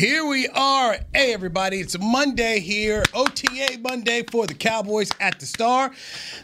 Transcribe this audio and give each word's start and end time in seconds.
Here 0.00 0.24
we 0.24 0.48
are. 0.48 0.96
Hey, 1.12 1.34
everybody. 1.34 1.78
It's 1.78 1.98
Monday 1.98 2.58
here. 2.60 3.02
OTA 3.12 3.80
Monday 3.82 4.22
for 4.30 4.46
the 4.46 4.54
Cowboys 4.54 5.10
at 5.20 5.38
the 5.38 5.44
Star. 5.44 5.90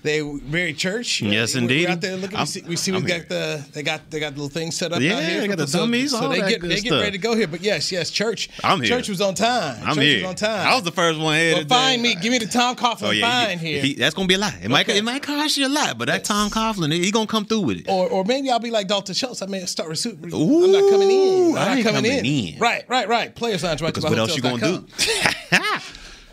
They 0.02 0.20
very 0.20 0.74
church. 0.74 1.22
Yes, 1.22 1.54
we're, 1.54 1.62
indeed. 1.62 1.86
We're 1.86 1.92
out 1.92 2.02
there 2.02 2.16
looking. 2.18 2.38
We 2.38 2.44
see, 2.44 2.62
we, 2.68 2.76
see 2.76 2.92
we 2.92 3.00
got 3.00 3.30
the 3.30 3.66
they 3.72 3.82
got 3.82 4.10
they 4.10 4.20
got 4.20 4.34
the 4.34 4.42
little 4.42 4.50
thing 4.50 4.72
set 4.72 4.92
up. 4.92 5.00
Yeah, 5.00 5.14
out 5.14 5.22
here 5.22 5.40
they 5.40 5.48
got 5.48 5.56
the 5.56 5.64
dummies, 5.64 6.10
So 6.10 6.28
they 6.28 6.40
get 6.40 6.60
they 6.60 6.82
get 6.82 7.00
ready 7.00 7.12
to 7.12 7.18
go 7.18 7.34
here. 7.34 7.46
But 7.46 7.62
yes, 7.62 7.90
yes, 7.90 8.10
church. 8.10 8.50
I'm 8.62 8.82
here. 8.82 8.90
Church 8.90 9.08
was 9.08 9.22
on 9.22 9.34
time. 9.34 9.78
I'm 9.82 9.94
church 9.94 10.04
here. 10.04 10.16
was 10.20 10.28
on 10.28 10.34
time. 10.34 10.68
I 10.68 10.74
was 10.74 10.84
the 10.84 10.92
first 10.92 11.18
one 11.18 11.38
here. 11.38 11.54
Well, 11.54 11.62
today. 11.62 11.74
find 11.74 12.02
me. 12.02 12.14
Give 12.14 12.32
me 12.32 12.38
the 12.38 12.48
Tom 12.48 12.76
Coughlin 12.76 13.08
Oh 13.08 13.10
yeah, 13.10 13.46
fine 13.46 13.58
he- 13.58 13.72
here. 13.72 13.82
he- 13.82 13.94
that's 13.94 14.14
gonna 14.14 14.28
be 14.28 14.34
a 14.34 14.38
lot. 14.38 14.52
It 14.62 14.68
might 14.68 14.86
it 14.90 15.02
might 15.02 15.22
cost 15.22 15.56
you 15.56 15.66
a 15.66 15.70
lot, 15.70 15.96
but 15.96 16.08
that 16.08 16.24
Tom 16.24 16.50
Coughlin, 16.50 16.92
he 16.92 17.10
gonna 17.10 17.26
come 17.26 17.46
through 17.46 17.62
with 17.62 17.78
it. 17.78 17.88
or, 17.88 18.06
or 18.06 18.22
maybe 18.22 18.50
I'll 18.50 18.58
be 18.58 18.70
like 18.70 18.86
Dalton 18.86 19.14
Schultz. 19.14 19.40
I 19.40 19.46
may 19.46 19.64
start 19.64 19.88
recruiting. 19.88 20.34
I'm 20.34 20.72
not 20.72 20.90
coming 20.90 21.10
in. 21.10 21.46
I'm 21.46 21.54
not 21.54 21.66
coming, 21.66 21.84
coming 21.84 22.12
in. 22.12 22.26
in. 22.26 22.58
Right, 22.58 22.84
right, 22.86 23.08
right. 23.08 23.34
Lounge 23.52 23.82
right 23.82 23.94
Because 23.94 24.04
what 24.10 24.18
else 24.18 24.36
you 24.36 24.42
gonna 24.42 24.58
do? 24.60 24.86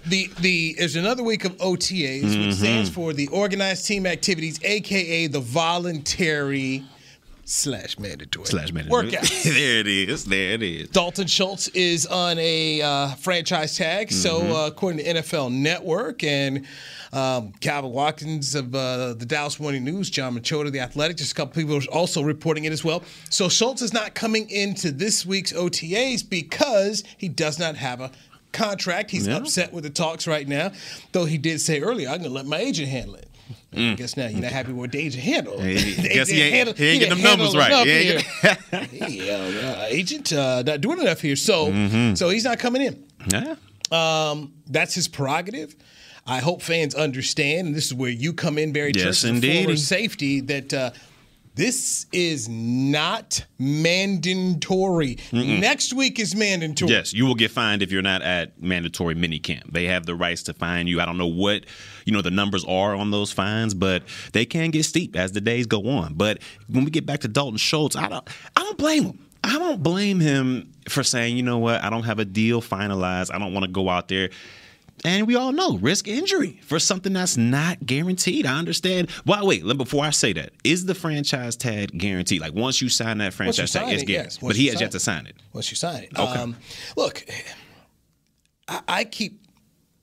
The 0.05 0.30
the 0.41 0.76
there's 0.77 0.98
another 0.98 1.23
week 1.23 1.45
of 1.45 1.55
OTAs, 1.59 2.23
Mm-hmm. 2.23 2.48
which 2.48 2.55
stands 2.55 2.89
for 2.89 3.13
the 3.13 3.27
Organized 3.30 3.86
Team 3.88 4.05
Activities, 4.05 4.59
aka 4.61 5.28
the 5.28 5.39
voluntary 5.39 6.83
slash 7.45 7.99
mandatory 7.99 8.45
Slash 8.47 8.72
mandatory. 8.72 9.11
workouts. 9.11 9.44
there 9.53 9.80
it 9.80 9.88
is. 9.88 10.25
There 10.25 10.52
it 10.53 10.63
is. 10.63 10.89
Dalton 10.89 11.27
Schultz 11.27 11.67
is 11.69 12.05
on 12.05 12.39
a 12.39 12.81
uh, 12.81 13.09
franchise 13.16 13.77
tag. 13.77 14.11
So, 14.11 14.39
Mm-hmm. 14.41 14.52
uh, 14.52 14.67
according 14.67 14.99
to 15.03 15.13
NFL 15.22 15.52
Network 15.52 16.23
and 16.23 16.66
um, 17.11 17.52
Calvin 17.59 17.91
Watkins 17.91 18.55
of 18.55 18.73
uh, 18.73 19.14
the 19.14 19.25
Dallas 19.25 19.59
Morning 19.59 19.83
News, 19.83 20.09
Jon 20.09 20.36
Machota, 20.39 20.71
the 20.71 20.80
Athletic, 20.80 21.17
just 21.17 21.33
a 21.33 21.36
couple 21.36 21.61
people 21.61 21.75
are 21.77 21.81
also 21.91 22.21
reporting 22.23 22.64
it 22.66 22.71
as 22.71 22.83
well. 22.83 23.03
So, 23.30 23.49
Schultz 23.49 23.81
is 23.81 23.94
not 23.94 24.16
coming 24.16 24.49
into 24.49 24.91
this 24.91 25.25
week's 25.25 25.52
OTAs 25.53 26.27
because 26.27 27.03
he 27.17 27.27
does 27.27 27.59
not 27.59 27.75
have 27.75 27.99
a 28.02 28.11
contract. 28.53 29.11
He's 29.11 29.27
Yeah. 29.27 29.38
upset 29.38 29.73
with 29.73 29.83
the 29.83 29.89
talks 29.89 30.27
right 30.27 30.47
now, 30.47 30.71
though 31.11 31.25
he 31.25 31.38
did 31.38 31.59
say 31.59 31.81
earlier, 31.81 32.08
I'm 32.08 32.19
going 32.19 32.30
to 32.30 32.36
let 32.36 32.45
my 32.45 32.58
agent 32.59 32.88
handle 32.88 33.16
it. 33.16 33.27
I 33.76 33.94
guess 33.96 34.16
now 34.18 34.28
you're 34.28 34.42
not 34.42 34.52
happy 34.52 34.70
with 34.70 34.78
what 34.78 34.92
the 34.92 35.00
agent 35.00 35.23
handled. 35.23 35.59
Mm. 35.62 35.76
Hey, 35.78 36.14
guess 36.14 36.30
he 36.30 36.42
ain't- 36.42 36.54
handled- 36.56 36.78
he 36.78 36.86
ain't 36.88 37.00
getting 37.02 37.16
them 37.18 37.23
numbers 37.23 37.54
handle 37.54 37.60
right. 37.60 37.72
enough 37.72 37.86
He 37.86 37.92
ain't 37.92 38.22
here. 38.92 39.08
Hey, 39.30 39.70
uh, 39.73 39.86
agent 39.90 40.34
uh, 40.34 40.64
not 40.64 40.82
doing 40.82 41.00
enough 41.00 41.22
here. 41.22 41.36
So, 41.36 41.68
Mm-hmm. 41.68 42.16
so 42.16 42.30
he's 42.30 42.44
not 42.44 42.60
coming 42.60 42.82
in. 42.82 43.04
Yeah. 43.32 43.56
Um, 43.92 44.54
that's 44.68 44.94
his 44.95 45.08
prerogative. 45.08 45.76
I 46.26 46.40
hope 46.40 46.62
fans 46.62 46.95
understand, 46.95 47.68
and 47.68 47.76
this 47.76 47.86
is 47.88 47.94
where 47.94 48.10
you 48.10 48.32
come 48.34 48.58
in, 48.58 48.72
Barry 48.72 48.94
Yes, 48.95 49.22
Church, 49.22 49.30
indeed. 49.30 49.64
former 49.66 49.76
safety, 49.78 50.40
that 50.42 50.73
uh, 50.73 50.92
this 51.56 52.06
is 52.12 52.50
not 52.50 53.46
mandatory. 53.59 55.18
Next 55.32 55.94
week 55.94 56.20
is 56.20 56.36
mandatory. 56.36 56.92
Yes, 56.92 57.14
you 57.14 57.26
will 57.26 57.36
get 57.36 57.52
fined 57.52 57.82
if 57.82 57.92
you're 57.92 58.02
not 58.02 58.22
at 58.22 58.62
mandatory 58.62 59.16
minicamp. 59.16 59.72
They 59.72 59.86
have 59.86 60.06
the 60.06 60.16
rights 60.16 60.44
to 60.44 60.54
fine 60.54 60.88
you. 60.88 61.00
I 61.00 61.06
don't 61.06 61.18
know 61.18 61.28
what 61.28 61.66
you 62.06 62.14
know 62.14 62.22
the 62.22 62.32
numbers 62.32 62.66
are 62.66 62.95
on 62.95 63.12
those 63.12 63.32
fines, 63.32 63.73
but 63.73 64.04
they 64.34 64.45
can 64.45 64.72
get 64.72 64.86
steep 64.86 65.16
as 65.16 65.32
the 65.32 65.42
days 65.42 65.68
go 65.68 65.88
on. 65.88 66.16
But 66.16 66.40
when 66.68 66.86
we 66.86 66.92
get 66.92 67.06
back 67.06 67.22
to 67.22 67.28
Dalton 67.28 67.58
Schultz, 67.58 67.95
I 67.95 68.10
don't 68.10 68.28
I 68.58 68.61
don't 68.64 68.77
blame 68.77 69.04
him. 69.06 69.20
I 69.44 69.58
don't 69.60 69.83
blame 69.83 70.20
him 70.22 70.72
for 70.88 71.04
saying, 71.04 71.36
you 71.36 71.44
know 71.44 71.58
what, 71.58 71.83
I 71.83 71.89
don't 71.89 72.04
have 72.04 72.20
a 72.20 72.26
deal 72.26 72.61
finalized. 72.61 73.33
I 73.33 73.39
don't 73.39 73.54
want 73.54 73.66
to 73.66 73.72
go 73.72 73.89
out 73.89 74.08
there. 74.08 74.30
And 75.05 75.27
we 75.27 75.36
all 75.36 75.52
know 75.52 75.77
risk 75.80 76.08
injury 76.08 76.59
for 76.64 76.80
something 76.80 77.11
that's 77.11 77.36
not 77.36 77.86
guaranteed. 77.86 78.45
I 78.45 78.58
understand. 78.58 79.09
Well, 79.25 79.45
wait. 79.45 79.65
let- 79.65 79.77
Before 79.77 80.05
I 80.05 80.11
say 80.11 80.31
that, 80.33 80.52
is 80.64 80.86
the 80.86 80.95
franchise 80.95 81.55
tag 81.58 81.97
guaranteed? 81.97 82.39
Like 82.41 82.53
once 82.53 82.81
you 82.81 82.87
sign 82.87 83.17
that 83.17 83.33
franchise 83.33 83.71
tag, 83.71 83.83
sign 83.83 83.93
it's 83.93 84.03
it, 84.03 84.05
guaranteed. 84.05 84.31
yes. 84.33 84.37
But 84.37 84.55
he 84.55 84.67
has 84.67 84.80
yet 84.80 84.91
to 84.91 84.99
sign 85.02 85.25
it. 85.27 85.36
once 85.52 85.69
you 85.71 85.75
sign 85.75 86.03
it. 86.03 86.11
Okay. 86.17 86.39
Um, 86.39 86.55
look, 86.95 87.25
I, 88.67 88.81
I 88.87 89.03
keep, 89.03 89.41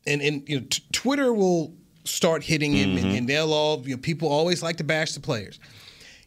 and, 0.06 0.20
and 0.20 0.46
you 0.48 0.60
know, 0.60 0.66
t- 0.68 0.82
Twitter 0.92 1.32
will 1.32 1.74
start 2.04 2.42
hitting 2.42 2.72
him, 2.72 2.90
Mm-hmm. 2.96 3.06
and, 3.06 3.16
and 3.18 3.28
they'll 3.28 3.52
all, 3.52 3.80
you 3.86 3.94
know, 3.96 4.00
people 4.00 4.28
always 4.28 4.62
like 4.62 4.76
to 4.76 4.84
bash 4.84 5.12
the 5.12 5.20
players. 5.20 5.58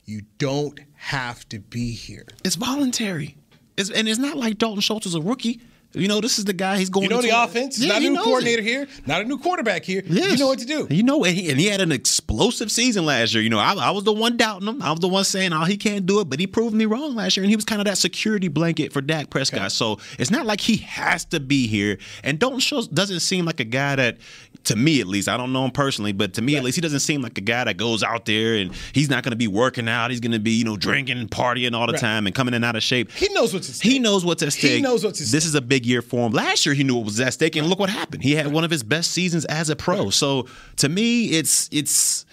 You 0.05 0.22
don't 0.38 0.79
have 0.95 1.47
to 1.50 1.59
be 1.59 1.91
here. 1.91 2.25
It's 2.44 2.55
voluntary. 2.55 3.38
It's, 3.78 3.90
and 3.90 4.07
it's 4.07 4.19
not 4.19 4.38
like 4.38 4.57
Dalton 4.57 4.81
Schultz 4.81 5.05
is 5.05 5.16
a 5.16 5.22
rookie. 5.22 5.61
You 5.94 6.08
know, 6.08 6.22
this 6.22 6.40
is 6.40 6.46
the 6.46 6.54
guy 6.54 6.78
he's 6.78 6.90
going. 6.90 7.09
To 7.09 7.09
be. 7.09 7.16
You 7.16 7.22
know 7.22 7.28
the 7.28 7.42
a- 7.42 7.44
offense. 7.46 7.80
Yeah, 7.80 7.94
not 7.94 8.02
a 8.02 8.09
new 8.09 8.22
coordinator 8.24 8.62
it. 8.62 8.66
here. 8.66 8.88
Not 9.06 9.22
a 9.22 9.26
new 9.26 9.38
quarterback 9.38 9.84
here. 9.84 10.04
Yes. 10.06 10.31
You 10.34 10.38
know 10.38 10.48
what 10.48 10.59
to 10.59 10.66
do. 10.66 10.88
You 10.90 11.04
know, 11.04 11.24
and 11.24 11.36
he, 11.36 11.50
and 11.52 11.59
he 11.59 11.68
had 11.68 11.81
an 11.81 11.92
explosive 11.92 12.72
season 12.72 13.06
last 13.06 13.34
year. 13.34 13.44
You 13.44 13.50
know, 13.50 13.59
I, 13.59 13.74
I 13.74 13.92
was 13.92 14.03
the 14.03 14.14
one 14.14 14.38
doubting 14.38 14.68
him. 14.68 14.82
I 14.82 14.92
was 14.92 15.00
the 15.02 15.08
one 15.08 15.24
saying, 15.24 15.53
"Oh, 15.53 15.66
he 15.66 15.78
can't 15.78 16.06
do 16.06 16.20
it," 16.20 16.30
but 16.30 16.40
he 16.40 16.48
proved 16.48 16.76
me 16.76 16.86
wrong 16.86 17.16
last 17.16 17.38
year, 17.38 17.44
and 17.44 17.50
he 17.50 17.56
was 17.56 17.66
kind 17.66 17.80
of 17.80 17.86
that 17.86 17.98
security 17.98 18.48
blanket 18.48 18.92
for 18.92 19.02
Dak 19.02 19.30
Prescott. 19.30 19.72
So 19.72 20.00
it's 20.18 20.32
not 20.32 20.46
like 20.46 20.62
he 20.62 20.78
has 20.78 21.26
to 21.26 21.40
be 21.40 21.68
here. 21.68 21.98
And 22.24 22.40
Dalton 22.40 22.59
Schultz 22.59 22.88
doesn't 22.88 23.20
seem 23.20 23.46
like 23.46 23.59
a 23.59 23.66
guy 23.66 23.96
that, 23.96 24.18
to 24.66 24.75
me 24.75 25.01
at 25.01 25.07
least, 25.07 25.28
I 25.28 25.35
don't 25.35 25.51
know 25.51 25.66
him 25.66 25.72
personally, 25.72 26.13
but 26.13 26.34
to 26.35 26.41
me 26.41 26.56
at 26.56 26.63
least, 26.63 26.75
he 26.75 26.81
doesn't 26.81 27.01
seem 27.01 27.22
like 27.22 27.38
a 27.38 27.41
guy 27.41 27.66
that 27.66 27.75
goes 27.78 28.01
out 28.03 28.25
there 28.25 28.56
and 28.56 28.72
he's 28.94 29.09
not 29.09 29.24
going 29.24 29.31
to 29.31 29.35
be 29.38 29.47
working 29.47 29.90
out. 29.90 30.09
He's 30.09 30.19
going 30.22 30.31
to 30.31 30.40
be, 30.40 30.51
you 30.51 30.63
know, 30.63 30.78
drinking 30.78 31.18
and 31.18 31.29
partying 31.29 31.74
all 31.75 31.85
the 31.88 31.94
Right. 31.94 32.01
time 32.01 32.25
and 32.28 32.34
coming 32.35 32.53
in 32.53 32.57
and 32.57 32.66
out 32.66 32.75
of 32.75 32.84
shape. 32.84 33.12
He 33.12 33.28
knows 33.29 33.53
what's 33.53 33.68
at 33.69 33.75
stake. 33.75 33.91
He 33.91 34.00
knows 34.00 34.23
what's 34.23 34.41
at 34.41 34.53
stake. 34.53 34.72
He 34.78 34.81
knows 34.81 35.03
what's 35.03 35.19
at 35.22 35.28
This 35.28 35.46
is 35.46 35.53
a 35.56 35.62
big 35.62 35.85
year 35.85 36.02
for 36.02 36.25
him. 36.25 36.31
Last 36.31 36.66
year, 36.66 36.73
he 36.75 36.84
knew 36.84 36.96
what 36.96 37.06
was 37.06 37.19
at 37.19 37.34
stake, 37.34 37.56
and 37.56 37.68
look 37.68 37.79
what 37.79 37.90
happened. 37.90 38.23
He 38.23 38.35
had 38.35 38.47
one 38.53 38.63
of 38.63 38.72
his 38.72 38.84
best 38.84 39.12
seasons 39.12 39.44
as 39.46 39.69
a 39.69 39.75
pro. 39.75 40.09
So 40.09 40.47
to 40.78 40.88
me, 40.90 41.25
it's 41.31 41.68
it's 41.72 42.25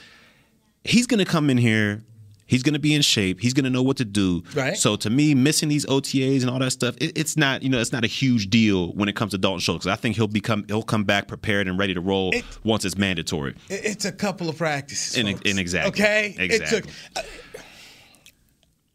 he's 0.84 1.06
going 1.06 1.18
to 1.18 1.24
come 1.24 1.50
in 1.50 1.58
here. 1.58 2.02
He's 2.50 2.64
going 2.64 2.72
to 2.74 2.80
be 2.80 2.94
in 2.94 3.02
shape. 3.02 3.40
He's 3.40 3.54
going 3.54 3.62
to 3.64 3.70
know 3.70 3.82
what 3.82 3.96
to 3.98 4.04
do. 4.04 4.42
Right. 4.56 4.76
So 4.76 4.96
to 4.96 5.08
me, 5.08 5.36
missing 5.36 5.68
these 5.68 5.86
OTAs 5.86 6.40
and 6.40 6.50
all 6.50 6.58
that 6.58 6.72
stuff, 6.72 6.96
it, 7.00 7.16
it's 7.16 7.36
not 7.36 7.62
you 7.62 7.68
know 7.68 7.78
it's 7.78 7.92
not 7.92 8.02
a 8.02 8.08
huge 8.08 8.50
deal 8.50 8.92
when 8.94 9.08
it 9.08 9.14
comes 9.14 9.30
to 9.30 9.38
Dalton 9.38 9.60
Schultz. 9.60 9.86
I 9.86 9.94
think 9.94 10.16
he'll 10.16 10.26
become 10.26 10.64
he'll 10.66 10.82
come 10.82 11.04
back 11.04 11.28
prepared 11.28 11.68
and 11.68 11.78
ready 11.78 11.94
to 11.94 12.00
roll 12.00 12.34
It- 12.34 12.44
once 12.64 12.84
it's 12.84 12.98
mandatory. 12.98 13.54
It- 13.68 13.84
It's 13.84 14.04
a 14.04 14.10
couple 14.10 14.48
of 14.48 14.58
practices. 14.58 15.16
And- 15.16 15.28
and 15.46 15.58
exactly. 15.60 15.90
Okay. 16.02 16.34
It 16.38 16.50
Exactly. 16.52 16.80
took. 16.80 16.90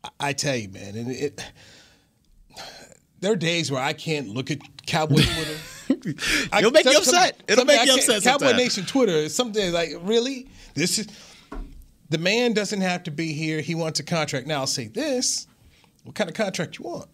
I, 0.04 0.10
I 0.20 0.34
tell 0.34 0.56
you, 0.58 0.68
man, 0.70 0.96
and 0.98 1.10
it. 1.12 1.42
There 3.22 3.32
are 3.32 3.36
days 3.38 3.72
where 3.72 3.82
I 3.82 3.94
can't 3.94 4.28
look 4.28 4.52
at 4.52 4.60
Cowboy 4.86 5.16
Twitter. 5.24 6.18
I- 6.52 6.60
It'll 6.60 6.72
make 6.72 6.86
you 6.86 6.92
some- 6.92 7.02
upset. 7.02 7.42
It'll 7.48 7.64
make 7.66 7.80
I 7.80 7.84
you 7.86 7.94
upset 7.96 8.22
Cowboy. 8.22 8.52
Nation 8.52 8.86
Twitter 8.86 9.14
is 9.14 9.34
something 9.34 9.72
like 9.72 9.92
really. 10.02 10.48
This 10.74 11.00
is 11.00 11.08
the 12.10 12.18
man 12.18 12.54
doesn't 12.54 12.82
have 12.82 13.04
to 13.04 13.12
be 13.12 13.34
here. 13.34 13.62
He 13.62 13.76
wants 13.76 14.00
a 14.00 14.04
contract. 14.04 14.48
Now 14.48 14.62
I'll 14.62 14.68
say 14.68 14.88
this: 14.88 15.48
What 16.04 16.16
kind 16.16 16.30
of 16.30 16.36
contract 16.36 16.78
you 16.78 16.86
want? 16.86 17.08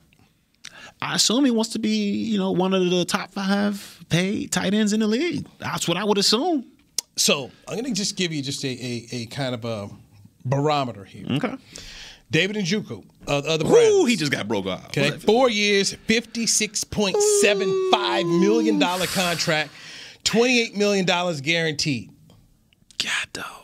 I 1.01 1.15
assume 1.15 1.45
he 1.45 1.51
wants 1.51 1.71
to 1.71 1.79
be 1.79 2.11
you 2.23 2.37
know 2.37 2.51
one 2.51 2.73
of 2.73 2.89
the 2.89 3.05
top 3.05 3.31
five 3.31 4.03
paid 4.09 4.51
tight 4.51 4.73
ends 4.73 4.93
in 4.93 4.99
the 4.99 5.07
league. 5.07 5.47
That's 5.59 5.87
what 5.87 5.97
I 5.97 6.03
would 6.03 6.17
assume. 6.17 6.65
So 7.15 7.51
I'm 7.67 7.75
going 7.75 7.85
to 7.85 7.93
just 7.93 8.15
give 8.15 8.31
you 8.31 8.41
just 8.41 8.63
a, 8.63 8.67
a, 8.67 9.07
a 9.11 9.25
kind 9.27 9.53
of 9.53 9.65
a 9.65 9.89
barometer 10.45 11.03
here. 11.03 11.25
Okay. 11.29 11.55
David 12.31 12.55
Njoku 12.55 13.03
of, 13.27 13.45
of 13.45 13.59
the 13.59 13.65
Browns. 13.65 13.89
Ooh, 13.89 14.05
he 14.05 14.15
just 14.15 14.31
got 14.31 14.47
broke 14.47 14.65
off. 14.65 14.85
Okay, 14.85 15.11
four 15.11 15.49
years, 15.49 15.93
fifty-six 15.93 16.83
point 16.85 17.17
seven 17.41 17.89
five 17.91 18.25
million 18.25 18.79
dollar 18.79 19.05
contract, 19.07 19.71
twenty-eight 20.23 20.77
million 20.77 21.05
dollars 21.05 21.41
guaranteed. 21.41 22.09
God, 22.97 23.27
dog. 23.33 23.60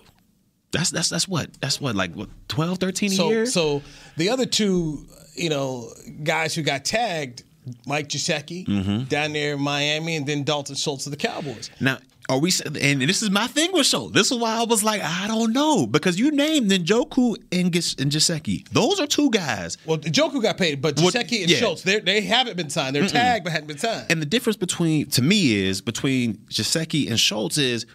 That's 0.78 0.92
that's 0.92 1.10
that's 1.10 1.28
what 1.28 1.50
that's 1.60 1.82
what 1.82 1.96
like 1.96 2.14
what 2.14 2.30
12, 2.50 2.78
13 2.78 3.12
a 3.12 3.16
So, 3.16 3.30
year. 3.30 3.46
so 3.46 3.82
the 4.16 4.30
other 4.30 4.46
two, 4.46 5.06
you 5.36 5.50
know, 5.50 5.90
guys 6.24 6.54
who 6.56 6.62
got 6.62 6.86
tagged, 6.86 7.44
Mike 7.86 8.10
Gesicki 8.10 8.66
Mm-hmm. 8.68 9.04
down 9.06 9.34
there 9.34 9.54
in 9.56 9.62
Miami, 9.62 10.16
and 10.16 10.26
then 10.28 10.44
Dalton 10.44 10.76
Schultz 10.76 11.06
of 11.08 11.12
the 11.12 11.18
Cowboys. 11.18 11.70
now, 11.80 11.98
are 12.30 12.40
we? 12.40 12.52
And 12.82 13.02
this 13.02 13.22
is 13.24 13.30
my 13.32 13.48
thing 13.48 13.72
with 13.72 13.86
Schultz. 13.86 14.14
This 14.14 14.32
is 14.32 14.38
why 14.38 14.58
I 14.60 14.64
was 14.66 14.84
like, 14.84 15.02
I 15.02 15.28
don't 15.28 15.54
know 15.54 15.88
because 15.88 16.20
you 16.20 16.30
named 16.32 16.70
Njoku 16.70 17.38
and 17.54 17.72
Gis- 17.72 17.96
and 17.98 18.12
Gesicki. 18.12 18.68
Those 18.70 19.00
are 19.00 19.08
two 19.08 19.30
guys. 19.32 19.78
Well, 19.86 19.98
Joku 19.98 20.42
got 20.42 20.58
paid, 20.58 20.82
but 20.82 20.96
Gesicki 20.98 21.42
and 21.42 21.50
yeah. 21.50 21.58
Schultz, 21.58 21.84
they 21.84 22.00
they 22.02 22.20
haven't 22.22 22.58
been 22.58 22.70
signed. 22.70 22.96
They're 22.96 23.08
tagged 23.08 23.46
but 23.46 23.54
hadn't 23.54 23.68
been 23.70 23.78
signed. 23.78 24.08
And 24.12 24.22
the 24.22 24.26
difference 24.26 24.58
between 24.58 25.06
to 25.12 25.22
me 25.22 25.56
is 25.56 25.80
between 25.82 26.36
Gesicki 26.50 27.10
and 27.10 27.18
Schultz 27.20 27.58
is 27.58 27.86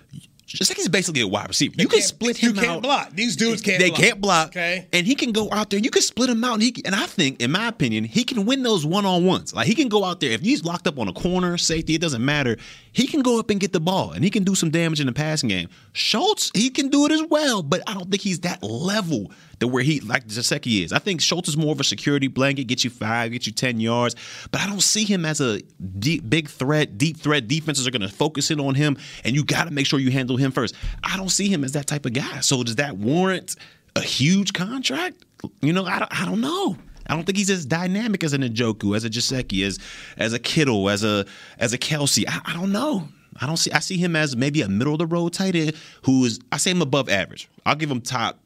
Gesicki's 0.58 0.88
basically 0.88 1.22
a 1.22 1.26
wide 1.26 1.48
receiver. 1.48 1.74
You 1.78 1.86
can 1.88 1.98
can't- 1.98 2.04
split 2.08 2.42
you 2.42 2.50
him 2.50 2.56
can't 2.56 2.68
out. 2.68 2.82
block. 2.82 3.14
These 3.14 3.36
dudes 3.36 3.62
can't 3.62 3.78
They 3.80 3.88
block. 3.90 4.00
can't 4.00 4.20
block. 4.20 4.48
Okay. 4.48 4.86
And 4.92 5.06
he 5.06 5.14
can 5.14 5.32
go 5.32 5.48
out 5.50 5.70
there. 5.70 5.80
You 5.80 5.90
can 5.90 6.02
split 6.02 6.28
him 6.30 6.44
out, 6.44 6.54
and 6.54 6.62
he 6.62 6.72
can, 6.72 6.86
and 6.86 6.94
I 6.94 7.06
think, 7.06 7.40
in 7.40 7.50
my 7.52 7.68
opinion, 7.68 8.04
he 8.04 8.24
can 8.24 8.44
win 8.44 8.62
those 8.62 8.84
one 8.84 9.06
on 9.06 9.24
ones. 9.24 9.54
Like 9.54 9.66
he 9.66 9.74
can 9.74 9.88
go 9.88 10.04
out 10.04 10.20
there 10.20 10.30
if 10.32 10.40
he's 10.40 10.64
locked 10.64 10.86
up 10.86 10.98
on 10.98 11.08
a 11.08 11.12
corner, 11.12 11.56
safety, 11.58 11.94
it 11.94 12.00
doesn't 12.00 12.24
matter. 12.24 12.56
He 12.92 13.06
can 13.06 13.22
go 13.22 13.38
up 13.38 13.48
and 13.50 13.58
get 13.58 13.72
the 13.72 13.80
ball, 13.80 14.12
and 14.12 14.22
he 14.22 14.30
can 14.30 14.44
do 14.44 14.54
some 14.54 14.70
damage 14.70 15.00
in 15.00 15.06
the 15.06 15.12
passing 15.12 15.48
game. 15.48 15.68
Schultz, 15.92 16.50
he 16.54 16.68
can 16.70 16.88
do 16.88 17.06
it 17.06 17.12
as 17.12 17.22
well, 17.30 17.62
but 17.62 17.82
I 17.86 17.94
don't 17.94 18.10
think 18.10 18.22
he's 18.22 18.40
that 18.40 18.62
level 18.62 19.30
to 19.62 19.68
where 19.68 19.82
he 19.82 20.00
like 20.00 20.26
Gesicki 20.26 20.84
is. 20.84 20.92
I 20.92 20.98
think 20.98 21.20
Schultz 21.20 21.48
is 21.48 21.56
more 21.56 21.72
of 21.72 21.80
a 21.80 21.84
security 21.84 22.26
blanket, 22.26 22.64
get 22.64 22.84
you 22.84 22.90
five, 22.90 23.32
get 23.32 23.46
you 23.46 23.52
ten 23.52 23.80
yards, 23.80 24.16
but 24.50 24.60
I 24.60 24.66
don't 24.66 24.82
see 24.82 25.04
him 25.04 25.24
as 25.24 25.40
a 25.40 25.62
deep, 25.98 26.28
big 26.28 26.48
threat. 26.48 26.98
Deep 26.98 27.16
threat 27.16 27.48
defenses 27.48 27.86
are 27.86 27.90
going 27.90 28.02
to 28.02 28.08
focus 28.08 28.50
in 28.50 28.60
on 28.60 28.74
him, 28.74 28.98
and 29.24 29.34
you 29.34 29.44
got 29.44 29.64
to 29.64 29.70
make 29.70 29.86
sure 29.86 29.98
you 30.00 30.10
handle 30.10 30.36
him 30.36 30.50
first. 30.50 30.74
I 31.02 31.16
don't 31.16 31.30
see 31.30 31.48
him 31.48 31.64
as 31.64 31.72
that 31.72 31.86
type 31.86 32.04
of 32.04 32.12
guy. 32.12 32.40
So 32.40 32.62
does 32.62 32.76
that 32.76 32.96
warrant 32.96 33.56
a 33.94 34.00
huge 34.00 34.52
contract? 34.52 35.24
You 35.60 35.72
know, 35.72 35.84
I 35.84 36.00
don't, 36.00 36.20
I 36.22 36.24
don't 36.24 36.40
know. 36.40 36.76
I 37.06 37.14
don't 37.14 37.24
think 37.24 37.38
he's 37.38 37.50
as 37.50 37.64
dynamic 37.64 38.24
as 38.24 38.32
an 38.32 38.42
Njoku, 38.42 38.96
as 38.96 39.04
a 39.04 39.10
Gesicki, 39.10 39.64
as 39.64 39.78
as 40.16 40.32
a 40.32 40.38
Kittle, 40.38 40.90
as 40.90 41.04
a 41.04 41.24
as 41.58 41.72
a 41.72 41.78
Kelce. 41.78 42.24
I, 42.28 42.40
I 42.44 42.52
don't 42.54 42.72
know. 42.72 43.08
I 43.40 43.46
don't 43.46 43.56
see. 43.56 43.72
I 43.72 43.78
see 43.78 43.96
him 43.96 44.14
as 44.16 44.36
maybe 44.36 44.62
a 44.62 44.68
middle 44.68 44.94
of 44.94 44.98
the 44.98 45.06
road 45.06 45.32
tight 45.32 45.54
end 45.54 45.74
who 46.02 46.24
is. 46.24 46.40
I 46.50 46.58
say 46.58 46.70
him 46.70 46.82
above 46.82 47.08
average. 47.08 47.48
I'll 47.64 47.74
give 47.74 47.90
him 47.90 48.00
top, 48.00 48.38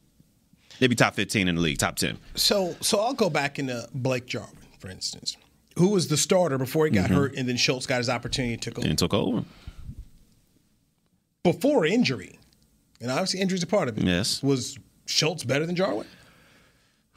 maybe 0.81 0.95
top 0.95 1.15
fifteen 1.15 1.49
in 1.49 1.55
the 1.57 1.61
league, 1.61 1.79
top 1.79 1.97
ten. 1.97 2.19
So, 2.35 2.77
so 2.81 3.01
I'll 3.01 3.15
go 3.15 3.31
back 3.31 3.59
into 3.59 3.89
Blake 3.95 4.27
Jarwin, 4.27 4.51
for 4.79 4.89
instance, 4.89 5.37
who 5.79 5.89
was 5.89 6.09
the 6.09 6.17
starter 6.17 6.59
before 6.59 6.87
he 6.87 6.91
got 6.93 7.07
Mm-hmm. 7.07 7.15
hurt, 7.15 7.35
and 7.37 7.49
then 7.49 7.57
Schultz 7.57 7.87
got 7.87 7.99
his 7.99 8.09
opportunity 8.09 8.55
and 8.55 8.63
took 8.63 8.79
over. 8.79 8.89
And 8.89 8.99
took 8.99 9.15
over. 9.15 9.45
Before 11.43 11.87
injury, 11.87 12.39
and 13.01 13.11
obviously 13.11 13.41
injury's 13.41 13.63
a 13.63 13.67
part 13.67 13.89
of 13.89 13.97
it. 13.99 14.05
Yes. 14.05 14.43
Was 14.43 14.79
Schultz 15.07 15.45
better 15.45 15.67
than 15.67 15.77
Jarwin? 15.77 16.07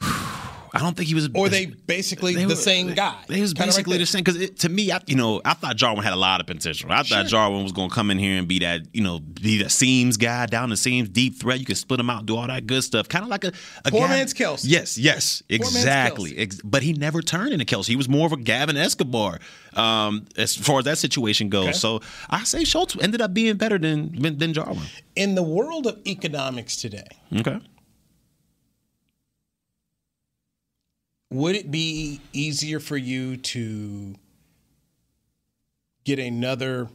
I 0.72 0.78
don't 0.78 0.96
think 0.96 1.08
he 1.08 1.14
was. 1.14 1.28
Or 1.34 1.48
they 1.48 1.66
basically 1.66 2.34
They 2.34 2.42
the 2.44 2.50
were- 2.50 2.54
same 2.56 2.94
guy? 2.94 3.16
They 3.26 3.40
was 3.40 3.52
Kinda 3.54 3.60
right 3.62 3.66
basically 3.76 3.98
the 3.98 4.06
same 4.06 4.22
because 4.22 4.50
to 4.50 4.68
me, 4.68 4.92
I, 4.92 5.00
you 5.06 5.16
know, 5.16 5.40
I 5.44 5.54
thought 5.54 5.74
Jarwin 5.76 6.04
had 6.04 6.12
a 6.12 6.16
lot 6.16 6.40
of 6.40 6.46
potential. 6.46 6.90
I 6.92 7.02
thought 7.02 7.26
Jarwin 7.26 7.62
was 7.64 7.72
going 7.72 7.88
to 7.88 7.94
come 7.94 8.10
in 8.10 8.18
here 8.18 8.38
and 8.38 8.46
be 8.46 8.60
that, 8.60 8.82
you 8.92 9.02
know, 9.02 9.18
be 9.18 9.62
the 9.62 9.68
seams 9.68 10.16
guy 10.16 10.46
down 10.46 10.70
the 10.70 10.76
seams, 10.76 11.08
deep 11.08 11.36
threat. 11.40 11.58
You 11.58 11.66
can 11.66 11.74
split 11.74 11.98
him 11.98 12.08
out, 12.08 12.26
do 12.26 12.36
all 12.36 12.46
that 12.46 12.66
good 12.66 12.84
stuff, 12.84 13.08
kind 13.08 13.24
of 13.24 13.28
like 13.30 13.42
a, 13.44 13.52
a 13.84 13.90
Poor 13.90 14.00
Gav- 14.02 14.10
man's 14.10 14.32
Kelce. 14.34 14.64
Yes, 14.64 14.96
yes, 14.96 15.42
man's 15.50 15.60
exactly. 15.76 16.38
Ex- 16.38 16.60
but 16.62 16.82
he 16.82 16.92
never 16.92 17.20
turned 17.20 17.52
into 17.52 17.64
Kelce. 17.64 17.86
He 17.88 17.96
was 17.96 18.08
more 18.08 18.26
of 18.26 18.32
a 18.32 18.36
Gavin 18.36 18.76
Escobar 18.76 19.40
um, 19.74 20.26
as 20.36 20.54
far 20.54 20.78
as 20.78 20.84
that 20.84 20.98
situation 20.98 21.48
goes. 21.48 21.64
Okay. 21.64 21.72
So 21.72 22.00
I 22.28 22.44
say 22.44 22.64
Schultz 22.64 22.96
ended 23.00 23.20
up 23.20 23.34
being 23.34 23.56
better 23.56 23.78
than 23.78 24.12
than 24.38 24.52
Jarwin. 24.54 24.78
In 25.16 25.34
the 25.34 25.42
world 25.42 25.86
of 25.86 25.98
economics 26.06 26.76
today, 26.76 27.08
Okay. 27.36 27.58
Would 31.30 31.54
it 31.54 31.70
be 31.70 32.20
easier 32.32 32.80
for 32.80 32.96
you 32.96 33.36
to 33.36 34.14
get 36.04 36.18
another 36.18 36.88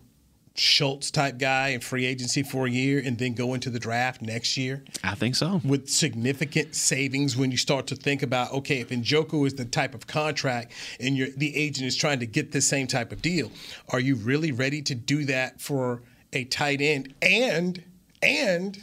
Schultz 0.58 1.12
type 1.12 1.38
guy 1.38 1.70
in 1.70 1.82
free 1.82 2.06
agency 2.06 2.42
for 2.42 2.66
a 2.66 2.70
year 2.70 3.02
and 3.04 3.18
then 3.18 3.34
go 3.34 3.54
into 3.54 3.70
the 3.70 3.80
draft 3.80 4.22
next 4.22 4.56
year 4.56 4.86
I 5.04 5.14
think 5.14 5.36
so. 5.36 5.60
with 5.66 5.90
significant 5.90 6.76
savings 6.76 7.36
when 7.36 7.52
you 7.52 7.58
start 7.58 7.88
to 7.88 7.96
think 7.96 8.24
about 8.24 8.54
okay, 8.54 8.80
if 8.80 8.90
Njoku 8.90 9.46
is 9.46 9.56
the 9.56 9.66
type 9.66 9.94
of 9.94 10.08
contract 10.08 10.72
and 11.00 11.18
you're, 11.18 11.28
the 11.36 11.56
agent 11.58 11.88
is 11.88 11.98
trying 11.98 12.20
to 12.20 12.26
get 12.26 12.54
the 12.54 12.62
same 12.62 12.88
type 12.88 13.12
of 13.12 13.22
deal, 13.22 13.52
are 13.90 14.00
you 14.00 14.16
really 14.16 14.54
ready 14.54 14.82
to 14.84 14.96
do 14.96 15.26
that 15.26 15.60
for 15.60 16.02
a 16.32 16.46
tight 16.46 16.80
end? 16.82 17.14
And 17.22 17.84
and 18.22 18.82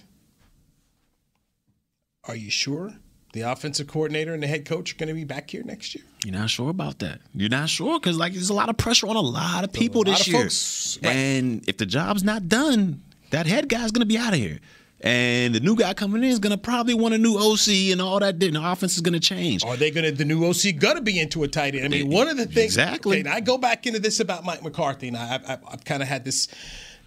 are 2.24 2.36
you 2.36 2.50
sure 2.50 2.92
the 3.32 3.40
offensive 3.40 3.86
coordinator 3.86 4.34
and 4.34 4.42
the 4.42 4.46
head 4.46 4.64
coach 4.64 4.92
are 4.92 4.96
going 4.96 5.08
to 5.08 5.14
be 5.14 5.24
back 5.24 5.50
here 5.50 5.62
next 5.64 5.94
year? 5.94 6.04
You're 6.24 6.34
not 6.34 6.50
sure 6.50 6.70
about 6.70 6.98
that. 7.00 7.20
You're 7.34 7.48
not 7.48 7.68
sure 7.68 7.98
because 7.98 8.18
like 8.18 8.32
there's 8.32 8.50
a 8.50 8.54
lot 8.54 8.68
of 8.68 8.76
pressure 8.76 9.08
on 9.08 9.16
a 9.16 9.20
lot 9.20 9.64
of 9.64 9.72
people 9.72 10.00
lot 10.00 10.06
this 10.06 10.20
of 10.20 10.28
year, 10.28 10.42
folks, 10.42 10.98
right. 11.02 11.14
and 11.14 11.68
if 11.68 11.78
the 11.78 11.86
job's 11.86 12.22
not 12.22 12.48
done, 12.48 13.02
that 13.30 13.46
head 13.46 13.68
guy's 13.68 13.90
gonna 13.90 14.06
be 14.06 14.18
out 14.18 14.34
of 14.34 14.38
here, 14.38 14.60
and 15.00 15.54
the 15.54 15.60
new 15.60 15.74
guy 15.74 15.94
coming 15.94 16.22
in 16.22 16.28
is 16.30 16.38
gonna 16.38 16.58
probably 16.58 16.94
want 16.94 17.14
a 17.14 17.18
new 17.18 17.36
OC 17.36 17.90
and 17.90 18.00
all 18.00 18.20
that. 18.20 18.40
And 18.42 18.56
the 18.56 18.70
offense 18.70 18.94
is 18.94 19.00
gonna 19.00 19.18
change. 19.18 19.64
Are 19.64 19.76
they 19.76 19.90
going 19.90 20.04
to 20.04 20.12
the 20.12 20.24
new 20.24 20.44
OC 20.44 20.78
going 20.78 20.96
to 20.96 21.02
be 21.02 21.18
into 21.18 21.42
a 21.42 21.48
tight 21.48 21.74
end? 21.74 21.86
I 21.86 21.88
mean, 21.88 22.08
one 22.08 22.28
of 22.28 22.36
the 22.36 22.46
things 22.46 22.76
Exactly. 22.76 23.20
Okay, 23.20 23.30
I 23.30 23.40
go 23.40 23.58
back 23.58 23.86
into 23.86 23.98
this 23.98 24.20
about 24.20 24.44
Mike 24.44 24.62
McCarthy, 24.62 25.08
and 25.08 25.16
I, 25.16 25.40
I've, 25.46 25.64
I've 25.68 25.84
kind 25.84 26.02
of 26.02 26.08
had 26.08 26.24
this 26.24 26.48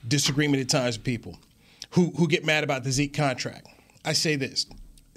disagreement 0.07 0.61
at 0.61 0.69
times 0.69 0.97
with 0.97 1.05
people 1.05 1.39
who 1.91 2.11
who 2.17 2.27
get 2.27 2.43
mad 2.43 2.63
about 2.63 2.83
the 2.83 2.91
Zeke 2.91 3.13
contract. 3.13 3.67
I 4.03 4.13
say 4.13 4.35
this. 4.35 4.65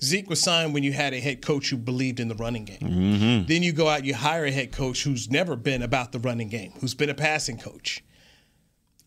Zeke 0.02 0.30
was 0.30 0.40
signed 0.40 0.74
when 0.74 0.82
you 0.82 0.92
had 0.92 1.12
a 1.12 1.20
head 1.20 1.42
coach 1.42 1.70
who 1.70 1.76
believed 1.76 2.20
in 2.20 2.28
the 2.28 2.34
running 2.36 2.64
game. 2.64 2.78
Mm-hmm. 2.80 3.46
Then 3.46 3.62
you 3.62 3.72
go 3.72 3.88
out, 3.88 4.04
you 4.04 4.14
hire 4.14 4.44
a 4.44 4.50
head 4.50 4.70
coach 4.70 5.02
who's 5.02 5.30
never 5.30 5.56
been 5.56 5.82
about 5.82 6.12
the 6.12 6.20
running 6.20 6.48
game, 6.48 6.72
who's 6.80 6.94
been 6.94 7.10
a 7.10 7.14
passing 7.14 7.58
coach. 7.58 8.04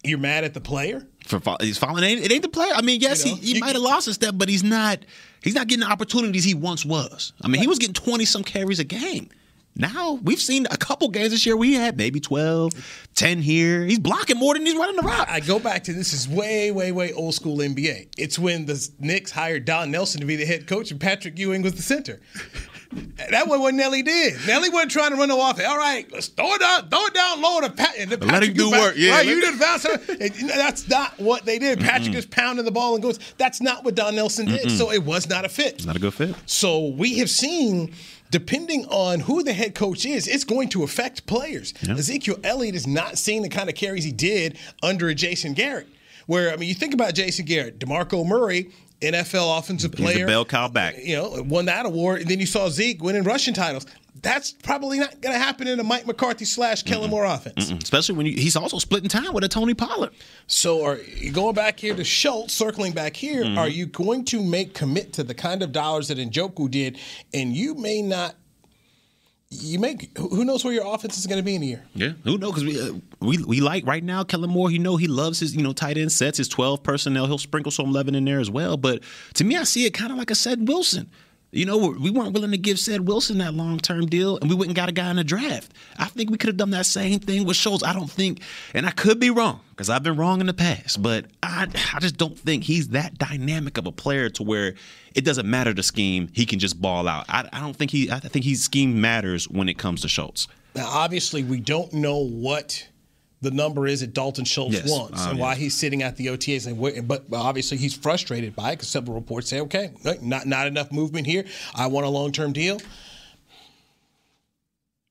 You're 0.03 0.17
mad 0.17 0.43
at 0.43 0.53
the 0.53 0.61
player? 0.61 1.07
For 1.27 1.39
he's 1.59 1.77
following. 1.77 2.03
It 2.03 2.07
ain't, 2.07 2.25
it 2.25 2.31
ain't 2.31 2.41
the 2.41 2.49
player. 2.49 2.73
I 2.73 2.81
mean, 2.81 3.01
yes, 3.01 3.23
You 3.23 3.31
know, 3.31 3.37
he, 3.37 3.53
he 3.53 3.59
might 3.59 3.73
have 3.73 3.83
lost 3.83 4.07
a 4.07 4.13
step, 4.13 4.33
but 4.35 4.49
he's 4.49 4.63
not. 4.63 4.99
He's 5.43 5.55
not 5.55 5.67
getting 5.67 5.85
the 5.85 5.91
opportunities 5.91 6.43
he 6.43 6.53
once 6.55 6.83
was. 6.83 7.33
I 7.41 7.47
mean, 7.47 7.61
he 7.61 7.67
was 7.67 7.77
getting 7.77 7.93
twenty 7.93 8.25
some 8.25 8.43
carries 8.43 8.79
a 8.79 8.83
game. 8.83 9.29
Now 9.75 10.19
we've 10.21 10.39
seen 10.41 10.67
a 10.69 10.77
couple 10.77 11.07
games 11.09 11.31
this 11.31 11.45
year 11.45 11.55
We 11.55 11.73
had 11.73 11.97
maybe 11.97 12.19
12, 12.19 12.73
10 13.15 13.41
here. 13.41 13.85
He's 13.85 13.99
blocking 13.99 14.37
more 14.37 14.53
than 14.53 14.65
he's 14.65 14.75
running 14.75 14.95
the 14.97 15.01
route. 15.03 15.29
I 15.29 15.39
go 15.39 15.59
back 15.59 15.83
to 15.85 15.93
this 15.93 16.13
is 16.13 16.27
way, 16.27 16.71
way, 16.71 16.91
way 16.91 17.13
old 17.13 17.33
school 17.35 17.57
NBA. 17.57 18.09
It's 18.17 18.37
when 18.37 18.65
the 18.65 18.89
Knicks 18.99 19.31
hired 19.31 19.65
Don 19.65 19.89
Nelson 19.91 20.19
to 20.21 20.27
be 20.27 20.35
the 20.35 20.45
head 20.45 20.67
coach 20.67 20.91
and 20.91 20.99
Patrick 20.99 21.39
Ewing 21.39 21.61
was 21.61 21.73
the 21.75 21.81
center. 21.81 22.19
That 23.29 23.47
was 23.47 23.57
what 23.61 23.73
Nelly 23.73 24.03
did. 24.03 24.33
Nelly 24.45 24.67
wasn't 24.69 24.91
trying 24.91 25.11
to 25.11 25.15
run 25.15 25.29
no 25.29 25.49
offense. 25.49 25.65
All 25.65 25.77
right, 25.77 26.11
let's 26.11 26.27
throw 26.27 26.51
it 26.55 26.59
down, 26.59 26.89
throw 26.89 27.05
it 27.05 27.13
down 27.13 27.41
low 27.41 27.61
to 27.61 27.69
Pat. 27.69 27.95
And 27.97 28.11
then 28.11 28.19
Let 28.19 28.43
him 28.43 28.53
Patrick, 28.53 28.53
do 28.57 28.69
back- 28.69 28.81
work, 28.81 28.93
yeah, 28.97 29.11
right, 29.15 29.25
you 29.25 29.39
did 29.39 29.57
bounce. 29.57 29.83
That's 29.83 30.89
not 30.89 31.17
what 31.17 31.45
they 31.45 31.57
did. 31.57 31.79
Patrick 31.79 32.15
is 32.15 32.25
pounding 32.25 32.65
the 32.65 32.71
ball 32.71 32.95
and 32.95 33.01
goes. 33.01 33.17
That's 33.37 33.61
not 33.61 33.85
what 33.85 33.95
Don 33.95 34.13
Nelson 34.17 34.47
did. 34.47 34.69
So 34.71 34.91
it 34.91 35.05
was 35.05 35.29
not 35.29 35.45
a 35.45 35.49
fit. 35.49 35.85
Not 35.85 35.95
a 35.95 35.99
good 35.99 36.13
fit. 36.13 36.35
So 36.45 36.87
we 36.87 37.19
have 37.19 37.29
seen, 37.29 37.93
depending 38.31 38.85
on 38.85 39.19
who 39.19 39.43
the 39.43 39.53
head 39.53 39.75
coach 39.75 40.05
is, 40.05 40.27
it's 40.27 40.43
going 40.43 40.69
to 40.69 40.83
affect 40.83 41.27
players. 41.27 41.73
Ezekiel 41.87 42.37
Elliott 42.43 42.73
is 42.73 42.87
not 42.87 43.17
seeing 43.17 43.43
the 43.43 43.49
kind 43.49 43.69
of 43.69 43.75
carries 43.75 44.03
he 44.03 44.11
did 44.11 44.57
under 44.81 45.09
a 45.09 45.13
Jason 45.13 45.53
Garrett. 45.53 45.87
Where 46.25 46.51
I 46.51 46.55
mean, 46.55 46.69
you 46.69 46.75
think 46.75 46.93
about 46.93 47.13
Jason 47.13 47.45
Garrett, 47.45 47.77
DeMarco 47.79 48.25
Murray, 48.25 48.71
NFL 49.01 49.59
offensive 49.59 49.91
player. 49.91 50.13
He's 50.13 50.23
a 50.23 50.27
bell 50.27 50.45
cow 50.45 50.67
back. 50.67 50.95
you 51.03 51.15
know, 51.15 51.43
won 51.47 51.65
that 51.65 51.85
award, 51.85 52.21
and 52.21 52.29
then 52.29 52.39
you 52.39 52.45
saw 52.45 52.69
Zeke 52.69 53.01
winning 53.03 53.23
rushing 53.23 53.53
titles. 53.53 53.85
That's 54.21 54.51
probably 54.51 54.99
not 54.99 55.19
going 55.21 55.33
to 55.33 55.39
happen 55.39 55.67
in 55.67 55.79
a 55.79 55.83
Mike 55.83 56.05
McCarthy 56.05 56.45
slash 56.45 56.83
Kellen 56.83 57.09
Moore 57.09 57.25
offense. 57.25 57.71
Especially 57.71 58.15
when 58.15 58.27
you, 58.27 58.33
he's 58.33 58.55
also 58.55 58.77
splitting 58.77 59.09
time 59.09 59.33
with 59.33 59.43
a 59.43 59.47
Tony 59.47 59.73
Pollard. 59.73 60.11
So, 60.45 60.85
are 60.85 60.97
you 60.97 61.31
going 61.31 61.55
back 61.55 61.79
here 61.79 61.95
to 61.95 62.03
Schultz, 62.03 62.53
circling 62.53 62.93
back 62.93 63.15
here? 63.15 63.43
Mm-hmm. 63.43 63.57
Are 63.57 63.67
you 63.67 63.87
going 63.87 64.25
to 64.25 64.43
make 64.43 64.75
commit 64.75 65.13
to 65.13 65.23
the 65.23 65.33
kind 65.33 65.63
of 65.63 65.71
dollars 65.71 66.09
that 66.09 66.19
Njoku 66.19 66.69
did, 66.69 66.99
and 67.33 67.55
you 67.55 67.73
may 67.73 68.01
not? 68.01 68.35
You 69.49 69.79
make 69.79 70.17
who 70.17 70.45
knows 70.45 70.63
where 70.63 70.73
your 70.73 70.93
offense 70.93 71.17
is 71.17 71.27
going 71.27 71.39
to 71.39 71.43
be 71.43 71.55
in 71.55 71.63
a 71.63 71.65
year? 71.65 71.83
Yeah, 71.93 72.11
who 72.23 72.37
knows? 72.37 72.51
Because 72.51 72.63
we, 72.63 72.79
uh, 72.79 72.93
we 73.19 73.43
we 73.43 73.59
like 73.59 73.85
right 73.85 74.03
now 74.03 74.23
Kellen 74.23 74.49
Moore. 74.49 74.71
You 74.71 74.79
know 74.79 74.95
he 74.95 75.07
loves 75.07 75.41
his 75.41 75.53
you 75.53 75.61
know 75.61 75.73
tight 75.73 75.97
end 75.97 76.13
sets, 76.13 76.37
his 76.37 76.47
twelve 76.47 76.83
personnel. 76.83 77.25
He'll 77.25 77.37
sprinkle 77.37 77.71
some 77.71 77.87
eleven 77.87 78.15
in 78.15 78.23
there 78.23 78.39
as 78.39 78.49
well. 78.49 78.77
But 78.77 79.03
to 79.33 79.43
me, 79.43 79.57
I 79.57 79.63
see 79.63 79.85
it 79.85 79.91
kind 79.93 80.11
of 80.11 80.17
like 80.17 80.31
a 80.31 80.35
Ced 80.35 80.69
Wilson. 80.69 81.09
You 81.53 81.65
know, 81.65 81.77
we 81.77 82.09
weren't 82.09 82.31
willing 82.31 82.51
to 82.51 82.57
give 82.57 82.79
Ced 82.79 83.01
Wilson 83.01 83.39
that 83.39 83.53
long 83.53 83.77
term 83.77 84.05
deal, 84.05 84.37
and 84.37 84.49
we 84.49 84.55
went 84.55 84.69
and 84.69 84.75
got 84.75 84.87
a 84.87 84.93
guy 84.93 85.09
in 85.09 85.17
the 85.17 85.23
draft. 85.23 85.73
I 85.97 86.05
think 86.05 86.29
we 86.29 86.37
could 86.37 86.47
have 86.47 86.55
done 86.55 86.69
that 86.69 86.85
same 86.85 87.19
thing 87.19 87.43
with 87.45 87.57
Schultz. 87.57 87.83
I 87.83 87.91
don't 87.91 88.09
think, 88.09 88.39
and 88.73 88.85
I 88.85 88.91
could 88.91 89.19
be 89.19 89.29
wrong 89.29 89.59
because 89.71 89.89
I've 89.89 90.01
been 90.01 90.15
wrong 90.15 90.39
in 90.39 90.47
the 90.47 90.53
past, 90.53 91.01
but 91.03 91.25
I 91.43 91.67
I 91.93 91.99
just 91.99 92.15
don't 92.15 92.39
think 92.39 92.63
he's 92.63 92.89
that 92.89 93.17
dynamic 93.17 93.77
of 93.77 93.85
a 93.85 93.91
player 93.91 94.29
to 94.29 94.43
where 94.43 94.75
it 95.13 95.25
doesn't 95.25 95.49
matter 95.49 95.73
the 95.73 95.83
scheme. 95.83 96.29
He 96.33 96.45
can 96.45 96.57
just 96.57 96.81
ball 96.81 97.05
out. 97.05 97.25
I, 97.27 97.49
I 97.51 97.59
don't 97.59 97.75
think 97.75 97.91
he. 97.91 98.09
I 98.09 98.19
think 98.19 98.45
his 98.45 98.63
scheme 98.63 99.01
matters 99.01 99.49
when 99.49 99.67
it 99.67 99.77
comes 99.77 100.01
to 100.01 100.07
Schultz. 100.07 100.47
Now, 100.73 100.87
obviously, 100.87 101.43
we 101.43 101.59
don't 101.59 101.91
know 101.91 102.17
what 102.17 102.87
the 103.41 103.51
number 103.51 103.87
is 103.87 104.01
that 104.01 104.13
Dalton 104.13 104.45
Schultz 104.45 104.75
Yes, 104.75 104.89
wants 104.89 105.21
and 105.21 105.31
um, 105.31 105.37
why 105.39 105.51
obvious. 105.51 105.63
he's 105.73 105.77
sitting 105.77 106.03
at 106.03 106.15
the 106.15 106.27
OTAs. 106.27 106.67
And 106.67 107.07
but 107.07 107.25
obviously, 107.33 107.77
he's 107.77 107.93
frustrated 107.93 108.55
by 108.55 108.71
it 108.71 108.73
because 108.73 108.89
several 108.89 109.15
reports 109.15 109.49
say, 109.49 109.61
"Okay, 109.61 109.91
not 110.21 110.45
not 110.45 110.67
enough 110.67 110.91
movement 110.91 111.25
here. 111.27 111.45
I 111.73 111.87
want 111.87 112.05
a 112.05 112.09
long 112.09 112.31
term 112.31 112.53
deal." 112.53 112.79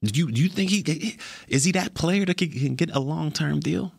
Do 0.03 0.19
you 0.19 0.31
do 0.31 0.41
you 0.41 0.49
think 0.49 0.71
he 0.71 1.19
is 1.49 1.65
he 1.65 1.73
that 1.73 1.95
player 1.95 2.25
that 2.25 2.39
can, 2.39 2.75
get 2.75 2.91
a 2.95 3.01
long 3.01 3.33
term 3.33 3.61
deal? 3.61 3.93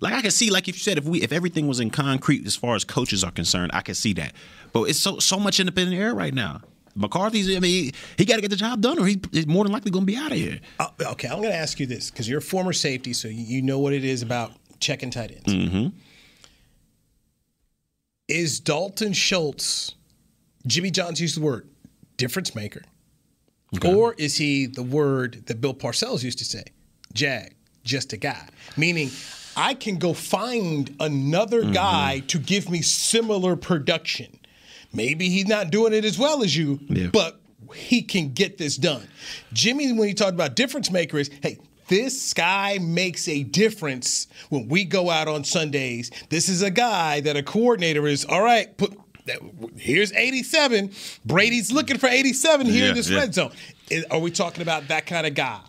Like 0.00 0.12
I 0.12 0.20
can 0.20 0.30
see, 0.30 0.50
like 0.50 0.68
if 0.68 0.74
you 0.74 0.80
said, 0.80 0.98
if 0.98 1.04
we 1.04 1.22
if 1.22 1.32
everything 1.32 1.68
was 1.68 1.78
in 1.78 1.90
concrete 1.90 2.46
as 2.46 2.56
far 2.56 2.74
as 2.74 2.84
coaches 2.84 3.22
are 3.22 3.30
concerned, 3.30 3.70
I 3.72 3.82
can 3.82 3.94
see 3.94 4.12
that. 4.14 4.32
But 4.72 4.84
it's 4.84 4.98
so 4.98 5.18
so 5.18 5.38
much 5.38 5.60
in 5.60 5.66
the 5.66 5.96
air 5.96 6.14
right 6.14 6.34
now. 6.34 6.62
McCarthy's, 6.96 7.54
I 7.54 7.60
mean, 7.60 7.92
he, 8.16 8.24
got 8.24 8.36
to 8.36 8.40
get 8.42 8.50
the 8.50 8.56
job 8.56 8.80
done, 8.80 8.98
or 8.98 9.06
he- 9.06 9.20
he's 9.32 9.46
more 9.46 9.64
than 9.64 9.72
likely 9.72 9.90
going 9.90 10.06
to 10.06 10.12
be 10.12 10.16
out 10.16 10.32
of 10.32 10.38
here. 10.38 10.58
Uh, 10.80 10.88
okay, 11.12 11.28
I'm 11.28 11.38
going 11.40 11.50
to 11.52 11.56
ask 11.56 11.78
you 11.78 11.86
this 11.86 12.10
because 12.10 12.28
you're 12.28 12.38
a 12.38 12.42
former 12.42 12.72
safety, 12.72 13.12
so 13.12 13.28
you, 13.28 13.60
know 13.62 13.78
what 13.78 13.92
it 13.92 14.04
is 14.04 14.22
about 14.22 14.52
checking 14.80 15.10
tight 15.10 15.30
ends. 15.32 15.44
Mm-hmm. 15.52 15.88
Is 18.28 18.58
Dalton 18.60 19.12
Schultz, 19.12 19.94
Jimmy 20.66 20.90
Johnson 20.90 21.22
used 21.24 21.36
the 21.36 21.40
word 21.42 21.68
difference 22.16 22.54
maker, 22.54 22.82
or 23.84 24.14
is 24.18 24.36
he 24.36 24.66
the 24.66 24.82
word 24.82 25.44
that 25.46 25.60
Bill 25.60 25.74
Parcells 25.74 26.22
used 26.24 26.38
to 26.38 26.44
say, 26.44 26.64
Jag, 27.12 27.54
just 27.84 28.12
a 28.12 28.16
guy? 28.16 28.48
Meaning, 28.76 29.10
I 29.56 29.74
can 29.74 29.98
go 29.98 30.12
find 30.12 30.94
another 30.98 31.62
Mm-hmm. 31.62 31.72
guy 31.72 32.22
to 32.28 32.38
give 32.38 32.68
me 32.68 32.82
similar 32.82 33.54
production. 33.54 34.38
Maybe 34.96 35.28
he's 35.28 35.46
not 35.46 35.70
doing 35.70 35.92
it 35.92 36.04
as 36.04 36.18
well 36.18 36.42
as 36.42 36.56
you, 36.56 36.80
Yeah. 36.88 37.08
but 37.12 37.40
he 37.74 38.02
can 38.02 38.32
get 38.32 38.58
this 38.58 38.76
done. 38.76 39.06
Jimmy, 39.52 39.92
when 39.92 40.08
he 40.08 40.14
talked 40.14 40.32
about 40.32 40.56
difference 40.56 40.90
makers, 40.90 41.28
hey, 41.42 41.58
this 41.88 42.32
guy 42.34 42.78
makes 42.80 43.28
a 43.28 43.44
difference 43.44 44.26
when 44.48 44.68
we 44.68 44.84
go 44.84 45.10
out 45.10 45.28
on 45.28 45.44
Sundays. 45.44 46.10
This 46.30 46.48
is 46.48 46.62
a 46.62 46.70
guy 46.70 47.20
that 47.20 47.36
a 47.36 47.42
coordinator 47.42 48.06
is 48.08 48.24
all 48.24 48.42
right. 48.42 48.76
Put 48.76 48.98
here's 49.76 50.12
87. 50.12 50.92
Brady's 51.24 51.72
looking 51.72 51.98
for 51.98 52.06
87 52.08 52.66
here 52.66 52.84
Yeah, 52.84 52.88
in 52.90 52.94
this 52.96 53.10
yeah. 53.10 53.18
red 53.18 53.34
zone. 53.34 53.52
Are 54.10 54.18
we 54.20 54.30
talking 54.30 54.62
about 54.62 54.88
that 54.88 55.06
kind 55.06 55.26
of 55.26 55.34
guy? 55.34 55.60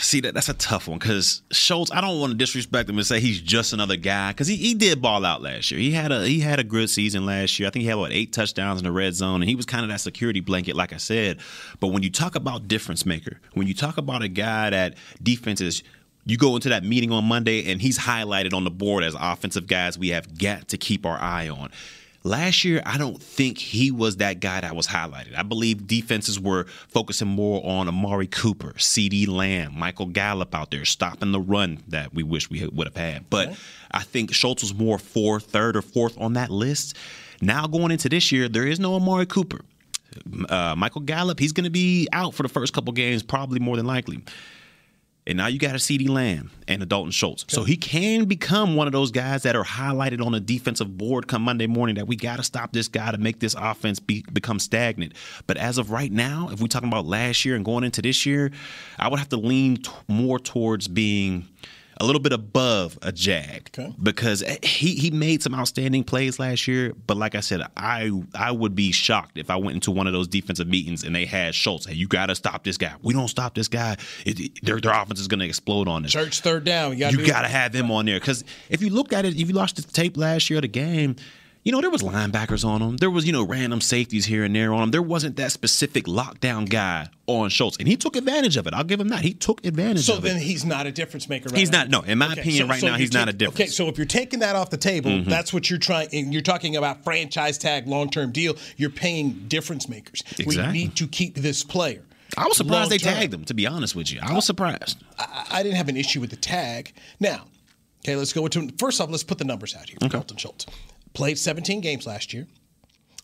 See 0.00 0.20
that 0.20 0.34
that's 0.34 0.48
a 0.48 0.54
tough 0.54 0.88
one 0.88 0.98
because 0.98 1.42
Schultz. 1.50 1.90
I 1.92 2.00
don't 2.00 2.20
want 2.20 2.32
to 2.32 2.36
disrespect 2.36 2.88
him 2.88 2.96
and 2.96 3.06
say 3.06 3.20
he's 3.20 3.40
just 3.40 3.72
another 3.72 3.96
guy 3.96 4.32
because 4.32 4.46
he, 4.46 4.56
he 4.56 4.74
did 4.74 5.00
ball 5.02 5.24
out 5.24 5.42
last 5.42 5.70
year. 5.70 5.80
He 5.80 5.92
had 5.92 6.12
a 6.12 6.26
he 6.26 6.40
had 6.40 6.58
a 6.58 6.64
good 6.64 6.90
season 6.90 7.26
last 7.26 7.58
year. 7.58 7.68
I 7.68 7.70
think 7.70 7.82
he 7.82 7.88
had 7.88 7.96
what 7.96 8.12
eight 8.12 8.32
touchdowns 8.32 8.80
in 8.80 8.84
the 8.84 8.92
red 8.92 9.14
zone, 9.14 9.42
and 9.42 9.48
he 9.48 9.54
was 9.54 9.66
kind 9.66 9.84
of 9.84 9.90
that 9.90 10.00
security 10.00 10.40
blanket, 10.40 10.76
like 10.76 10.92
I 10.92 10.96
said. 10.96 11.38
But 11.80 11.88
when 11.88 12.02
you 12.02 12.10
talk 12.10 12.34
about 12.34 12.68
difference 12.68 13.06
maker, 13.06 13.40
when 13.54 13.66
you 13.66 13.74
talk 13.74 13.96
about 13.96 14.22
a 14.22 14.28
guy 14.28 14.70
that 14.70 14.94
defenses. 15.22 15.82
You 16.28 16.36
go 16.36 16.56
into 16.56 16.70
that 16.70 16.82
meeting 16.82 17.12
on 17.12 17.24
Monday, 17.24 17.70
and 17.70 17.80
he's 17.80 17.96
highlighted 17.96 18.52
on 18.52 18.64
the 18.64 18.70
board 18.70 19.04
as 19.04 19.14
offensive 19.16 19.68
guys 19.68 19.96
we 19.96 20.08
have 20.08 20.36
got 20.36 20.66
to 20.70 20.76
keep 20.76 21.06
our 21.06 21.16
eye 21.16 21.48
on. 21.48 21.70
Last 22.26 22.64
year, 22.64 22.82
I 22.84 22.98
don't 22.98 23.22
think 23.22 23.56
he 23.56 23.92
was 23.92 24.16
that 24.16 24.40
guy 24.40 24.60
that 24.60 24.74
was 24.74 24.88
highlighted. 24.88 25.36
I 25.36 25.44
believe 25.44 25.86
defenses 25.86 26.40
were 26.40 26.64
focusing 26.88 27.28
more 27.28 27.64
on 27.64 27.86
Amari 27.86 28.26
Cooper, 28.26 28.72
CeeDee 28.72 29.28
Lamb, 29.28 29.78
Michael 29.78 30.06
Gallup 30.06 30.52
out 30.52 30.72
there 30.72 30.84
stopping 30.84 31.30
the 31.30 31.40
run 31.40 31.78
that 31.86 32.12
we 32.12 32.24
wish 32.24 32.50
we 32.50 32.66
would 32.66 32.88
have 32.88 32.96
had. 32.96 33.30
But 33.30 33.56
I 33.92 34.02
think 34.02 34.34
Schultz 34.34 34.64
was 34.64 34.74
more 34.74 34.98
fourth, 34.98 35.44
third, 35.44 35.76
or 35.76 35.82
fourth 35.82 36.20
on 36.20 36.32
that 36.32 36.50
list. 36.50 36.96
Now 37.40 37.68
going 37.68 37.92
into 37.92 38.08
this 38.08 38.32
year, 38.32 38.48
there 38.48 38.66
is 38.66 38.80
no 38.80 38.96
Amari 38.96 39.26
Cooper. 39.26 39.60
Uh, 40.48 40.74
Michael 40.76 41.02
Gallup, 41.02 41.38
he's 41.38 41.52
going 41.52 41.64
to 41.64 41.70
be 41.70 42.08
out 42.12 42.34
for 42.34 42.42
the 42.42 42.48
first 42.48 42.72
couple 42.72 42.92
games, 42.92 43.22
probably 43.22 43.60
more 43.60 43.76
than 43.76 43.86
likely. 43.86 44.20
And 45.26 45.36
now 45.36 45.48
you 45.48 45.58
got 45.58 45.72
a 45.72 45.78
CeeDee 45.78 46.08
Lamb 46.08 46.50
and 46.68 46.80
a 46.82 46.86
Dalton 46.86 47.10
Schultz. 47.10 47.44
So 47.48 47.64
he 47.64 47.76
can 47.76 48.26
become 48.26 48.76
one 48.76 48.86
of 48.86 48.92
those 48.92 49.10
guys 49.10 49.42
that 49.42 49.56
are 49.56 49.64
highlighted 49.64 50.24
on 50.24 50.34
a 50.34 50.40
defensive 50.40 50.96
board 50.96 51.26
come 51.26 51.42
Monday 51.42 51.66
morning 51.66 51.96
that 51.96 52.06
we 52.06 52.14
got 52.14 52.36
to 52.36 52.44
stop 52.44 52.72
this 52.72 52.86
guy 52.86 53.10
to 53.10 53.18
make 53.18 53.40
this 53.40 53.54
offense 53.58 53.98
be, 53.98 54.24
become 54.32 54.60
stagnant. 54.60 55.14
But 55.48 55.56
as 55.56 55.78
of 55.78 55.90
right 55.90 56.12
now, 56.12 56.50
if 56.52 56.60
we're 56.60 56.68
talking 56.68 56.88
about 56.88 57.06
last 57.06 57.44
year 57.44 57.56
and 57.56 57.64
going 57.64 57.82
into 57.82 58.02
this 58.02 58.24
year, 58.24 58.52
I 58.98 59.08
would 59.08 59.18
have 59.18 59.28
to 59.30 59.36
lean 59.36 59.78
t- 59.78 59.90
more 60.06 60.38
towards 60.38 60.86
being 60.86 61.48
a 61.98 62.04
little 62.04 62.20
bit 62.20 62.32
above 62.32 62.98
a 63.02 63.10
Jag 63.12 63.70
Okay. 63.76 63.94
because 64.02 64.42
he 64.62 64.94
he 64.96 65.10
made 65.10 65.42
some 65.42 65.54
outstanding 65.54 66.04
plays 66.04 66.38
last 66.38 66.68
year. 66.68 66.92
But 67.06 67.16
like 67.16 67.34
I 67.34 67.40
said, 67.40 67.62
I 67.76 68.10
I 68.34 68.50
would 68.52 68.74
be 68.74 68.92
shocked 68.92 69.38
if 69.38 69.48
I 69.50 69.56
went 69.56 69.74
into 69.74 69.90
one 69.90 70.06
of 70.06 70.12
those 70.12 70.28
defensive 70.28 70.68
meetings 70.68 71.04
and 71.04 71.14
they 71.14 71.24
had 71.24 71.54
Schultz. 71.54 71.86
Hey, 71.86 71.94
you 71.94 72.06
got 72.06 72.26
to 72.26 72.34
stop 72.34 72.64
this 72.64 72.76
guy. 72.76 72.92
We 73.02 73.14
don't 73.14 73.28
stop 73.28 73.54
this 73.54 73.68
guy. 73.68 73.96
It, 74.24 74.40
it- 74.40 74.64
their 74.64 74.80
their 74.80 74.92
offense 74.92 75.20
is 75.20 75.28
going 75.28 75.40
to 75.40 75.46
explode 75.46 75.88
on 75.88 76.02
this. 76.02 76.12
Church 76.12 76.40
third 76.40 76.64
down. 76.64 76.92
You 76.92 76.98
got 76.98 77.12
You 77.12 77.26
got 77.26 77.42
to 77.42 77.48
have 77.48 77.74
him 77.74 77.90
on 77.90 78.06
there 78.06 78.20
because 78.20 78.44
if 78.68 78.82
you 78.82 78.90
look 78.90 79.12
at 79.12 79.24
it, 79.24 79.40
if 79.40 79.48
you 79.48 79.54
watched 79.54 79.76
the 79.76 79.82
tape 79.82 80.16
last 80.16 80.50
year 80.50 80.58
of 80.58 80.62
the 80.62 80.68
game, 80.68 81.16
you 81.66 81.72
know 81.72 81.80
there 81.80 81.90
was 81.90 82.00
linebackers 82.00 82.64
on 82.64 82.80
him. 82.80 82.96
There 82.96 83.10
was 83.10 83.26
you 83.26 83.32
know 83.32 83.42
random 83.44 83.80
safeties 83.80 84.24
here 84.24 84.44
and 84.44 84.54
there 84.54 84.72
on 84.72 84.84
him. 84.84 84.90
There 84.92 85.02
wasn't 85.02 85.34
that 85.36 85.50
specific 85.50 86.04
lockdown 86.04 86.68
guy 86.70 87.08
on 87.26 87.48
Schultz, 87.50 87.76
and 87.78 87.88
he 87.88 87.96
took 87.96 88.14
advantage 88.14 88.56
of 88.56 88.68
it. 88.68 88.72
I'll 88.72 88.84
give 88.84 89.00
him 89.00 89.08
that. 89.08 89.22
He 89.22 89.34
took 89.34 89.66
advantage 89.66 90.04
So 90.04 90.12
of 90.18 90.24
it. 90.24 90.28
So 90.28 90.34
then 90.34 90.42
he's 90.42 90.64
not 90.64 90.86
a 90.86 90.92
difference 90.92 91.28
maker. 91.28 91.48
Right 91.48 91.58
He's 91.58 91.72
now. 91.72 91.78
not- 91.80 91.90
no, 91.90 92.00
in 92.02 92.18
my 92.18 92.34
opinion, 92.34 92.68
right 92.68 92.80
now, 92.80 92.92
you 92.92 92.98
he's 93.00 93.12
not 93.12 93.28
a 93.28 93.32
difference. 93.32 93.54
Mm-hmm. 93.56 93.62
Okay, 93.64 93.70
so 93.70 93.88
if 93.88 93.98
you're 93.98 94.06
taking 94.06 94.38
that 94.40 94.54
off 94.54 94.70
the 94.70 94.76
table, 94.76 95.22
that's 95.24 95.52
what 95.52 95.68
you're 95.68 95.80
trying. 95.80 96.08
And 96.12 96.32
you're 96.32 96.40
talking 96.40 96.76
about 96.76 97.02
franchise 97.02 97.58
tag, 97.58 97.88
long 97.88 98.10
term 98.10 98.30
deal. 98.30 98.56
You're 98.76 98.90
paying 98.90 99.30
difference 99.48 99.88
makers. 99.88 100.22
Exactly. 100.38 100.56
We 100.58 100.72
need 100.72 100.94
to 100.96 101.08
keep 101.08 101.34
this 101.34 101.64
player. 101.64 102.04
I 102.38 102.46
was 102.46 102.58
surprised 102.58 102.90
they 102.92 102.98
long-term. 102.98 103.12
tagged 103.20 103.34
him. 103.34 103.44
To 103.44 103.54
be 103.54 103.66
honest 103.66 103.96
with 103.96 104.12
you, 104.12 104.20
I 104.22 104.32
was 104.34 104.46
surprised. 104.46 105.02
I, 105.18 105.46
I 105.50 105.62
didn't 105.64 105.78
have 105.78 105.88
an 105.88 105.96
issue 105.96 106.20
with 106.20 106.30
the 106.30 106.36
tag. 106.36 106.92
Now, 107.18 107.46
okay, 108.04 108.14
let's 108.14 108.32
go 108.32 108.44
into 108.44 108.72
first 108.78 109.00
off. 109.00 109.10
Let's 109.10 109.24
put 109.24 109.38
the 109.38 109.44
numbers 109.44 109.74
out 109.74 109.88
here. 109.88 109.98
Dalton 109.98 110.36
Schultz 110.36 110.66
played 111.16 111.38
17 111.38 111.80
games 111.80 112.06
last 112.06 112.34
year. 112.34 112.46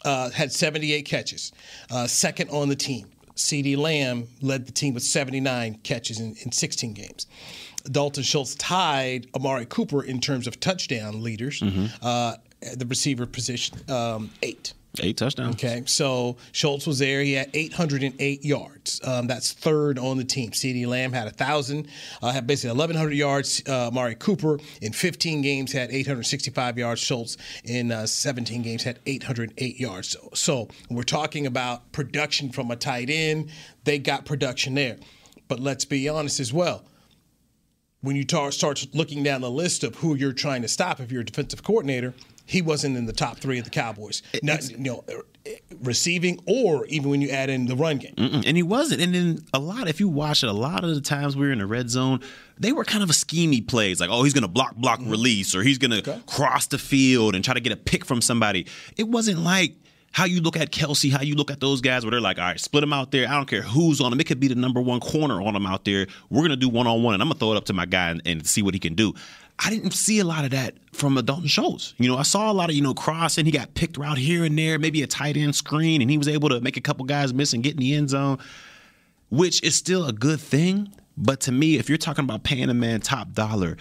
Uh, 0.04 0.30
had 0.30 0.50
78 0.50 1.02
catches, 1.02 1.52
uh, 1.92 2.08
second 2.08 2.50
on 2.50 2.68
the 2.68 2.75
team. 2.75 3.06
CeeDee 3.37 3.76
Lamb 3.76 4.26
led 4.40 4.66
the 4.66 4.72
team 4.72 4.94
with 4.94 5.04
79 5.04 5.78
catches 5.84 6.18
in, 6.18 6.34
in 6.42 6.50
16 6.50 6.92
games. 6.92 7.26
Dalton 7.84 8.25
Schultz 8.25 8.54
tied 8.56 9.28
Amari 9.34 9.66
Cooper 9.66 10.02
in 10.02 10.20
terms 10.20 10.46
of 10.49 10.58
touchdown 10.58 11.22
leaders, 11.22 11.62
uh, 12.02 12.37
at 12.62 12.78
the 12.78 12.87
receiver 12.87 13.26
position, 13.26 13.78
um, 13.90 14.30
eight. 14.42 14.72
Eight 15.00 15.16
touchdowns. 15.16 15.54
Okay, 15.54 15.84
so 15.87 16.37
Schultz 16.52 16.87
was 16.87 16.99
there. 16.99 17.22
He 17.22 17.32
had 17.32 17.49
808 17.54 18.44
yards. 18.44 19.00
Um, 19.02 19.26
that's 19.26 19.52
third 19.52 19.99
on 19.99 20.18
the 20.18 20.25
team. 20.25 20.50
CeeDee 20.50 20.87
Lamb 20.87 21.14
had 21.14 21.22
a 21.22 21.30
1,000, 21.30 21.88
uh, 22.20 22.30
had 22.30 22.46
basically 22.46 22.76
1,100 22.76 23.14
yards. 23.14 23.62
Uh, 23.66 23.87
Amari 23.88 24.14
Cooper 24.14 24.58
in 24.82 24.92
15 24.92 25.40
games 25.40 25.72
had 25.72 25.90
865 25.90 26.76
yards. 26.76 27.00
Schultz 27.00 27.38
in 27.64 27.90
uh, 27.90 28.06
17 28.06 28.61
games 28.61 28.82
had 28.82 28.99
808 29.06 29.80
yards. 29.80 30.08
So, 30.11 30.28
so 30.34 30.68
we're 30.90 31.04
talking 31.04 31.46
about 31.46 31.90
production 31.92 32.50
from 32.50 32.70
a 32.70 32.76
tight 32.76 33.08
end, 33.08 33.49
they 33.84 33.99
got 33.99 34.26
production 34.26 34.75
there. 34.75 34.99
But 35.49 35.58
let's 35.58 35.87
be 35.87 36.06
honest 36.08 36.38
as 36.38 36.52
well 36.52 36.84
when 38.02 38.16
you 38.16 38.25
tar- 38.25 38.50
start 38.50 38.84
looking 38.92 39.22
down 39.22 39.40
the 39.40 39.50
list 39.50 39.84
of 39.84 39.94
who 39.96 40.16
you're 40.16 40.32
trying 40.32 40.61
to 40.62 40.68
stop, 40.68 41.00
if 41.00 41.11
you're 41.11 41.22
a 41.22 41.25
defensive 41.25 41.62
coordinator, 41.62 42.12
he 42.52 42.61
wasn't 42.62 42.97
in 42.97 43.06
the 43.06 43.12
top 43.12 43.38
three 43.38 43.59
of 43.59 43.64
the 43.64 43.71
Cowboys. 43.71 44.23
Not, 44.42 44.68
you 44.71 44.76
know, 44.78 45.04
uh, 45.09 45.50
receiving 45.80 46.38
or 46.47 46.85
even 46.87 47.11
when 47.11 47.21
you 47.23 47.30
add 47.30 47.50
in 47.50 47.66
the 47.66 47.75
run 47.75 47.97
game. 47.99 48.14
Mm-mm, 48.16 48.44
And 48.47 48.56
he 48.56 48.62
wasn't. 48.62 49.00
And 49.00 49.14
then 49.14 49.44
a 49.54 49.59
lot, 49.59 49.88
if 49.88 50.00
you 50.00 50.09
watch 50.09 50.42
it, 50.42 50.49
a 50.49 50.52
lot 50.52 50.85
of 50.85 50.94
the 50.94 51.00
times 51.00 51.37
we 51.37 51.47
were 51.47 51.52
in 51.52 51.59
the 51.59 51.66
red 51.66 51.90
zone, 51.90 52.21
they 52.59 52.73
were 52.73 52.85
kind 52.85 53.02
of 53.02 53.11
a 53.11 53.14
schemy 53.14 53.66
plays. 53.66 54.00
Like, 54.00 54.11
oh, 54.11 54.23
he's 54.23 54.35
going 54.35 54.42
to 54.42 54.49
block, 54.49 54.76
block, 54.76 55.00
release, 55.02 55.54
or 55.54 55.62
he's 55.62 55.78
going 55.78 56.02
to 56.02 56.21
cross 56.26 56.66
the 56.66 56.78
field 56.78 57.35
and 57.35 57.44
try 57.44 57.54
to 57.54 57.61
get 57.61 57.73
a 57.73 57.76
pick 57.76 58.04
from 58.04 58.21
somebody. 58.21 58.66
It 58.97 59.09
wasn't 59.09 59.38
like 59.40 59.75
how 60.12 60.26
you 60.26 60.42
look 60.42 60.59
at 60.59 60.71
Kelce, 60.71 61.11
how 61.11 61.23
you 61.23 61.35
look 61.35 61.50
at 61.50 61.59
those 61.61 61.80
guys 61.80 62.04
where 62.04 62.11
they're 62.11 62.21
like, 62.21 62.38
all 62.38 62.44
right, 62.44 62.61
split 62.61 62.82
them 62.82 62.92
out 62.92 63.11
there. 63.12 63.26
I 63.26 63.32
don't 63.32 63.47
care 63.49 63.62
who's 63.62 63.99
on 63.99 64.11
them. 64.11 64.21
It 64.21 64.25
could 64.26 64.38
be 64.40 64.49
the 64.49 64.54
number 64.54 64.78
one 64.80 65.00
corner 65.00 65.40
on 65.40 65.54
them 65.54 65.64
out 65.64 65.87
there. 65.87 66.06
We're 66.28 66.40
going 66.40 66.50
to 66.50 66.56
do 66.56 66.68
one 66.68 66.87
on 66.87 67.02
one, 67.02 67.14
and 67.14 67.23
I'm 67.23 67.28
going 67.28 67.38
to 67.38 67.40
throw 67.40 67.52
it 67.52 67.56
up 67.56 67.64
to 67.64 67.73
my 67.73 67.87
guy 67.87 68.11
and, 68.11 68.21
and 68.26 68.47
see 68.47 68.61
what 68.61 68.75
he 68.75 68.80
can 68.80 68.94
do. 68.94 69.14
I 69.64 69.71
didn't 69.71 69.92
see 69.92 70.19
a 70.19 70.25
lot 70.25 70.45
of 70.45 70.50
that 70.50 70.75
from 70.92 71.14
Dalton 71.25 71.47
Schultz. 71.47 71.95
You 71.99 72.09
know, 72.11 72.16
I 72.19 72.23
saw 72.23 72.50
a 72.50 72.54
lot 72.54 72.69
of, 72.69 72.75
you 72.76 72.83
know, 72.83 72.95
crossing. 72.95 73.45
He 73.45 73.52
got 73.52 73.75
picked 73.75 73.97
around 73.99 74.16
here 74.19 74.45
and 74.45 74.59
there, 74.59 74.78
maybe 74.78 75.02
a 75.02 75.07
tight 75.07 75.37
end 75.37 75.54
screen, 75.54 76.02
and 76.02 76.11
he 76.11 76.19
was 76.19 76.28
able 76.28 76.49
to 76.49 76.61
make 76.61 76.76
a 76.76 76.81
couple 76.81 77.04
guys 77.04 77.33
miss 77.33 77.52
and 77.52 77.62
get 77.62 77.75
in 77.75 77.78
the 77.81 77.95
end 77.95 78.11
zone, 78.11 78.38
which 79.31 79.62
is 79.62 79.75
still 79.75 80.07
a 80.07 80.12
good 80.12 80.40
thing. 80.40 80.92
But 81.16 81.40
to 81.42 81.52
me, 81.52 81.76
if 81.76 81.88
you're 81.88 81.99
talking 81.99 82.25
about 82.25 82.42
paying 82.42 82.71
a 82.71 82.75
man 82.75 83.00
top 83.00 83.33
dollar, 83.33 83.76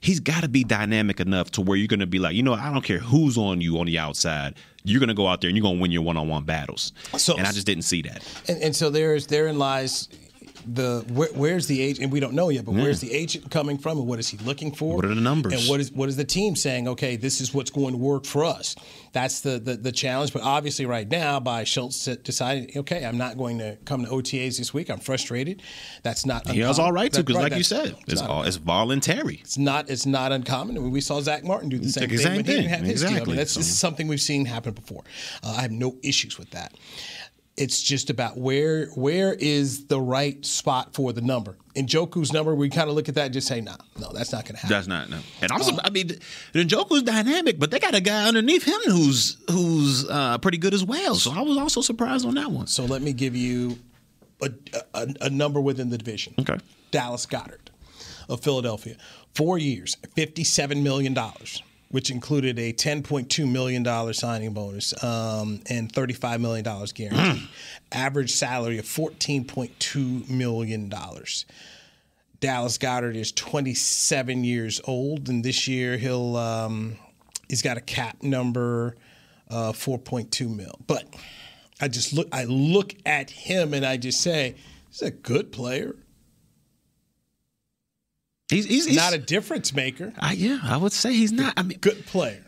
he's 0.00 0.20
got 0.20 0.42
to 0.42 0.48
be 0.48 0.64
dynamic 0.64 1.20
enough 1.20 1.50
to 1.52 1.60
where 1.60 1.76
you're 1.76 1.88
going 1.88 2.00
to 2.00 2.06
be 2.06 2.18
like, 2.18 2.34
you 2.34 2.42
know, 2.42 2.54
I 2.54 2.72
don't 2.72 2.84
care 2.84 2.98
who's 2.98 3.36
on 3.36 3.60
you 3.60 3.78
on 3.80 3.86
the 3.86 3.98
outside. 3.98 4.54
You're 4.84 5.00
going 5.00 5.08
to 5.08 5.14
go 5.14 5.26
out 5.26 5.40
there 5.40 5.48
and 5.48 5.56
you're 5.56 5.62
going 5.62 5.76
to 5.76 5.82
win 5.82 5.90
your 5.90 6.02
one-on-one 6.02 6.44
battles. 6.44 6.92
So- 7.16 7.36
and 7.36 7.46
I 7.46 7.52
just 7.52 7.66
didn't 7.66 7.82
see 7.82 8.02
that. 8.02 8.24
And, 8.48 8.62
and 8.62 8.76
so 8.76 8.88
there's 8.90 9.26
therein 9.26 9.58
lies 9.58 10.08
the 10.74 11.04
where, 11.12 11.28
where's 11.34 11.66
the 11.66 11.80
agent 11.80 12.04
and 12.04 12.12
we 12.12 12.20
don't 12.20 12.34
know 12.34 12.48
yet 12.48 12.64
but 12.64 12.72
where's 12.74 13.00
the 13.00 13.12
agent 13.12 13.50
coming 13.50 13.78
from 13.78 13.98
and 13.98 14.06
what 14.06 14.18
is 14.18 14.28
he 14.28 14.36
looking 14.38 14.72
for 14.74 14.96
What 14.96 15.04
are 15.04 15.14
the 15.14 15.20
numbers? 15.20 15.52
and 15.54 15.68
what 15.70 15.80
is 15.80 15.90
what 15.92 16.08
is 16.08 16.16
the 16.16 16.24
team 16.24 16.56
saying 16.56 16.88
okay 16.88 17.16
this 17.16 17.40
is 17.40 17.54
what's 17.54 17.70
going 17.70 17.92
to 17.92 17.98
work 17.98 18.24
for 18.24 18.44
us 18.44 18.76
that's 19.12 19.40
the 19.40 19.58
the, 19.58 19.76
the 19.76 19.92
challenge 19.92 20.32
but 20.32 20.42
obviously 20.42 20.84
right 20.86 21.08
now 21.08 21.40
by 21.40 21.64
Schultz 21.64 22.04
deciding 22.04 22.70
okay 22.76 23.04
I'm 23.04 23.18
not 23.18 23.38
going 23.38 23.58
to 23.58 23.76
come 23.84 24.04
to 24.04 24.10
OTAs 24.10 24.58
this 24.58 24.74
week 24.74 24.90
I'm 24.90 25.00
frustrated 25.00 25.62
that's 26.02 26.26
not 26.26 26.46
He 26.48 26.60
was 26.60 26.78
uncommon. 26.78 26.86
all 26.86 26.92
right 26.92 27.12
to 27.12 27.18
That- 27.18 27.26
because, 27.26 27.42
like 27.42 27.56
you 27.56 27.62
said, 27.64 27.96
it's 28.06 28.20
all 28.22 28.42
it's 28.42 28.56
voluntary. 28.56 29.36
it's 29.42 29.58
not 29.58 29.88
it's 29.90 30.06
not 30.06 30.32
uncommon. 30.32 30.76
I 30.76 30.80
mean, 30.80 30.90
we 30.90 31.00
saw 31.00 31.20
Zach 31.20 31.44
Martin 31.44 31.68
do 31.68 31.78
the 31.78 31.88
same 31.90 32.08
the 32.08 32.16
thing 32.16 32.34
he 32.36 32.42
didn't 32.42 32.62
thing. 32.62 32.68
have 32.68 32.80
his 32.80 33.00
deal. 33.00 33.08
I 33.08 33.12
Exactly. 33.12 33.32
mean, 33.32 33.36
that's 33.38 33.52
So- 33.52 33.60
this 33.60 33.68
is 33.70 33.78
something 33.78 34.08
we've 34.08 34.20
seen 34.20 34.44
happen 34.44 34.72
before. 34.74 35.02
Uh, 35.42 35.54
I 35.58 35.62
have 35.62 35.70
no 35.72 35.96
issues 36.02 36.38
with 36.38 36.50
that. 36.50 36.74
It's 37.58 37.82
just 37.82 38.08
about 38.08 38.38
where 38.38 38.86
where 38.90 39.34
is 39.34 39.86
the 39.86 40.00
right 40.00 40.44
spot 40.46 40.94
for 40.94 41.12
the 41.12 41.20
number. 41.20 41.56
Njoku's 41.74 42.32
number, 42.32 42.54
we 42.54 42.68
kind 42.70 42.88
of 42.88 42.94
look 42.94 43.08
at 43.08 43.16
that 43.16 43.26
and 43.26 43.34
just 43.34 43.48
say, 43.48 43.60
"No, 43.60 43.74
no, 43.98 44.12
that's 44.12 44.32
not 44.32 44.44
going 44.44 44.54
to 44.54 44.60
happen." 44.62 44.70
That's 44.70 44.86
not 44.86 45.10
no. 45.10 45.18
And 45.42 45.50
also, 45.50 45.76
I 45.82 45.90
mean, 45.90 46.08
the 46.52 46.64
Njoku's 46.64 47.02
dynamic, 47.02 47.58
but 47.58 47.70
they 47.72 47.80
got 47.80 47.94
a 47.96 48.00
guy 48.00 48.28
underneath 48.28 48.64
him 48.64 48.80
who's 48.86 49.36
who's 49.50 50.08
uh, 50.08 50.38
pretty 50.38 50.58
good 50.58 50.72
as 50.72 50.84
well. 50.84 51.16
So 51.16 51.32
I 51.32 51.40
was 51.40 51.56
also 51.56 51.80
surprised 51.80 52.24
on 52.26 52.34
that 52.36 52.50
one. 52.50 52.68
so 52.68 52.84
let 52.84 53.02
me 53.02 53.12
give 53.12 53.34
you 53.34 53.78
a, 54.40 54.50
a, 54.94 55.08
a 55.22 55.30
number 55.30 55.60
within 55.60 55.90
the 55.90 55.98
division. 55.98 56.34
Okay. 56.38 56.58
Dallas 56.92 57.26
Goedert 57.26 57.70
of 58.28 58.40
Philadelphia, 58.40 58.96
four 59.34 59.58
years, 59.58 59.96
fifty-seven 60.14 60.82
million 60.82 61.12
dollars. 61.12 61.62
Which 61.90 62.10
included 62.10 62.58
a 62.58 62.72
$10.2 62.74 63.50
million 63.50 64.12
signing 64.12 64.52
bonus 64.52 64.92
um, 65.02 65.60
and 65.70 65.90
$35 65.90 66.40
million 66.40 66.62
guaranteed. 66.94 67.48
Average 67.92 68.30
salary 68.30 68.78
of 68.78 68.84
$14.2 68.84 70.28
million. 70.28 70.92
Dallas 72.40 72.78
Goedert 72.78 73.16
is 73.16 73.32
27 73.32 74.44
years 74.44 74.80
old, 74.84 75.28
and 75.28 75.44
this 75.44 75.66
year 75.66 75.96
he'll 75.96 76.36
um, 76.36 76.96
he's 77.48 77.62
got 77.62 77.76
a 77.76 77.80
cap 77.80 78.22
number 78.22 78.94
uh, 79.50 79.72
4.2 79.72 80.54
mil. 80.54 80.78
But 80.86 81.04
I 81.80 81.88
just 81.88 82.12
look 82.12 82.28
I 82.32 82.44
look 82.44 82.94
at 83.06 83.30
him 83.30 83.74
and 83.74 83.84
I 83.84 83.96
just 83.96 84.20
say 84.20 84.54
he's 84.88 85.02
a 85.02 85.10
good 85.10 85.52
player. 85.52 85.96
He's, 88.48 88.64
he's, 88.64 88.86
he's 88.86 88.96
not 88.96 89.12
a 89.12 89.18
difference 89.18 89.74
maker. 89.74 90.12
I, 90.18 90.32
yeah, 90.32 90.58
I 90.62 90.76
would 90.78 90.92
say 90.92 91.12
he's 91.12 91.32
not. 91.32 91.54
I 91.56 91.62
mean, 91.62 91.78
good 91.78 92.06
player. 92.06 92.42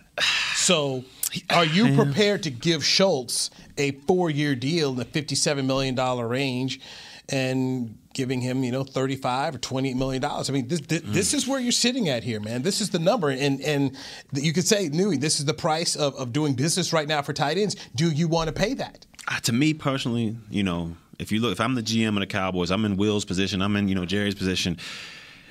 So, 0.54 1.04
are 1.50 1.64
you 1.64 1.94
prepared 2.02 2.42
to 2.44 2.50
give 2.50 2.84
Schultz 2.84 3.50
a 3.76 3.92
four-year 3.92 4.54
deal 4.54 4.90
in 4.90 4.96
the 4.96 5.04
fifty-seven 5.04 5.66
million 5.66 5.94
dollar 5.94 6.26
range, 6.26 6.80
and 7.28 7.98
giving 8.14 8.40
him, 8.40 8.64
you 8.64 8.72
know, 8.72 8.82
thirty-five 8.82 9.56
or 9.56 9.58
twenty 9.58 9.92
million 9.92 10.22
dollars? 10.22 10.48
I 10.48 10.54
mean, 10.54 10.68
this 10.68 10.80
this, 10.80 11.02
mm. 11.02 11.12
this, 11.12 11.34
is 11.34 11.46
where 11.46 11.60
you're 11.60 11.70
sitting 11.70 12.08
at 12.08 12.24
here, 12.24 12.40
man. 12.40 12.62
This 12.62 12.80
is 12.80 12.88
the 12.88 12.98
number, 12.98 13.28
and 13.28 13.60
and 13.60 13.94
you 14.32 14.54
could 14.54 14.66
say, 14.66 14.88
Newy, 14.88 15.18
this 15.18 15.38
is 15.38 15.44
the 15.44 15.54
price 15.54 15.96
of, 15.96 16.14
of 16.14 16.32
doing 16.32 16.54
business 16.54 16.94
right 16.94 17.06
now 17.06 17.20
for 17.20 17.34
tight 17.34 17.58
ends. 17.58 17.76
Do 17.94 18.10
you 18.10 18.26
want 18.26 18.48
to 18.48 18.54
pay 18.54 18.72
that? 18.74 19.04
Uh, 19.28 19.38
to 19.40 19.52
me 19.52 19.74
personally, 19.74 20.34
you 20.50 20.62
know, 20.62 20.96
if 21.18 21.30
you 21.30 21.40
look, 21.40 21.52
if 21.52 21.60
I'm 21.60 21.74
the 21.74 21.82
GM 21.82 22.08
of 22.08 22.20
the 22.20 22.26
Cowboys, 22.26 22.70
I'm 22.70 22.86
in 22.86 22.96
Will's 22.96 23.26
position, 23.26 23.60
I'm 23.60 23.76
in, 23.76 23.86
you 23.86 23.94
know, 23.94 24.06
Jerry's 24.06 24.34
position 24.34 24.78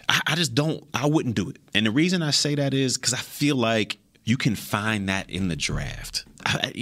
I, 0.10 0.22
I 0.28 0.36
just 0.36 0.56
don't. 0.56 0.84
I 0.94 1.06
wouldn't 1.06 1.36
do 1.36 1.50
it. 1.50 1.58
And 1.74 1.86
the 1.86 1.92
reason 1.92 2.22
I 2.22 2.32
say 2.32 2.56
that 2.56 2.74
is 2.74 2.98
because 2.98 3.14
I 3.14 3.18
feel 3.18 3.56
like 3.56 3.98
you 4.26 4.36
can 4.36 4.56
find 4.56 5.08
that 5.08 5.30
in 5.30 5.48
the 5.48 5.56
draft, 5.56 6.26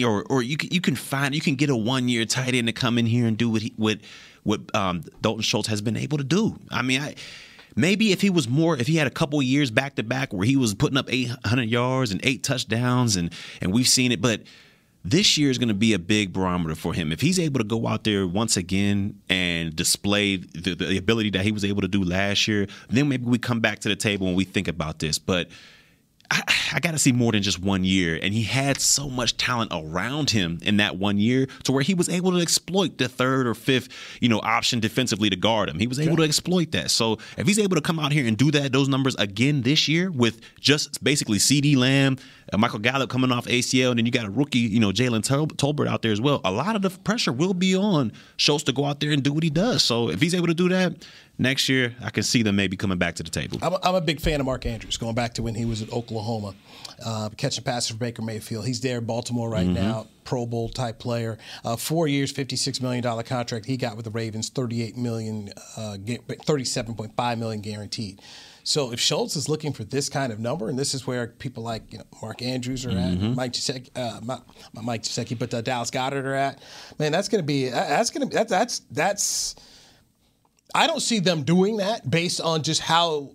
or 0.04 0.24
or 0.30 0.42
you 0.42 0.58
can 0.58 0.70
you 0.72 0.82
can 0.82 0.96
find 0.96 1.36
you 1.36 1.42
can 1.42 1.56
get 1.56 1.70
a 1.70 1.76
one 1.76 2.08
year 2.10 2.26
tight 2.26 2.56
end 2.56 2.68
to 2.68 2.74
come 2.74 2.98
in 2.98 3.06
here 3.06 3.28
and 3.28 3.38
do 3.38 3.50
what 3.50 3.62
he, 3.62 3.74
what 3.76 4.00
what 4.44 4.74
um, 4.74 5.04
Dalton 5.22 5.44
Schultz 5.44 5.68
has 5.68 5.82
been 5.82 5.98
able 5.98 6.18
to 6.18 6.24
do. 6.24 6.58
I 6.72 6.82
mean, 6.82 7.02
I 7.02 7.16
maybe 7.76 8.12
if 8.12 8.22
he 8.22 8.30
was 8.30 8.48
more 8.48 8.78
if 8.78 8.88
he 8.88 8.96
had 8.96 9.08
a 9.08 9.12
couple 9.12 9.42
years 9.42 9.72
back 9.72 9.96
to 9.96 10.04
back 10.04 10.34
where 10.34 10.46
he 10.46 10.56
was 10.56 10.74
putting 10.74 10.98
up 10.98 11.12
800 11.12 11.64
yards 11.64 12.12
and 12.12 12.20
eight 12.24 12.44
touchdowns 12.44 13.16
and 13.16 13.32
and 13.62 13.72
we've 13.72 13.88
seen 13.88 14.12
it 14.12 14.22
but 14.22 14.42
this 15.04 15.38
year 15.38 15.50
is 15.50 15.58
going 15.58 15.70
to 15.70 15.74
be 15.74 15.94
a 15.94 16.00
big 16.00 16.34
barometer 16.34 16.76
for 16.76 16.94
him. 16.94 17.12
If 17.12 17.22
he's 17.22 17.40
able 17.40 17.60
to 17.60 17.64
go 17.64 17.88
out 17.88 18.04
there 18.04 18.28
once 18.28 18.58
again 18.58 19.22
and 19.30 19.76
display 19.76 20.38
the, 20.38 20.76
the, 20.76 20.98
ability 20.98 21.30
that 21.32 21.44
he 21.44 21.52
was 21.52 21.64
able 21.64 21.82
to 21.82 21.88
do 21.88 22.04
last 22.04 22.48
year, 22.48 22.68
then 22.90 23.08
maybe 23.08 23.26
we 23.26 23.38
come 23.38 23.60
back 23.60 23.80
to 23.80 23.90
the 23.90 23.96
table 23.96 24.28
and 24.28 24.36
we 24.36 24.44
think 24.44 24.68
about 24.68 25.00
this. 25.00 25.18
But 25.18 25.50
I, 26.30 26.44
I 26.74 26.80
got 26.80 26.92
to 26.92 27.00
see 27.00 27.12
more 27.12 27.32
than 27.32 27.42
just 27.42 27.60
one 27.60 27.84
year. 27.84 28.20
And 28.22 28.34
he 28.34 28.44
had 28.44 28.82
so 28.82 29.10
much 29.10 29.38
talent 29.38 29.72
around 29.74 30.32
him 30.32 30.60
in 30.62 30.78
that 30.78 30.98
one 30.98 31.18
year 31.18 31.48
to 31.64 31.72
where 31.72 31.84
he 31.84 31.94
was 31.94 32.10
able 32.10 32.32
to 32.32 32.40
exploit 32.40 32.98
the 32.98 33.08
third 33.08 33.48
or 33.48 33.54
fifth, 33.54 33.90
you 34.20 34.30
know, 34.30 34.40
option 34.40 34.80
defensively 34.80 35.30
to 35.30 35.36
guard 35.36 35.70
him. 35.70 35.80
He 35.80 35.88
was 35.88 36.00
able 36.00 36.14
okay. 36.14 36.24
to 36.24 36.28
exploit 36.28 36.72
that. 36.72 36.92
So 36.92 37.18
if 37.38 37.48
he's 37.48 37.60
able 37.60 37.76
to 37.76 37.82
come 37.82 38.00
out 38.00 38.12
here 38.12 38.28
and 38.28 38.38
do 38.38 38.52
that, 38.52 38.72
those 38.72 38.90
numbers 38.90 39.16
again 39.16 39.62
this 39.62 39.88
year 39.88 40.12
with 40.12 40.42
just 40.60 41.04
basically 41.04 41.38
CeeDee 41.38 41.78
Lamb, 41.78 42.18
uh, 42.52 42.58
Michael 42.58 42.80
Gallup 42.80 43.10
coming 43.10 43.32
off 43.32 43.46
ACL, 43.46 43.92
and 43.92 44.00
then 44.00 44.06
you 44.06 44.12
got 44.12 44.26
a 44.26 44.30
rookie, 44.30 44.60
you 44.60 44.80
know, 44.80 44.92
Jalen 44.92 45.24
Tol- 45.24 45.48
Tolbert 45.48 45.88
out 45.88 46.02
there 46.02 46.12
as 46.12 46.22
well. 46.22 46.42
A 46.44 46.52
lot 46.52 46.76
of 46.76 46.82
the 46.82 46.90
pressure 46.90 47.32
will 47.32 47.54
be 47.54 47.76
on 47.76 48.12
Schultz 48.38 48.64
to 48.66 48.74
go 48.74 48.86
out 48.86 49.00
there 49.00 49.12
and 49.12 49.24
do 49.24 49.34
what 49.34 49.44
he 49.44 49.50
does. 49.50 49.84
So 49.84 50.10
if 50.10 50.22
he's 50.22 50.36
able 50.36 50.48
to 50.48 50.54
do 50.54 50.70
that, 50.70 51.06
next 51.38 51.70
year, 51.70 51.96
I 52.02 52.10
can 52.10 52.24
see 52.24 52.44
them 52.44 52.56
maybe 52.56 52.78
coming 52.78 52.98
back 52.98 53.16
to 53.16 53.24
the 53.24 53.30
table. 53.30 53.60
I'm 53.62 53.74
a, 53.74 53.80
I'm 53.84 53.96
a 53.96 54.02
big 54.02 54.20
fan 54.20 54.40
of 54.40 54.46
Mark 54.46 54.66
Andrews, 54.66 54.98
going 54.98 55.16
back 55.16 55.34
to 55.36 55.44
when 55.44 55.56
he 55.56 55.66
was 55.66 55.82
at 55.82 55.92
Oklahoma, 55.92 56.56
uh, 57.06 57.30
catching 57.38 57.64
passes 57.64 57.92
for 57.92 57.98
Baker 57.98 58.22
Mayfield. 58.22 58.66
He's 58.66 58.82
there 58.82 58.98
in 58.98 59.06
Baltimore 59.06 59.50
right 59.50 59.66
mm-hmm. 59.66 59.74
now, 59.74 60.08
Pro 60.24 60.46
Bowl 60.46 60.70
type 60.70 61.00
player. 61.00 61.38
Uh, 61.64 61.76
four 61.76 62.08
years, 62.08 62.34
$56 62.34 62.82
million 62.82 63.04
contract 63.24 63.66
he 63.66 63.78
got 63.78 63.96
with 63.96 64.06
the 64.06 64.12
Ravens, 64.12 64.50
38 64.50 64.98
million, 64.98 65.50
uh, 65.76 65.98
37.5 65.98 67.38
million 67.38 67.62
guaranteed. 67.62 68.22
So 68.68 68.92
if 68.92 69.00
Schultz 69.00 69.38
is 69.38 69.48
looking 69.48 69.72
for 69.72 69.86
this 69.86 70.10
kind 70.10 70.34
of 70.34 70.42
number, 70.42 70.68
and 70.68 70.78
this 70.78 70.94
is 70.94 71.08
where 71.08 71.28
people 71.28 71.64
like 71.64 71.84
you 71.90 72.00
know 72.00 72.04
Mark 72.22 72.42
Andrews 72.42 72.86
are 72.86 72.90
mm-hmm. 72.90 73.28
at, 73.28 73.36
Mike 73.36 73.54
Gesicki, 73.54 73.90
uh, 73.96 74.20
Mike 74.84 75.04
Gesicki, 75.04 75.40
but 75.40 75.54
uh, 75.54 75.62
Dallas 75.62 75.90
Goedert 75.90 76.26
are 76.26 76.34
at, 76.34 76.62
man, 77.00 77.14
that's 77.14 77.30
going 77.30 77.42
to 77.42 77.46
be 77.46 77.70
that's 77.70 78.10
going 78.10 78.28
to 78.28 78.36
that, 78.36 78.50
that's 78.50 78.80
that's 78.92 79.56
I 80.76 80.88
don't 80.88 81.02
see 81.02 81.20
them 81.20 81.44
doing 81.44 81.78
that 81.78 82.10
based 82.10 82.42
on 82.42 82.64
just 82.64 82.82
how 82.82 83.32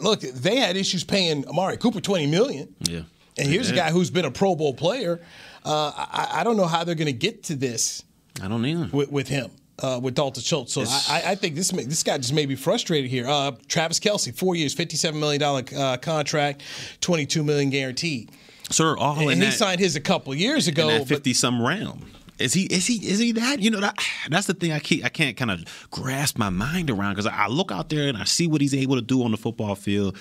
look 0.00 0.20
they 0.20 0.56
had 0.56 0.76
issues 0.76 1.04
paying 1.04 1.46
Amari 1.46 1.76
Cooper 1.76 2.00
twenty 2.00 2.26
million. 2.26 2.74
Yeah, 2.80 3.02
and 3.38 3.48
here's 3.48 3.68
yeah. 3.70 3.74
a 3.74 3.78
guy 3.78 3.90
who's 3.90 4.10
been 4.10 4.24
a 4.24 4.30
Pro 4.30 4.54
Bowl 4.56 4.74
player. 4.74 5.20
Uh, 5.64 5.92
I, 5.94 6.40
I, 6.40 6.44
don't 6.44 6.56
know 6.56 6.66
how 6.66 6.84
they're 6.84 6.94
going 6.94 7.06
to 7.06 7.12
get 7.12 7.44
to 7.44 7.54
this. 7.54 8.02
I 8.42 8.48
don't 8.48 8.64
either 8.64 8.88
with, 8.92 9.10
with 9.10 9.28
him. 9.28 9.50
Uh, 9.82 9.98
with 9.98 10.14
Dalton 10.14 10.42
Schultz, 10.42 10.74
so 10.74 10.82
I, 10.82 11.22
I, 11.28 11.34
think 11.36 11.54
this 11.54 11.70
this 11.70 12.02
guy 12.02 12.18
just 12.18 12.34
may 12.34 12.44
be 12.44 12.54
frustrated 12.54 13.10
here. 13.10 13.26
Uh, 13.26 13.52
Travis 13.66 13.98
Kelce, 13.98 14.34
four 14.36 14.54
years, 14.54 14.74
fifty-seven 14.74 15.18
million 15.18 15.40
dollar 15.40 15.62
uh, 15.74 15.96
contract, 15.96 16.62
twenty-two 17.00 17.42
million 17.42 17.70
guaranteed. 17.70 18.30
Sir, 18.70 18.94
all 18.98 19.18
and 19.30 19.42
he 19.42 19.48
that, 19.48 19.54
signed 19.54 19.80
his 19.80 19.96
a 19.96 20.00
couple 20.00 20.34
years 20.34 20.68
ago. 20.68 21.02
Fifty 21.06 21.32
some 21.32 21.62
round. 21.62 22.04
Is 22.40 22.54
he 22.54 22.62
is 22.64 22.86
he 22.86 22.94
is 23.06 23.18
he 23.18 23.32
that? 23.32 23.60
You 23.60 23.70
know 23.70 23.80
that 23.80 23.96
that's 24.28 24.46
the 24.46 24.54
thing 24.54 24.72
I 24.72 24.78
keep 24.78 25.04
I 25.04 25.08
can't 25.08 25.36
kind 25.36 25.50
of 25.50 25.88
grasp 25.90 26.38
my 26.38 26.50
mind 26.50 26.90
around 26.90 27.14
because 27.14 27.26
I 27.26 27.46
look 27.46 27.70
out 27.70 27.88
there 27.90 28.08
and 28.08 28.16
I 28.16 28.24
see 28.24 28.46
what 28.46 28.60
he's 28.60 28.74
able 28.74 28.96
to 28.96 29.02
do 29.02 29.22
on 29.22 29.30
the 29.30 29.36
football 29.36 29.74
field. 29.74 30.16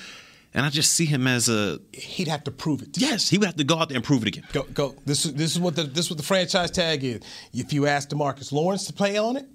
And 0.52 0.66
I 0.66 0.70
just 0.70 0.94
see 0.94 1.06
him 1.06 1.28
as 1.28 1.48
a. 1.48 1.80
He'd 1.94 2.28
have 2.28 2.44
to 2.46 2.52
prove 2.52 2.82
it. 2.82 2.98
Yes, 2.98 3.30
he 3.30 3.38
would 3.38 3.46
have 3.46 3.56
to 3.58 3.64
go 3.64 3.78
out 3.78 3.90
there 3.90 3.98
and 3.98 4.04
prove 4.04 4.24
it 4.24 4.30
again. 4.30 4.46
Go, 4.52 4.64
go. 4.64 4.96
This, 5.06 5.24
this 5.24 5.52
is 5.52 5.60
what 5.60 5.76
the 5.76 5.84
this 5.84 6.06
is 6.06 6.10
what 6.10 6.18
the 6.18 6.24
franchise 6.24 6.72
tag 6.72 7.04
is. 7.04 7.22
If 7.54 7.72
you 7.72 7.86
ask 7.86 8.10
DeMarcus 8.10 8.52
Lawrence 8.52 8.88
to 8.88 8.94
play 8.94 9.18
on 9.18 9.38
it, 9.38 9.46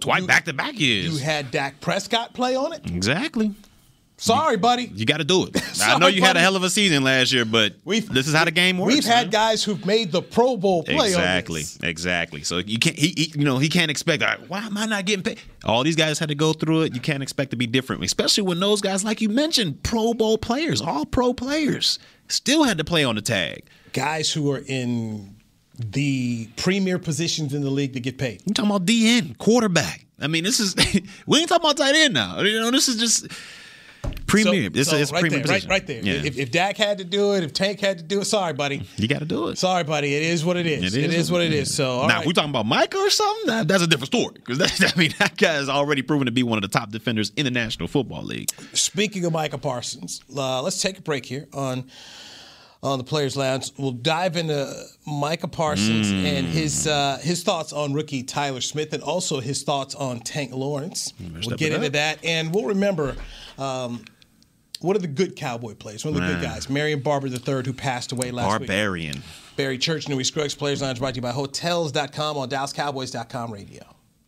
twice 0.00 0.24
back 0.24 0.46
to 0.46 0.54
back 0.54 0.80
years. 0.80 1.12
You 1.12 1.22
had 1.22 1.50
Dak 1.50 1.82
Prescott 1.82 2.32
play 2.32 2.56
on 2.56 2.72
it. 2.72 2.86
Exactly. 2.86 3.54
Sorry, 4.18 4.56
buddy. 4.56 4.90
You 4.94 5.04
got 5.04 5.18
to 5.18 5.24
do 5.24 5.46
it. 5.46 5.56
Sorry, 5.74 5.92
I 5.92 5.98
know 5.98 6.06
you 6.06 6.20
buddy. 6.20 6.28
had 6.28 6.36
a 6.36 6.40
hell 6.40 6.56
of 6.56 6.62
a 6.62 6.70
season 6.70 7.04
last 7.04 7.32
year, 7.32 7.44
but 7.44 7.74
we've, 7.84 8.08
this 8.08 8.26
is 8.26 8.34
how 8.34 8.46
the 8.46 8.50
game 8.50 8.78
works. 8.78 8.94
We've 8.94 9.04
man. 9.04 9.16
had 9.16 9.30
guys 9.30 9.62
who've 9.62 9.84
made 9.84 10.10
the 10.10 10.22
Pro 10.22 10.56
Bowl 10.56 10.84
play. 10.84 11.08
Exactly, 11.08 11.64
exactly. 11.82 12.42
So 12.42 12.58
you 12.58 12.78
can't, 12.78 12.98
he, 12.98 13.08
he, 13.08 13.32
you 13.38 13.44
know, 13.44 13.58
he 13.58 13.68
can't 13.68 13.90
expect. 13.90 14.22
Uh, 14.22 14.38
why 14.48 14.60
am 14.64 14.78
I 14.78 14.86
not 14.86 15.04
getting 15.04 15.22
paid? 15.22 15.40
All 15.64 15.84
these 15.84 15.96
guys 15.96 16.18
had 16.18 16.30
to 16.30 16.34
go 16.34 16.54
through 16.54 16.82
it. 16.82 16.94
You 16.94 17.00
can't 17.00 17.22
expect 17.22 17.50
to 17.50 17.56
be 17.56 17.66
different, 17.66 18.02
especially 18.04 18.44
when 18.44 18.58
those 18.58 18.80
guys, 18.80 19.04
like 19.04 19.20
you 19.20 19.28
mentioned, 19.28 19.82
Pro 19.82 20.14
Bowl 20.14 20.38
players, 20.38 20.80
all 20.80 21.04
Pro 21.04 21.34
players, 21.34 21.98
still 22.28 22.64
had 22.64 22.78
to 22.78 22.84
play 22.84 23.04
on 23.04 23.16
the 23.16 23.22
tag. 23.22 23.64
Guys 23.92 24.32
who 24.32 24.50
are 24.50 24.62
in 24.66 25.36
the 25.78 26.48
premier 26.56 26.98
positions 26.98 27.52
in 27.52 27.62
the 27.62 27.70
league 27.70 27.92
to 27.92 28.00
get 28.00 28.16
paid. 28.16 28.42
You 28.46 28.54
talking 28.54 28.70
about 28.70 28.86
DN, 28.86 29.36
quarterback? 29.36 30.06
I 30.18 30.26
mean, 30.26 30.44
this 30.44 30.58
is 30.58 30.74
we 31.26 31.40
ain't 31.40 31.48
talking 31.48 31.64
about 31.64 31.76
tight 31.76 31.94
end 31.94 32.14
now. 32.14 32.40
You 32.40 32.60
know, 32.60 32.70
this 32.70 32.88
is 32.88 32.96
just 32.96 33.28
Premier. 34.26 34.64
So, 34.64 34.80
it's, 34.80 34.90
so 34.90 34.96
it's 34.96 35.12
right 35.12 35.30
there, 35.30 35.42
right, 35.44 35.66
right, 35.68 35.86
there. 35.86 36.02
Yeah. 36.02 36.14
If, 36.14 36.38
if 36.38 36.50
Dak 36.50 36.76
had 36.76 36.98
to 36.98 37.04
do 37.04 37.34
it, 37.34 37.44
if 37.44 37.52
Tank 37.52 37.80
had 37.80 37.98
to 37.98 38.04
do 38.04 38.20
it, 38.20 38.24
sorry, 38.24 38.52
buddy. 38.52 38.82
You 38.96 39.08
got 39.08 39.20
to 39.20 39.24
do 39.24 39.48
it. 39.48 39.58
Sorry, 39.58 39.84
buddy. 39.84 40.14
It 40.14 40.22
is 40.22 40.44
what 40.44 40.56
it 40.56 40.66
is. 40.66 40.82
It 40.82 40.86
is, 40.86 40.96
it 40.96 41.12
is 41.12 41.32
what 41.32 41.42
it 41.42 41.52
is. 41.52 41.74
So 41.74 42.06
now, 42.06 42.18
right. 42.18 42.26
we 42.26 42.32
talking 42.32 42.50
about 42.50 42.66
Micah 42.66 42.98
or 42.98 43.10
something, 43.10 43.46
that, 43.46 43.68
that's 43.68 43.82
a 43.82 43.86
different 43.86 44.08
story. 44.08 44.34
Because 44.34 44.60
I 44.94 44.98
mean, 44.98 45.12
that 45.18 45.36
guy 45.36 45.56
is 45.56 45.68
already 45.68 46.02
proven 46.02 46.26
to 46.26 46.32
be 46.32 46.42
one 46.42 46.58
of 46.58 46.62
the 46.62 46.78
top 46.78 46.90
defenders 46.90 47.32
in 47.36 47.44
the 47.44 47.50
National 47.50 47.88
Football 47.88 48.22
League. 48.22 48.50
Speaking 48.72 49.24
of 49.24 49.32
Micah 49.32 49.58
Parsons, 49.58 50.22
uh, 50.36 50.62
let's 50.62 50.80
take 50.80 50.98
a 50.98 51.02
break 51.02 51.26
here 51.26 51.48
on 51.52 51.86
on 52.82 52.98
the 52.98 53.04
Players 53.04 53.36
Lounge. 53.36 53.72
We'll 53.76 53.92
dive 53.92 54.36
into 54.36 54.72
Micah 55.06 55.48
Parsons 55.48 56.10
mm. 56.12 56.24
and 56.24 56.46
his 56.46 56.86
uh, 56.86 57.18
his 57.20 57.42
thoughts 57.42 57.72
on 57.72 57.92
rookie 57.92 58.22
Tyler 58.22 58.60
Smith, 58.60 58.92
and 58.92 59.02
also 59.02 59.40
his 59.40 59.62
thoughts 59.62 59.94
on 59.94 60.20
Tank 60.20 60.52
Lawrence. 60.52 61.12
We'll 61.44 61.56
get 61.56 61.72
into 61.72 61.90
that, 61.90 62.24
and 62.24 62.54
we'll 62.54 62.66
remember. 62.66 63.16
Um, 63.58 64.04
what 64.80 64.94
are 64.96 65.00
the 65.00 65.06
good 65.06 65.36
cowboy 65.36 65.74
players? 65.74 66.04
One 66.04 66.14
of 66.14 66.20
the 66.20 66.26
good 66.26 66.42
guys. 66.42 66.68
Marion 66.68 67.00
Barber 67.00 67.28
III, 67.28 67.62
who 67.64 67.72
passed 67.72 68.12
away 68.12 68.30
last 68.30 68.46
Barbarian. 68.46 69.14
week. 69.16 69.22
Barbarian. 69.22 69.22
Barry 69.56 69.78
Church, 69.78 70.06
Newy 70.08 70.22
Scruggs 70.22 70.54
Players 70.54 70.82
Lounge 70.82 70.98
brought 70.98 71.14
to 71.14 71.16
you 71.16 71.22
by 71.22 71.32
Hotels.com 71.32 72.36
on 72.36 72.50
DallasCowboys.com 72.50 73.50
radio. 73.50 73.95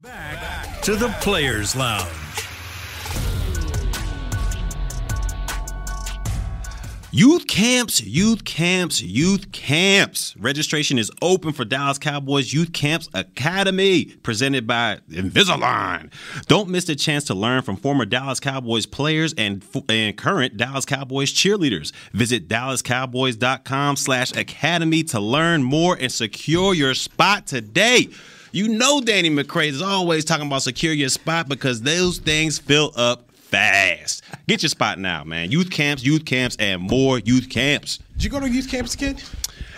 Back 0.00 0.80
to 0.82 0.94
the 0.94 1.08
Players 1.20 1.74
Lounge. 1.74 2.06
Youth 7.10 7.48
camps, 7.48 8.00
youth 8.00 8.44
camps, 8.44 9.02
youth 9.02 9.50
camps. 9.50 10.36
Registration 10.36 10.98
is 10.98 11.10
open 11.20 11.52
for 11.52 11.64
Dallas 11.64 11.98
Cowboys 11.98 12.52
Youth 12.52 12.72
Camps 12.72 13.08
Academy, 13.12 14.04
presented 14.22 14.68
by 14.68 15.00
Invisalign. 15.10 16.12
Don't 16.46 16.68
miss 16.68 16.84
the 16.84 16.94
chance 16.94 17.24
to 17.24 17.34
learn 17.34 17.62
from 17.62 17.74
former 17.74 18.04
Dallas 18.04 18.38
Cowboys 18.38 18.86
players 18.86 19.34
and, 19.36 19.64
and 19.88 20.16
current 20.16 20.56
Dallas 20.56 20.84
Cowboys 20.84 21.32
cheerleaders. 21.32 21.90
Visit 22.12 22.46
dallascowboys.com 22.46 23.96
slash 23.96 24.30
academy 24.36 25.02
to 25.02 25.18
learn 25.18 25.64
more 25.64 25.96
and 25.98 26.12
secure 26.12 26.72
your 26.72 26.94
spot 26.94 27.48
today. 27.48 28.10
You 28.50 28.68
know 28.68 29.02
Danny 29.02 29.28
McCray 29.28 29.66
is 29.68 29.82
always 29.82 30.24
talking 30.24 30.46
about 30.46 30.62
secure 30.62 30.94
your 30.94 31.10
spot 31.10 31.48
because 31.48 31.82
those 31.82 32.16
things 32.16 32.58
fill 32.58 32.92
up 32.96 33.30
fast. 33.32 34.24
Get 34.46 34.62
your 34.62 34.70
spot 34.70 34.98
now, 34.98 35.22
man. 35.22 35.50
Youth 35.50 35.70
camps, 35.70 36.02
youth 36.02 36.24
camps, 36.24 36.56
and 36.58 36.80
more 36.80 37.18
youth 37.18 37.50
camps. 37.50 37.98
Did 38.14 38.24
you 38.24 38.30
go 38.30 38.40
to 38.40 38.48
youth 38.48 38.70
camps, 38.70 38.96
kid? 38.96 39.22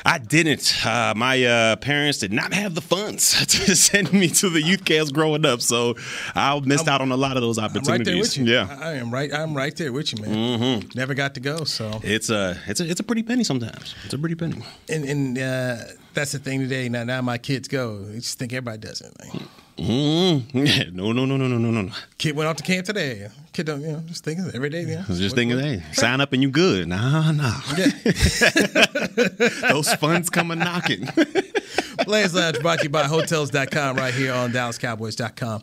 I 0.05 0.19
didn't. 0.19 0.85
Uh, 0.85 1.15
my 1.17 1.45
uh, 1.45 1.77
parents 1.77 2.19
did 2.19 2.33
not 2.33 2.53
have 2.53 2.75
the 2.75 2.81
funds 2.81 3.47
to 3.67 3.77
send 3.77 4.13
me 4.13 4.29
to 4.29 4.49
the 4.49 4.63
youth 4.63 4.85
camps 4.85 5.11
growing 5.13 5.45
up, 5.45 5.61
so 5.61 5.95
I 6.35 6.59
missed 6.61 6.89
I'm, 6.89 6.95
out 6.95 7.01
on 7.01 7.13
a 7.13 7.17
lot 7.17 7.37
of 7.37 7.43
those 7.43 7.59
opportunities. 7.59 7.89
I'm 7.89 7.99
right 7.99 8.05
there 8.05 8.19
with 8.19 8.37
you. 8.37 8.45
Yeah, 8.45 8.79
I 8.81 8.93
am 8.95 9.13
right. 9.13 9.33
I'm 9.33 9.57
right 9.57 9.75
there 9.77 9.93
with 9.93 10.13
you, 10.13 10.23
man. 10.23 10.35
Mm-hmm. 10.61 10.99
Never 10.99 11.15
got 11.15 11.35
to 11.35 11.41
go, 11.41 11.65
so 11.65 12.01
it's 12.03 12.31
a 12.31 12.59
it's 12.67 12.81
a 12.81 12.91
it's 12.91 13.01
a 13.01 13.05
pretty 13.05 13.23
penny 13.23 13.45
sometimes. 13.45 13.95
It's 14.05 14.15
a 14.15 14.19
pretty 14.19 14.35
penny. 14.35 14.63
And 14.89 15.05
and 15.05 15.39
uh, 15.39 15.77
that's 16.15 16.33
the 16.33 16.39
thing 16.39 16.61
today. 16.61 16.89
Now 16.89 17.05
now 17.05 17.23
my 17.23 17.39
kids 17.39 17.69
go. 17.69 17.99
They 17.99 18.17
just 18.17 18.39
think 18.39 18.53
everybody 18.53 18.79
does 18.79 19.01
it. 19.01 19.13
Like, 19.21 19.43
Mm-hmm. 19.81 20.95
No, 20.97 21.13
no, 21.13 21.25
no, 21.25 21.37
no, 21.37 21.47
no, 21.47 21.57
no, 21.59 21.83
no. 21.83 21.93
Kid 22.19 22.37
went 22.37 22.49
off 22.49 22.57
to 22.57 22.63
camp 22.63 22.85
today. 22.85 23.29
Kid 23.53 23.67
don't, 23.67 23.81
you 23.81 23.89
know, 23.93 24.01
just 24.07 24.25
thinking 24.25 24.51
every 24.55 24.69
day. 24.69 24.83
Yeah, 24.83 25.05
just 25.09 25.35
thinking, 25.35 25.59
hey, 25.59 25.83
sign 25.93 26.21
up 26.21 26.33
and 26.33 26.43
you 26.43 26.51
good. 26.51 26.89
Nah, 26.89 27.33
nah. 27.33 27.61
Yeah. 27.77 27.87
Those 29.71 29.93
funds 29.95 30.29
coming 30.29 30.59
knocking. 30.59 31.07
Players 32.01 32.35
Lounge 32.35 32.61
brought 32.61 32.79
to 32.79 32.85
you 32.85 32.91
by 32.91 33.05
Hotels.com 33.05 33.97
right 33.97 34.13
here 34.13 34.33
on 34.33 34.53
DallasCowboys.com 34.53 35.63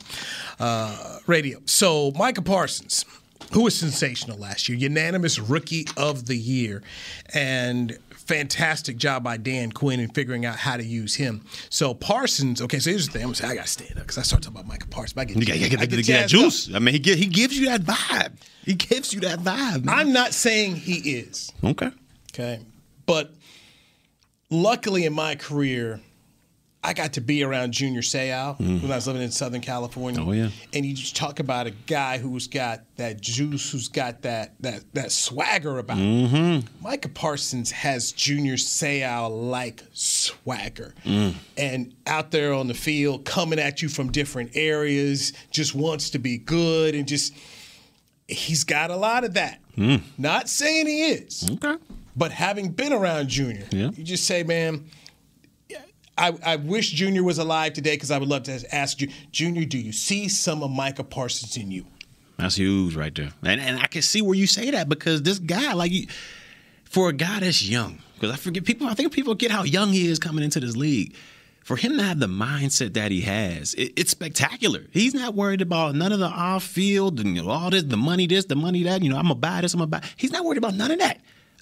uh, 0.60 1.20
radio. 1.28 1.60
So, 1.66 2.12
Micah 2.16 2.42
Parsons, 2.42 3.06
who 3.54 3.64
was 3.64 3.76
sensational 3.76 4.38
last 4.38 4.68
year, 4.70 4.78
unanimous 4.78 5.40
rookie 5.40 5.86
of 5.96 6.26
the 6.28 6.38
year. 6.38 6.82
And 7.34 7.98
fantastic 8.28 8.98
job 8.98 9.24
by 9.24 9.38
Dan 9.38 9.72
Quinn 9.72 10.00
in 10.00 10.10
figuring 10.10 10.46
out 10.46 10.58
how 10.58 10.78
to 10.78 10.84
use 10.84 11.16
him. 11.16 11.46
So 11.70 11.94
Parsons, 11.94 12.62
okay, 12.62 12.80
so 12.80 12.90
here's 12.90 13.08
the 13.08 13.14
thing. 13.14 13.22
I'm 13.24 13.28
gonna 13.30 13.36
say 13.36 13.48
I 13.48 13.56
gotta 13.56 13.68
stand 13.68 13.92
up 13.92 14.04
because 14.04 14.18
I 14.18 14.22
start 14.22 14.44
talking 14.44 14.58
about 14.58 14.68
Michael 14.68 14.90
Parsons. 14.90 15.18
I 15.18 15.26
get, 15.26 15.38
you 15.38 15.46
gotta 15.70 15.88
get, 15.88 16.28
juice. 16.28 16.70
Up. 16.70 16.76
I 16.76 16.80
mean, 16.80 17.02
he 17.02 17.16
he 17.16 17.26
gives 17.26 17.58
you 17.58 17.68
that 17.68 17.82
vibe. 17.82 18.34
He 18.64 18.74
gives 18.74 19.14
you 19.14 19.22
that 19.22 19.40
vibe. 19.40 19.86
Man. 19.86 19.98
I'm 19.98 20.14
not 20.14 20.34
saying 20.34 20.76
he 20.76 20.96
is. 21.20 21.52
Okay. 21.64 21.90
Okay. 22.34 22.60
But 23.06 23.32
luckily 24.50 25.06
in 25.06 25.14
my 25.14 25.36
career, 25.36 26.02
I 26.88 26.94
got 26.94 27.14
to 27.14 27.22
be 27.22 27.44
around 27.44 27.74
Junior 27.74 28.00
Seau 28.00 28.58
mm. 28.58 28.82
when 28.82 28.90
I 28.90 28.96
was 28.96 29.08
living 29.08 29.22
in 29.22 29.30
Southern 29.30 29.60
California. 29.60 30.24
Oh 30.26 30.32
yeah. 30.32 30.48
And 30.72 30.86
you 30.86 30.94
just 30.94 31.18
talk 31.18 31.42
about 31.42 31.68
a 31.68 31.72
guy 31.72 32.18
who's 32.18 32.48
got 32.48 32.84
that 32.96 33.20
juice, 33.20 33.70
who's 33.70 33.90
got 33.90 34.22
that 34.22 34.54
that 34.62 34.86
that 34.94 35.12
swagger 35.12 35.80
about 35.80 35.98
mm-hmm. 35.98 36.34
him. 36.34 36.64
Micah 36.82 37.10
Parsons 37.10 37.72
has 37.72 38.14
Junior 38.14 38.54
Seau 38.54 39.30
like 39.30 39.84
swagger. 39.92 40.94
Mm. 41.04 41.34
And 41.58 41.94
out 42.08 42.32
there 42.32 42.54
on 42.54 42.68
the 42.68 42.74
field, 42.74 43.26
coming 43.26 43.60
at 43.60 43.82
you 43.82 43.90
from 43.90 44.10
different 44.10 44.52
areas, 44.56 45.34
just 45.52 45.76
wants 45.76 46.12
to 46.12 46.20
be 46.20 46.38
good 46.38 46.96
and 46.96 47.06
just 47.06 47.34
he's 48.30 48.64
got 48.64 48.92
a 48.92 48.96
lot 48.96 49.26
of 49.26 49.34
that. 49.34 49.60
Mm. 49.76 50.04
Not 50.18 50.48
saying 50.48 50.88
he 50.88 51.04
is. 51.04 51.50
Okay. 51.52 51.76
But 52.16 52.32
having 52.32 52.70
been 52.70 52.94
around 52.94 53.28
Junior, 53.28 53.68
yeah. 53.72 53.92
you 53.92 54.06
just 54.06 54.24
say, 54.24 54.44
man, 54.44 54.90
I, 56.18 56.38
I, 56.44 56.56
wish 56.56 56.92
Junior 56.92 57.24
was 57.24 57.38
alive 57.38 57.74
today 57.74 57.96
because 57.96 58.12
I 58.12 58.18
would 58.18 58.28
love 58.28 58.44
to 58.44 58.76
ask 58.76 59.02
you, 59.02 59.10
Junior, 59.32 59.66
do 59.66 59.78
you 59.78 59.92
see 59.92 60.28
some 60.28 60.64
of 60.64 60.72
Micah 60.72 61.04
Parsons 61.04 61.58
in 61.58 61.72
you? 61.72 61.86
That's 62.38 62.56
huge 62.56 62.96
right 62.96 63.14
there. 63.14 63.32
And, 63.44 63.60
and 63.60 63.80
I 63.80 63.88
can 63.88 64.02
see 64.02 64.22
where 64.22 64.36
you 64.36 64.48
say 64.48 64.72
that 64.72 64.90
because 64.90 65.24
this 65.24 65.40
guy, 65.40 65.74
like, 65.74 65.92
for 66.84 67.10
a 67.10 67.14
guy 67.14 67.40
that's 67.40 67.68
young, 67.68 68.00
because 68.16 68.32
I 68.32 68.36
forget 68.36 68.66
people, 68.66 68.88
I 68.88 68.94
think 68.94 69.12
people 69.12 69.36
get 69.36 69.52
how 69.52 69.64
young 69.64 69.92
he 69.92 70.08
is 70.08 70.20
coming 70.20 70.44
into 70.44 70.60
this 70.60 70.76
league. 70.76 71.16
For 71.64 71.76
him 71.76 71.98
to 71.98 72.04
have 72.04 72.20
the 72.20 72.28
mindset 72.28 72.94
that 72.94 73.12
he 73.12 73.22
has, 73.22 73.74
it, 73.74 73.92
it's 73.98 74.12
spectacular. 74.12 74.86
He's 74.92 75.14
not 75.14 75.36
worried 75.36 75.62
about 75.62 75.96
none 75.96 76.14
of 76.14 76.20
the 76.20 76.28
off 76.28 76.64
field 76.64 77.20
and 77.20 77.36
you 77.36 77.44
know, 77.44 77.50
all 77.50 77.70
this, 77.70 77.84
the 77.84 77.98
money 77.98 78.26
this, 78.26 78.46
the 78.46 78.56
money 78.56 78.84
that. 78.84 79.04
You 79.04 79.10
know, 79.10 79.18
I'm 79.18 79.24
gonna 79.24 79.36
buy 79.36 79.62
this, 79.62 79.74
I'm 79.74 79.80
gonna 79.80 79.88
buy. 79.88 80.02
He's 80.16 80.32
not 80.32 80.46
worried 80.46 80.58
about 80.58 80.76
none 80.76 80.92
of 80.92 81.00
that. 81.00 81.20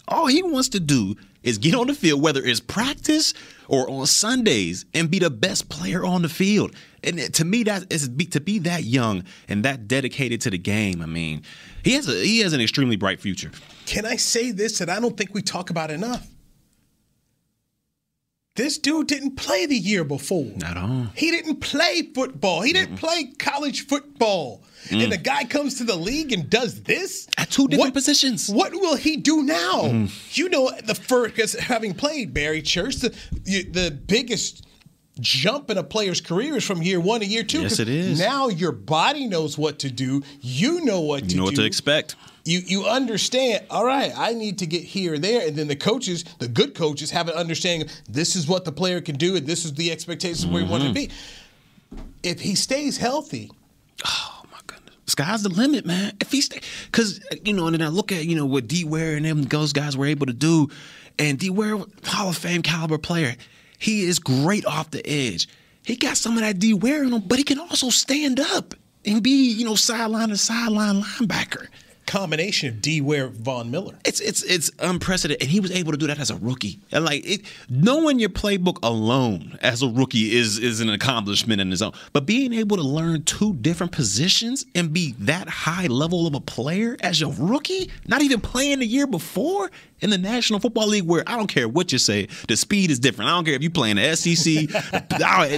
All 0.08 0.28
he 0.28 0.44
wants 0.44 0.70
to 0.70 0.80
do 0.80 1.16
is 1.46 1.58
get 1.58 1.74
on 1.74 1.88
the 1.88 1.94
field, 1.94 2.22
whether 2.22 2.44
it's 2.44 2.60
practice 2.60 3.34
or 3.70 3.90
on 3.90 4.06
Sundays, 4.08 4.86
and 4.94 5.10
be 5.10 5.20
the 5.20 5.30
best 5.30 5.70
player 5.70 6.04
on 6.04 6.24
the 6.24 6.30
field. 6.30 6.76
And 7.04 7.34
to 7.36 7.46
me, 7.46 7.64
that 7.64 7.92
is 7.94 8.10
to 8.32 8.42
be 8.42 8.60
that 8.60 8.84
young 8.84 9.24
and 9.48 9.64
that 9.64 9.88
dedicated 9.88 10.42
to 10.42 10.50
the 10.50 10.58
game. 10.58 11.02
I 11.02 11.06
mean, 11.06 11.44
he 11.84 11.94
has 11.94 12.10
a 12.10 12.14
he 12.14 12.40
has 12.40 12.52
an 12.52 12.60
extremely 12.60 12.98
bright 12.98 13.22
future. 13.22 13.52
Can 13.86 14.06
I 14.06 14.18
say 14.18 14.52
this 14.52 14.80
that 14.80 14.90
I 14.90 15.00
don't 15.00 15.16
think 15.16 15.34
we 15.34 15.42
talk 15.42 15.70
about 15.70 15.92
enough? 15.92 16.28
This 18.56 18.78
dude 18.78 19.08
didn't 19.08 19.36
play 19.36 19.66
the 19.66 19.76
year 19.76 20.06
before. 20.06 20.46
Not 20.56 20.78
all. 20.78 21.08
He 21.14 21.30
didn't 21.30 21.58
play 21.58 22.04
football. 22.14 22.62
He 22.62 22.72
didn't 22.72 22.96
mm 22.96 23.00
play 23.00 23.26
college 23.38 23.88
football. 23.88 24.64
Mm. 24.86 25.04
And 25.04 25.12
the 25.12 25.18
guy 25.18 25.44
comes 25.44 25.76
to 25.80 25.84
the 25.84 25.96
league 25.96 26.32
and 26.32 26.50
does 26.50 26.84
this 26.84 27.28
at 27.38 27.50
two 27.50 27.68
different 27.68 27.88
what, 27.88 27.94
positions. 27.94 28.50
What 28.50 28.72
will 28.72 28.96
he 28.96 29.18
do 29.18 29.44
now? 29.44 29.82
Mm. 29.84 30.38
You 30.38 30.48
know, 30.48 30.72
the 30.86 30.96
first 30.96 31.60
having 31.60 31.94
played 31.94 32.34
Barry 32.34 32.62
Church, 32.62 32.96
the 32.98 33.10
the 33.44 33.92
biggest 34.08 34.66
jump 35.20 35.70
in 35.70 35.78
a 35.78 35.84
player's 35.84 36.22
career 36.22 36.56
is 36.56 36.64
from 36.64 36.82
year 36.82 37.00
one 37.00 37.20
to 37.20 37.26
year 37.26 37.44
two. 37.44 37.64
Yes, 37.64 37.80
it 37.80 37.90
is. 37.90 38.20
Now 38.20 38.48
your 38.48 38.72
body 38.72 39.28
knows 39.28 39.58
what 39.58 39.80
to 39.80 39.92
do. 39.92 40.24
You 40.40 40.86
know 40.86 41.02
what 41.02 41.24
you 41.24 41.30
to 41.30 41.36
know 41.36 41.42
do. 41.42 41.46
what 41.46 41.56
to 41.56 41.66
expect. 41.66 42.16
You 42.46 42.60
you 42.60 42.86
understand. 42.86 43.66
All 43.72 43.84
right, 43.84 44.14
I 44.16 44.34
need 44.34 44.60
to 44.60 44.68
get 44.68 44.84
here 44.84 45.16
and 45.16 45.24
there, 45.24 45.48
and 45.48 45.56
then 45.56 45.68
the 45.68 45.76
coaches, 45.76 46.24
the 46.38 46.48
good 46.48 46.76
coaches, 46.76 47.10
have 47.10 47.28
an 47.28 47.34
understanding. 47.34 47.90
This 48.08 48.36
is 48.36 48.48
what 48.48 48.66
the 48.66 48.72
player 48.72 49.02
can 49.02 49.16
do, 49.16 49.36
and 49.36 49.48
this 49.48 49.66
is 49.66 49.74
the 49.74 49.92
expectations 49.92 50.46
mm-hmm. 50.46 50.54
where 50.54 50.64
he 50.64 50.70
wants 50.70 50.86
to 50.86 50.94
be. 50.94 51.10
If 52.22 52.40
he 52.40 52.54
stays 52.54 52.98
healthy, 52.98 53.50
oh 54.06 54.44
my 54.52 54.60
goodness, 54.68 54.96
sky's 55.08 55.42
the 55.42 55.50
limit, 55.50 55.88
man. 55.88 56.14
If 56.22 56.32
he's 56.32 56.48
because 56.86 57.20
you 57.44 57.54
know, 57.54 57.66
and 57.66 57.74
then 57.74 57.82
I 57.82 57.88
look 57.88 58.12
at 58.12 58.26
you 58.26 58.36
know 58.36 58.46
what 58.46 58.68
D 58.68 58.86
Ware 58.86 59.16
and 59.16 59.26
them 59.26 59.42
those 59.42 59.74
guys 59.74 59.98
were 59.98 60.06
able 60.06 60.28
to 60.28 60.34
do, 60.34 60.70
and 61.18 61.40
D 61.40 61.50
Ware, 61.50 61.78
Hall 62.06 62.30
of 62.30 62.38
Fame 62.38 62.62
caliber 62.62 63.00
player, 63.00 63.36
he 63.80 64.04
is 64.04 64.20
great 64.20 64.68
off 64.68 64.92
the 64.92 65.06
edge. 65.08 65.50
He 65.84 65.96
got 65.96 66.16
some 66.16 66.34
of 66.34 66.42
that 66.42 66.60
D 66.60 66.76
Ware 66.76 67.02
in 67.02 67.12
him, 67.12 67.24
but 67.26 67.40
he 67.40 67.44
can 67.44 67.58
also 67.58 67.90
stand 67.90 68.40
up 68.40 68.76
and 69.04 69.24
be 69.24 69.52
you 69.52 69.66
know 69.66 69.74
sideline 69.74 70.30
to 70.30 70.38
sideline 70.38 71.02
linebacker 71.02 71.70
combination 72.06 72.70
of 72.70 72.82
D. 72.82 73.02
Ware, 73.02 73.28
Von 73.28 73.72
Miller. 73.72 73.98
It's 74.06 74.20
it's 74.20 74.44
it's 74.44 74.72
unprecedented, 74.80 75.42
and 75.42 75.52
he 75.52 75.60
was 75.60 75.72
able 75.72 75.92
to 75.92 75.98
do 75.98 76.08
that 76.08 76.20
as 76.20 76.30
a 76.30 76.38
rookie. 76.38 76.80
And 76.92 77.06
like 77.06 77.26
it, 77.26 77.42
knowing 77.70 78.20
your 78.20 78.30
playbook 78.30 78.78
alone 78.84 79.58
as 79.62 79.82
a 79.82 79.88
rookie 79.88 80.36
is 80.36 80.58
is 80.58 80.82
an 80.82 80.90
accomplishment 80.90 81.62
in 81.62 81.72
its 81.72 81.82
own. 81.82 81.94
But 82.14 82.26
being 82.26 82.54
able 82.54 82.78
to 82.78 82.84
learn 82.84 83.24
two 83.24 83.54
different 83.56 83.92
positions 83.92 84.66
and 84.76 84.94
be 84.94 85.16
that 85.20 85.48
high 85.48 85.88
level 85.88 86.28
of 86.28 86.36
a 86.36 86.40
player 86.40 86.98
as 87.02 87.20
your 87.20 87.34
rookie, 87.34 87.90
not 88.08 88.22
even 88.22 88.42
playing 88.42 88.80
the 88.80 88.88
year 88.88 89.08
before 89.08 89.72
in 90.06 90.12
the 90.12 90.18
National 90.18 90.60
Football 90.60 90.88
League, 90.88 91.04
where 91.04 91.24
I 91.28 91.36
don't 91.36 91.48
care 91.48 91.68
what 91.68 91.92
you 91.92 91.98
say, 91.98 92.28
the 92.48 92.56
speed 92.56 92.92
is 92.92 93.00
different. 93.00 93.30
I 93.30 93.34
don't 93.34 93.44
care 93.44 93.56
if 93.56 93.64
you 93.64 93.70
play 93.70 93.90
in 93.92 93.98
the 93.98 94.16
SEC, 94.16 94.70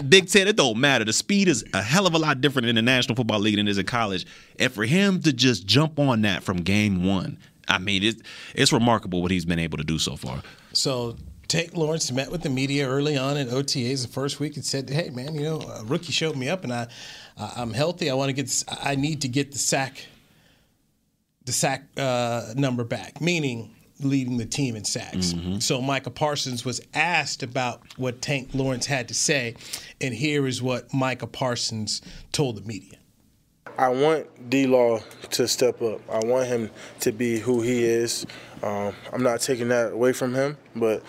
Big 0.09 0.29
Ten, 0.29 0.47
it 0.47 0.55
don't 0.55 0.79
matter. 0.79 1.05
The 1.05 1.13
speed 1.13 1.47
is 1.47 1.63
a 1.73 1.81
hell 1.81 2.07
of 2.07 2.13
a 2.13 2.17
lot 2.17 2.41
different 2.41 2.67
in 2.67 2.75
the 2.75 2.81
National 2.81 3.15
Football 3.15 3.39
League 3.39 3.57
than 3.57 3.67
it 3.67 3.71
is 3.71 3.77
in 3.77 3.85
college. 3.85 4.25
And 4.57 4.71
for 4.71 4.85
him 4.85 5.21
to 5.21 5.33
just 5.33 5.67
jump 5.67 5.99
on 5.99 6.21
that 6.21 6.43
from 6.43 6.57
game 6.57 7.03
one, 7.05 7.37
I 7.67 7.77
mean, 7.77 8.03
it, 8.03 8.21
it's 8.55 8.71
remarkable 8.71 9.21
what 9.21 9.31
he's 9.31 9.45
been 9.45 9.59
able 9.59 9.77
to 9.77 9.83
do 9.83 9.99
so 9.99 10.15
far. 10.15 10.41
So 10.73 11.17
Tank 11.47 11.75
Lawrence 11.75 12.11
met 12.11 12.31
with 12.31 12.41
the 12.41 12.49
media 12.49 12.87
early 12.87 13.17
on 13.17 13.37
in 13.37 13.47
OTAs 13.47 14.01
the 14.01 14.07
first 14.07 14.39
week 14.39 14.55
and 14.55 14.65
said, 14.65 14.89
"Hey, 14.89 15.09
man, 15.09 15.35
you 15.35 15.41
know, 15.41 15.59
a 15.59 15.83
rookie 15.83 16.11
showed 16.11 16.35
me 16.35 16.49
up, 16.49 16.63
and 16.63 16.73
I, 16.73 16.87
I'm 17.37 17.73
healthy. 17.73 18.09
I 18.09 18.13
want 18.13 18.29
to 18.29 18.33
get, 18.33 18.63
I 18.83 18.95
need 18.95 19.21
to 19.21 19.27
get 19.27 19.51
the 19.51 19.57
sack, 19.57 20.05
the 21.45 21.51
sack 21.51 21.83
uh, 21.97 22.53
number 22.55 22.83
back. 22.83 23.21
Meaning, 23.21 23.75
leading 23.99 24.37
the 24.37 24.45
team 24.45 24.75
in 24.75 24.83
sacks. 24.83 25.33
Mm-hmm. 25.33 25.59
So 25.59 25.81
Micah 25.81 26.11
Parsons 26.11 26.63
was 26.63 26.81
asked 26.93 27.43
about 27.43 27.81
what 27.97 28.21
Tank 28.21 28.49
Lawrence 28.53 28.85
had 28.85 29.07
to 29.07 29.13
say, 29.13 29.55
and 29.99 30.13
here 30.13 30.47
is 30.47 30.61
what 30.61 30.93
Micah 30.93 31.27
Parsons 31.27 32.01
told 32.31 32.57
the 32.57 32.61
media. 32.61 32.97
I 33.77 33.89
want 33.89 34.49
D 34.49 34.65
Law 34.65 34.99
to 35.31 35.47
step 35.47 35.81
up. 35.81 36.01
I 36.09 36.25
want 36.25 36.47
him 36.47 36.71
to 37.01 37.11
be 37.11 37.39
who 37.39 37.61
he 37.61 37.83
is. 37.83 38.25
Um, 38.63 38.93
I'm 39.13 39.21
not 39.21 39.39
taking 39.41 39.67
that 39.67 39.93
away 39.93 40.13
from 40.13 40.33
him, 40.33 40.57
but 40.75 41.03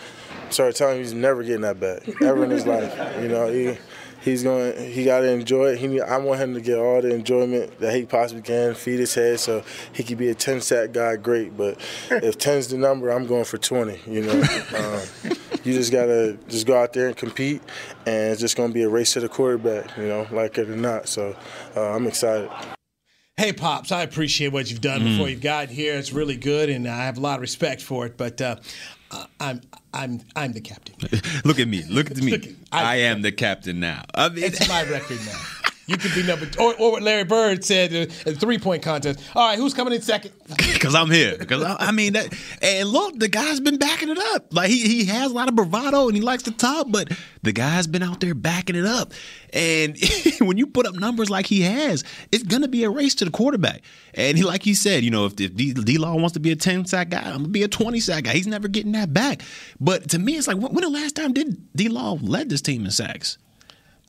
I 0.45 0.51
started 0.51 0.75
telling 0.75 0.97
him 0.97 1.03
he's 1.03 1.13
never 1.13 1.41
getting 1.41 1.61
that 1.61 1.79
back 1.79 2.07
ever 2.21 2.43
in 2.43 2.51
his 2.51 2.67
life. 2.67 2.95
You 3.21 3.27
know, 3.27 3.47
he, 3.51 3.77
he's 4.21 4.43
going. 4.43 4.91
He 4.91 5.05
got 5.05 5.19
to 5.19 5.29
enjoy 5.31 5.73
it. 5.73 5.79
He, 5.79 6.01
I 6.01 6.17
want 6.17 6.39
him 6.39 6.53
to 6.53 6.61
get 6.61 6.77
all 6.77 7.01
the 7.01 7.13
enjoyment 7.13 7.79
that 7.79 7.93
he 7.93 8.05
possibly 8.05 8.41
can. 8.41 8.75
Feed 8.75 8.99
his 8.99 9.13
head 9.13 9.39
so 9.39 9.63
he 9.93 10.03
could 10.03 10.17
be 10.17 10.29
a 10.29 10.35
10 10.35 10.61
sack 10.61 10.91
guy. 10.91 11.15
Great, 11.15 11.55
but 11.55 11.77
if 12.11 12.37
10's 12.37 12.69
the 12.69 12.77
number, 12.77 13.09
I'm 13.09 13.27
going 13.27 13.45
for 13.45 13.57
20. 13.57 13.99
You 14.07 14.21
know, 14.21 14.31
um, 14.77 15.01
you 15.63 15.73
just 15.73 15.91
gotta 15.91 16.37
just 16.47 16.67
go 16.67 16.79
out 16.79 16.93
there 16.93 17.07
and 17.07 17.17
compete, 17.17 17.61
and 18.05 18.31
it's 18.31 18.41
just 18.41 18.57
going 18.57 18.69
to 18.69 18.73
be 18.73 18.83
a 18.83 18.89
race 18.89 19.13
to 19.13 19.19
the 19.19 19.29
quarterback. 19.29 19.97
You 19.97 20.07
know, 20.07 20.27
like 20.31 20.57
it 20.57 20.69
or 20.69 20.75
not. 20.75 21.07
So 21.07 21.35
uh, 21.75 21.95
I'm 21.95 22.07
excited. 22.07 22.49
Hey, 23.39 23.53
Pops, 23.53 23.93
I 23.93 24.01
appreciate 24.01 24.49
what 24.49 24.69
you've 24.69 24.81
done 24.81 24.99
mm. 24.99 25.11
before 25.11 25.29
you've 25.29 25.39
gotten 25.39 25.73
here. 25.73 25.95
It's 25.95 26.11
really 26.11 26.35
good, 26.35 26.69
and 26.69 26.85
I 26.85 27.05
have 27.05 27.17
a 27.17 27.21
lot 27.21 27.35
of 27.35 27.41
respect 27.41 27.81
for 27.81 28.05
it. 28.05 28.17
But 28.17 28.41
uh, 28.41 28.57
I'm 29.39 29.61
I'm 29.93 30.19
I'm 30.35 30.51
the 30.51 30.59
captain. 30.59 30.95
Look 31.45 31.57
at 31.57 31.69
me. 31.69 31.83
Look 31.83 32.11
at 32.11 32.17
me. 32.21 32.31
Look, 32.31 32.43
I, 32.73 32.83
I, 32.83 32.95
am 32.97 33.21
the 33.21 33.31
captain 33.31 33.79
now. 33.79 34.03
I 34.13 34.27
mean, 34.27 34.43
it's 34.43 34.67
my 34.67 34.83
record 34.91 35.19
now. 35.25 35.41
You 35.89 35.97
could 35.97 36.13
be 36.13 36.21
number, 36.21 36.47
or, 36.59 36.75
or 36.75 36.91
what 36.91 37.01
Larry 37.01 37.23
Bird 37.23 37.65
said 37.65 37.91
uh, 37.91 38.01
at 38.01 38.25
the 38.25 38.35
three 38.35 38.59
point 38.59 38.83
contest. 38.83 39.19
All 39.33 39.47
right, 39.47 39.57
who's 39.57 39.73
coming 39.73 39.91
in 39.93 40.01
second? 40.01 40.31
Because 40.79 40.95
I'm 40.95 41.11
here. 41.11 41.35
Because 41.37 41.61
I, 41.61 41.75
I, 41.77 41.91
mean, 41.91 42.13
that, 42.13 42.33
and 42.61 42.87
look, 42.87 43.19
the 43.19 43.27
guy's 43.27 43.59
been 43.59 43.77
backing 43.77 44.07
it 44.07 44.17
up. 44.17 44.53
Like 44.53 44.69
he 44.69 44.87
he 44.87 45.05
has 45.05 45.29
a 45.29 45.33
lot 45.33 45.49
of 45.49 45.55
bravado 45.55 46.07
and 46.07 46.15
he 46.15 46.21
likes 46.21 46.43
to 46.43 46.51
talk, 46.51 46.87
but 46.89 47.11
the 47.43 47.51
guy's 47.51 47.85
been 47.85 48.01
out 48.01 48.21
there 48.21 48.33
backing 48.33 48.77
it 48.77 48.85
up. 48.85 49.11
And 49.51 49.97
when 50.39 50.57
you 50.57 50.67
put 50.67 50.87
up 50.87 50.95
numbers 50.95 51.29
like 51.29 51.47
he 51.47 51.63
has, 51.63 52.05
it's 52.31 52.43
gonna 52.43 52.69
be 52.69 52.85
a 52.85 52.89
race 52.89 53.13
to 53.15 53.25
the 53.25 53.31
quarterback. 53.31 53.81
And 54.13 54.37
he, 54.37 54.43
like 54.45 54.63
he 54.63 54.73
said, 54.73 55.03
you 55.03 55.11
know, 55.11 55.25
if, 55.25 55.33
if 55.39 55.53
D 55.55 55.97
Law 55.97 56.15
wants 56.15 56.33
to 56.33 56.39
be 56.39 56.51
a 56.51 56.55
ten 56.55 56.85
sack 56.85 57.09
guy, 57.09 57.23
I'm 57.23 57.39
gonna 57.39 57.47
be 57.49 57.63
a 57.63 57.67
twenty 57.67 57.99
sack 57.99 58.23
guy. 58.23 58.33
He's 58.33 58.47
never 58.47 58.69
getting 58.69 58.93
that 58.93 59.13
back. 59.13 59.41
But 59.81 60.09
to 60.11 60.19
me, 60.19 60.37
it's 60.37 60.47
like 60.47 60.57
when 60.57 60.75
the 60.75 60.89
last 60.89 61.17
time 61.17 61.33
did 61.33 61.57
D 61.75 61.89
Law 61.89 62.17
led 62.21 62.49
this 62.49 62.61
team 62.61 62.85
in 62.85 62.91
sacks? 62.91 63.37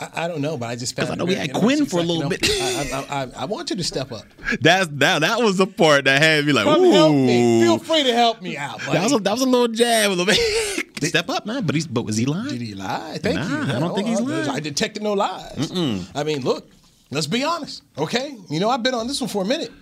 I, 0.00 0.24
I 0.24 0.28
don't 0.28 0.40
know, 0.40 0.56
but 0.56 0.68
I 0.70 0.76
just 0.76 0.96
found. 0.96 1.10
I 1.10 1.14
know 1.14 1.24
we 1.24 1.34
had 1.34 1.52
Quinn 1.52 1.86
for 1.86 2.00
a 2.00 2.02
little 2.02 2.28
bit. 2.28 2.40
I, 2.42 3.06
I, 3.10 3.42
I, 3.42 3.44
want 3.44 3.70
you 3.70 3.76
to 3.76 3.84
step 3.84 4.10
up. 4.12 4.24
That's 4.60 4.88
that. 4.92 5.20
That 5.20 5.40
was 5.40 5.58
the 5.58 5.66
part 5.66 6.04
that 6.06 6.22
had 6.22 6.46
me 6.46 6.52
like, 6.52 6.64
Come 6.64 6.82
Ooh. 6.82 6.92
help 6.92 7.14
me. 7.14 7.60
Feel 7.60 7.78
free 7.78 8.04
to 8.04 8.12
help 8.14 8.40
me 8.40 8.56
out. 8.56 8.78
Buddy. 8.78 8.92
That 8.92 9.02
was 9.04 9.12
a, 9.12 9.18
that 9.18 9.32
was 9.32 9.42
a 9.42 9.46
little 9.46 9.68
jab, 9.68 10.08
a 10.08 10.12
little 10.12 10.26
bit. 10.26 10.86
step 11.08 11.28
up, 11.28 11.44
man. 11.44 11.64
But 11.64 11.74
he's 11.74 11.86
but 11.86 12.02
was 12.02 12.16
he 12.16 12.24
lying? 12.24 12.48
Did 12.48 12.62
he 12.62 12.74
lie? 12.74 13.18
Thank 13.22 13.36
nah, 13.36 13.66
you. 13.66 13.72
I 13.74 13.78
don't 13.78 13.94
think 13.94 14.08
oh, 14.08 14.10
he's 14.10 14.20
lying. 14.20 14.48
I 14.48 14.60
detected 14.60 15.02
no 15.02 15.12
lies. 15.12 15.70
Mm-mm. 15.70 16.10
I 16.14 16.24
mean, 16.24 16.42
look. 16.42 16.68
Let's 17.12 17.26
be 17.26 17.42
honest, 17.42 17.82
okay? 17.98 18.36
You 18.48 18.60
know, 18.60 18.70
I've 18.70 18.84
been 18.84 18.94
on 18.94 19.08
this 19.08 19.20
one 19.20 19.28
for 19.28 19.42
a 19.42 19.44
minute. 19.44 19.72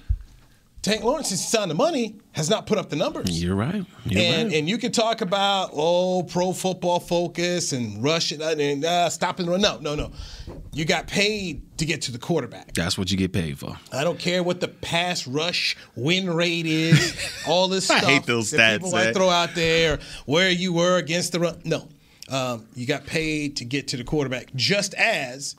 Tank 0.80 1.02
Lawrence, 1.02 1.30
since 1.30 1.42
he 1.42 1.48
signed 1.48 1.70
the 1.70 1.74
money, 1.74 2.20
has 2.32 2.48
not 2.48 2.66
put 2.66 2.78
up 2.78 2.88
the 2.88 2.94
numbers. 2.94 3.42
You're 3.42 3.56
right. 3.56 3.84
You're 4.04 4.22
and, 4.22 4.48
right. 4.48 4.56
and 4.56 4.68
you 4.68 4.78
can 4.78 4.92
talk 4.92 5.20
about 5.22 5.70
oh, 5.72 6.22
pro 6.22 6.52
football 6.52 7.00
focus 7.00 7.72
and 7.72 8.02
rushing 8.02 8.40
and 8.40 8.84
uh, 8.84 9.10
stopping 9.10 9.46
the 9.46 9.52
run. 9.52 9.60
No, 9.60 9.78
no, 9.80 9.96
no. 9.96 10.12
You 10.72 10.84
got 10.84 11.08
paid 11.08 11.78
to 11.78 11.84
get 11.84 12.02
to 12.02 12.12
the 12.12 12.18
quarterback. 12.18 12.74
That's 12.74 12.96
what 12.96 13.10
you 13.10 13.16
get 13.16 13.32
paid 13.32 13.58
for. 13.58 13.76
I 13.92 14.04
don't 14.04 14.20
care 14.20 14.44
what 14.44 14.60
the 14.60 14.68
pass 14.68 15.26
rush 15.26 15.76
win 15.96 16.30
rate 16.30 16.66
is. 16.66 17.16
all 17.48 17.66
this 17.66 17.90
I 17.90 17.98
stuff. 17.98 18.08
I 18.08 18.12
hate 18.12 18.26
those 18.26 18.52
stats. 18.52 18.74
People 18.74 18.92
might 18.92 19.12
throw 19.12 19.30
out 19.30 19.56
there 19.56 19.98
where 20.26 20.50
you 20.50 20.72
were 20.72 20.96
against 20.96 21.32
the 21.32 21.40
run. 21.40 21.60
No, 21.64 21.88
um, 22.30 22.68
you 22.74 22.86
got 22.86 23.04
paid 23.04 23.56
to 23.56 23.64
get 23.64 23.88
to 23.88 23.96
the 23.96 24.04
quarterback. 24.04 24.54
Just 24.54 24.94
as 24.94 25.56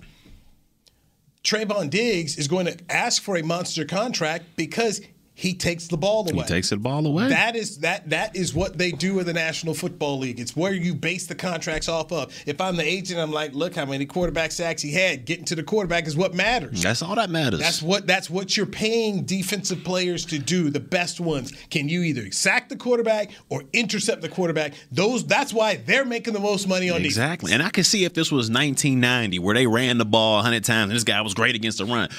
Trevon 1.49 1.89
Diggs 1.89 2.37
is 2.37 2.47
going 2.47 2.67
to 2.67 2.77
ask 2.91 3.23
for 3.23 3.35
a 3.35 3.41
monster 3.41 3.83
contract 3.83 4.45
because 4.55 5.01
he 5.39 5.53
takes 5.53 5.87
the 5.87 5.95
ball 5.95 6.29
away. 6.29 6.43
He 6.43 6.49
takes 6.49 6.69
the 6.69 6.75
ball 6.75 7.07
away. 7.07 7.29
That 7.29 7.55
is 7.55 7.77
that 7.77 8.09
that 8.09 8.35
is 8.35 8.53
what 8.53 8.77
they 8.77 8.91
do 8.91 9.19
in 9.19 9.25
the 9.25 9.31
National 9.31 9.73
Football 9.73 10.19
League. 10.19 10.37
It's 10.37 10.53
where 10.53 10.73
you 10.73 10.93
base 10.93 11.27
the 11.27 11.35
contracts 11.35 11.87
off 11.87 12.11
of. 12.11 12.37
If 12.45 12.59
I'm 12.59 12.75
the 12.75 12.83
agent, 12.83 13.21
I'm 13.21 13.31
like, 13.31 13.53
look 13.53 13.73
how 13.73 13.85
many 13.85 14.05
quarterback 14.05 14.51
sacks 14.51 14.81
he 14.81 14.91
had. 14.91 15.23
Getting 15.23 15.45
to 15.45 15.55
the 15.55 15.63
quarterback 15.63 16.07
is 16.07 16.17
what 16.17 16.33
matters. 16.33 16.83
That's 16.83 17.01
all 17.01 17.15
that 17.15 17.29
matters. 17.29 17.61
That's 17.61 17.81
what 17.81 18.05
that's 18.05 18.29
what 18.29 18.57
you're 18.57 18.65
paying 18.65 19.23
defensive 19.23 19.81
players 19.85 20.25
to 20.25 20.39
do. 20.39 20.69
The 20.69 20.81
best 20.81 21.21
ones. 21.21 21.53
Can 21.69 21.87
you 21.87 22.01
either 22.01 22.29
sack 22.33 22.67
the 22.67 22.75
quarterback 22.75 23.31
or 23.47 23.63
intercept 23.71 24.21
the 24.21 24.27
quarterback? 24.27 24.73
Those 24.91 25.25
that's 25.25 25.53
why 25.53 25.77
they're 25.77 26.03
making 26.03 26.33
the 26.33 26.41
most 26.41 26.67
money 26.67 26.89
on 26.89 27.05
exactly. 27.05 27.47
Defense. 27.47 27.61
And 27.61 27.63
I 27.65 27.69
can 27.69 27.85
see 27.85 28.03
if 28.03 28.13
this 28.13 28.29
was 28.29 28.49
1990 28.49 29.39
where 29.39 29.55
they 29.55 29.67
ran 29.67 29.99
the 29.99 30.05
ball 30.05 30.35
100 30.35 30.65
times 30.65 30.89
and 30.89 30.97
this 30.97 31.05
guy 31.05 31.21
was 31.21 31.33
great 31.33 31.55
against 31.55 31.77
the 31.77 31.85
run. 31.85 32.09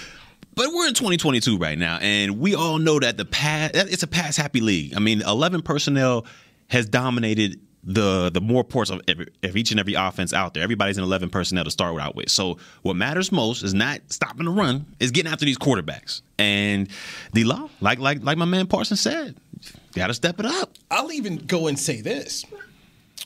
But 0.54 0.72
we're 0.72 0.88
in 0.88 0.94
2022 0.94 1.58
right 1.58 1.78
now, 1.78 1.98
and 2.00 2.38
we 2.38 2.54
all 2.54 2.78
know 2.78 2.98
that 2.98 3.16
the 3.16 3.24
past 3.24 3.74
it's 3.74 4.02
a 4.02 4.08
pass 4.08 4.36
happy 4.36 4.60
league. 4.60 4.94
I 4.96 4.98
mean, 4.98 5.22
11 5.22 5.62
personnel 5.62 6.26
has 6.68 6.86
dominated 6.86 7.60
the 7.82 8.30
the 8.30 8.40
more 8.40 8.62
ports 8.62 8.90
of, 8.90 9.00
every, 9.08 9.28
of 9.42 9.56
each 9.56 9.70
and 9.70 9.80
every 9.80 9.94
offense 9.94 10.32
out 10.32 10.54
there. 10.54 10.62
Everybody's 10.62 10.98
in 10.98 11.04
11 11.04 11.30
personnel 11.30 11.64
to 11.64 11.70
start 11.70 11.98
out 12.00 12.14
with. 12.14 12.30
So 12.30 12.58
what 12.82 12.94
matters 12.94 13.32
most 13.32 13.62
is 13.62 13.74
not 13.74 14.00
stopping 14.08 14.44
the 14.44 14.50
run, 14.50 14.86
is 14.98 15.10
getting 15.10 15.32
after 15.32 15.44
these 15.44 15.58
quarterbacks. 15.58 16.22
And 16.38 16.88
the 17.32 17.44
law, 17.44 17.68
like 17.80 17.98
like 17.98 18.22
like 18.22 18.36
my 18.36 18.44
man 18.44 18.66
Parsons 18.66 19.00
said, 19.00 19.36
got 19.94 20.08
to 20.08 20.14
step 20.14 20.40
it 20.40 20.46
up. 20.46 20.74
I'll 20.90 21.12
even 21.12 21.36
go 21.36 21.68
and 21.68 21.78
say 21.78 22.00
this. 22.00 22.44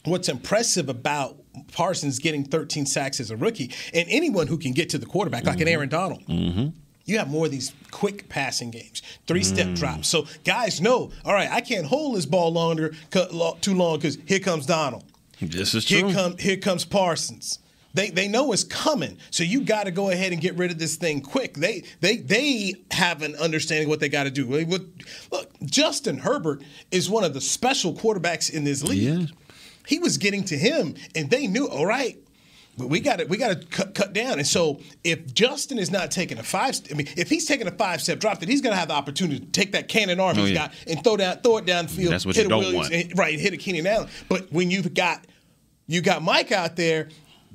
What's 0.04 0.28
impressive 0.28 0.90
about 0.90 1.38
Parsons 1.72 2.18
getting 2.18 2.44
13 2.44 2.84
sacks 2.84 3.20
as 3.20 3.30
a 3.30 3.36
rookie, 3.36 3.72
and 3.94 4.06
anyone 4.10 4.46
who 4.46 4.58
can 4.58 4.72
get 4.72 4.90
to 4.90 4.98
the 4.98 5.06
quarterback, 5.06 5.44
like 5.44 5.54
mm-hmm. 5.54 5.62
an 5.62 5.68
Aaron 5.68 5.88
Donald. 5.88 6.26
Mm-hmm 6.26 6.80
you 7.04 7.18
have 7.18 7.28
more 7.28 7.46
of 7.46 7.52
these 7.52 7.72
quick 7.90 8.28
passing 8.28 8.70
games, 8.70 9.02
three 9.26 9.44
step 9.44 9.68
mm. 9.68 9.76
drops. 9.76 10.08
So 10.08 10.26
guys 10.44 10.80
know, 10.80 11.10
all 11.24 11.34
right, 11.34 11.50
I 11.50 11.60
can't 11.60 11.86
hold 11.86 12.16
this 12.16 12.26
ball 12.26 12.52
longer, 12.52 12.94
too 13.10 13.74
long 13.74 13.98
because 13.98 14.18
here 14.26 14.40
comes 14.40 14.66
Donald. 14.66 15.04
This 15.40 15.74
is 15.74 15.84
true. 15.84 16.06
Here, 16.06 16.14
come, 16.14 16.36
here 16.38 16.56
comes 16.56 16.84
Parsons. 16.84 17.58
They, 17.92 18.10
they 18.10 18.26
know 18.26 18.52
it's 18.52 18.64
coming, 18.64 19.18
so 19.30 19.44
you 19.44 19.60
got 19.62 19.84
to 19.84 19.92
go 19.92 20.10
ahead 20.10 20.32
and 20.32 20.40
get 20.40 20.56
rid 20.56 20.72
of 20.72 20.78
this 20.78 20.96
thing 20.96 21.20
quick. 21.20 21.54
They 21.54 21.84
they 22.00 22.16
they 22.16 22.74
have 22.90 23.22
an 23.22 23.36
understanding 23.36 23.86
of 23.86 23.90
what 23.90 24.00
they 24.00 24.08
got 24.08 24.24
to 24.24 24.32
do. 24.32 24.46
Look, 25.30 25.60
Justin 25.64 26.18
Herbert 26.18 26.64
is 26.90 27.08
one 27.08 27.22
of 27.22 27.34
the 27.34 27.40
special 27.40 27.94
quarterbacks 27.94 28.52
in 28.52 28.64
this 28.64 28.82
league. 28.82 29.02
Yeah. 29.02 29.26
He 29.86 30.00
was 30.00 30.18
getting 30.18 30.44
to 30.46 30.58
him, 30.58 30.96
and 31.14 31.30
they 31.30 31.46
knew. 31.46 31.68
All 31.68 31.86
right, 31.86 32.18
but 32.76 32.88
we 32.88 33.00
got 33.00 33.18
to 33.20 33.24
we 33.26 33.36
got 33.36 33.60
to 33.60 33.66
cut, 33.66 33.94
cut 33.94 34.12
down. 34.12 34.38
And 34.38 34.46
so 34.46 34.80
if 35.04 35.32
Justin 35.32 35.78
is 35.78 35.90
not 35.90 36.10
taking 36.10 36.38
a 36.38 36.42
five, 36.42 36.80
I 36.90 36.94
mean, 36.94 37.08
if 37.16 37.28
he's 37.28 37.46
taking 37.46 37.66
a 37.66 37.70
five 37.70 38.00
step 38.00 38.18
drop, 38.18 38.40
then 38.40 38.48
he's 38.48 38.60
going 38.60 38.72
to 38.72 38.78
have 38.78 38.88
the 38.88 38.94
opportunity 38.94 39.40
to 39.40 39.46
take 39.46 39.72
that 39.72 39.88
cannon 39.88 40.20
arm 40.20 40.38
oh, 40.38 40.42
he's 40.42 40.50
yeah. 40.52 40.68
got 40.68 40.74
and 40.86 41.04
throw 41.04 41.16
down 41.16 41.38
throw 41.38 41.58
it 41.58 41.66
downfield. 41.66 42.10
That's 42.10 42.26
what 42.26 42.34
hit 42.34 42.44
you 42.44 42.48
don't 42.48 42.60
Williams, 42.60 42.90
want, 42.90 42.92
and, 42.92 43.18
right? 43.18 43.32
And 43.32 43.40
hit 43.40 43.52
a 43.52 43.56
Keenan 43.56 43.86
Allen. 43.86 44.08
But 44.28 44.52
when 44.52 44.70
you've 44.70 44.92
got 44.94 45.24
you 45.86 46.00
got 46.00 46.22
Mike 46.22 46.52
out 46.52 46.76
there, 46.76 47.08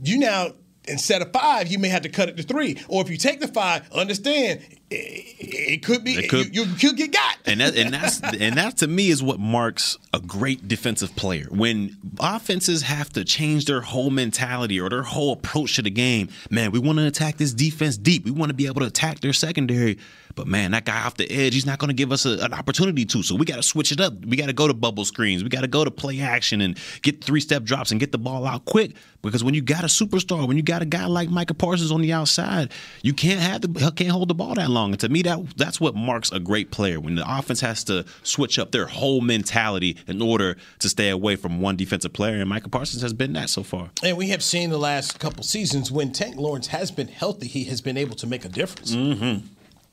you 0.04 0.20
now 0.20 0.54
instead 0.90 1.22
of 1.22 1.32
five, 1.32 1.68
you 1.72 1.80
may 1.80 1.90
have 1.90 2.02
to 2.04 2.10
cut 2.10 2.30
it 2.30 2.38
to 2.38 2.44
three. 2.44 2.78
Or 2.88 3.02
if 3.02 3.10
you 3.10 3.18
take 3.18 3.40
the 3.40 3.48
five, 3.48 3.90
understand 3.92 4.62
it 4.92 5.84
could 5.84 6.04
be 6.04 6.14
It 6.16 6.30
could- 6.30 6.56
you, 6.56 6.64
you 6.64 6.90
could 6.90 6.98
get 6.98 7.12
got. 7.14 7.38
and 7.46 7.62
that, 7.62 7.76
and 7.76 7.94
that's 7.94 8.22
and 8.24 8.58
that 8.58 8.78
to 8.78 8.88
me 8.88 9.10
is 9.10 9.22
what 9.22 9.40
marks 9.40 9.98
a 10.14 10.20
great 10.20 10.68
defensive 10.68 11.16
player. 11.16 11.48
When 11.52 11.96
offenses 12.20 12.82
have 12.84 13.10
to 13.14 13.24
change 13.24 13.66
their 13.66 13.82
whole 13.82 14.10
mentality 14.10 14.80
or 14.80 14.90
their 14.90 15.04
whole 15.04 15.34
approach 15.34 15.76
to 15.76 15.82
the 15.84 15.92
game, 15.92 16.30
man, 16.50 16.72
we 16.72 16.80
want 16.80 16.98
to 17.00 17.06
attack 17.06 17.38
this 17.38 17.54
defense 17.54 17.98
deep. 17.98 18.26
We 18.26 18.32
want 18.32 18.50
to 18.50 18.56
be 18.56 18.66
able 18.66 18.82
to 18.82 18.88
attack 18.88 19.20
their 19.20 19.34
secondary. 19.34 19.98
But 20.36 20.48
man, 20.48 20.72
that 20.72 20.86
guy 20.86 21.04
off 21.04 21.16
the 21.16 21.30
edge, 21.30 21.54
he's 21.54 21.66
not 21.66 21.80
going 21.80 21.90
to 21.90 21.94
give 21.94 22.12
us 22.12 22.26
a, 22.26 22.38
an 22.40 22.54
opportunity 22.54 23.06
to. 23.06 23.24
So 23.24 23.36
we 23.36 23.46
got 23.46 23.56
to 23.56 23.64
switch 23.64 23.92
it 23.92 24.00
up. 24.00 24.14
We 24.26 24.38
got 24.38 24.48
to 24.48 24.54
go 24.54 24.68
to 24.68 24.74
bubble 24.74 25.06
screens. 25.06 25.44
We 25.44 25.50
got 25.50 25.62
to 25.62 25.68
go 25.68 25.84
to 25.84 25.92
play 25.92 26.20
action 26.22 26.62
and 26.62 26.78
get 27.02 27.24
three 27.24 27.42
step 27.42 27.64
drops 27.64 27.92
and 27.92 28.00
get 28.00 28.12
the 28.12 28.18
ball 28.18 28.46
out 28.46 28.66
quick. 28.66 28.96
Because 29.22 29.44
when 29.44 29.54
you 29.54 29.62
got 29.62 29.84
a 29.84 29.88
superstar, 29.88 30.48
when 30.48 30.56
you 30.56 30.64
got 30.64 30.82
a 30.82 30.86
guy 30.86 31.06
like 31.06 31.30
Micah 31.30 31.54
Parsons 31.54 31.92
on 31.92 32.02
the 32.02 32.14
outside, 32.14 32.72
you 33.02 33.14
can't 33.14 33.42
have 33.42 33.62
the 33.62 33.92
can't 33.92 34.12
hold 34.12 34.30
the 34.30 34.34
ball 34.34 34.56
that 34.56 34.70
long. 34.70 34.92
And 34.92 35.00
to 35.02 35.10
me, 35.10 35.22
that 35.24 35.58
that's 35.58 35.82
what 35.82 35.96
marks 35.96 36.32
a 36.32 36.40
great 36.40 36.72
player. 36.72 37.00
When 37.00 37.16
the 37.16 37.26
offense 37.28 37.60
has 37.62 37.84
to 37.86 38.06
switch 38.24 38.58
up 38.58 38.72
their 38.72 38.86
whole 38.86 39.20
mentality 39.22 39.98
in 40.08 40.22
order 40.22 40.56
to 40.80 40.90
stay 40.90 41.10
away 41.10 41.36
from 41.36 41.60
one 41.60 41.76
defensive 41.76 42.14
player, 42.14 42.36
and 42.36 42.48
Micah 42.48 42.70
Parsons 42.70 43.02
has 43.02 43.14
been 43.14 43.34
that 43.34 43.50
so 43.50 43.64
far. 43.64 43.90
And 44.04 44.16
we 44.16 44.30
have 44.30 44.44
seen 44.44 44.70
the 44.70 44.80
last 44.80 45.20
couple 45.20 45.44
seasons 45.44 45.92
when 45.92 46.14
Tank 46.14 46.38
Lawrence 46.38 46.68
has 46.68 46.90
been 46.90 47.10
healthy, 47.10 47.48
he 47.48 47.66
has 47.66 47.82
been 47.82 47.98
able 47.98 48.16
to 48.16 48.28
make 48.28 48.46
a 48.46 48.50
difference. 48.50 48.96
Mm-hmm. 48.96 49.46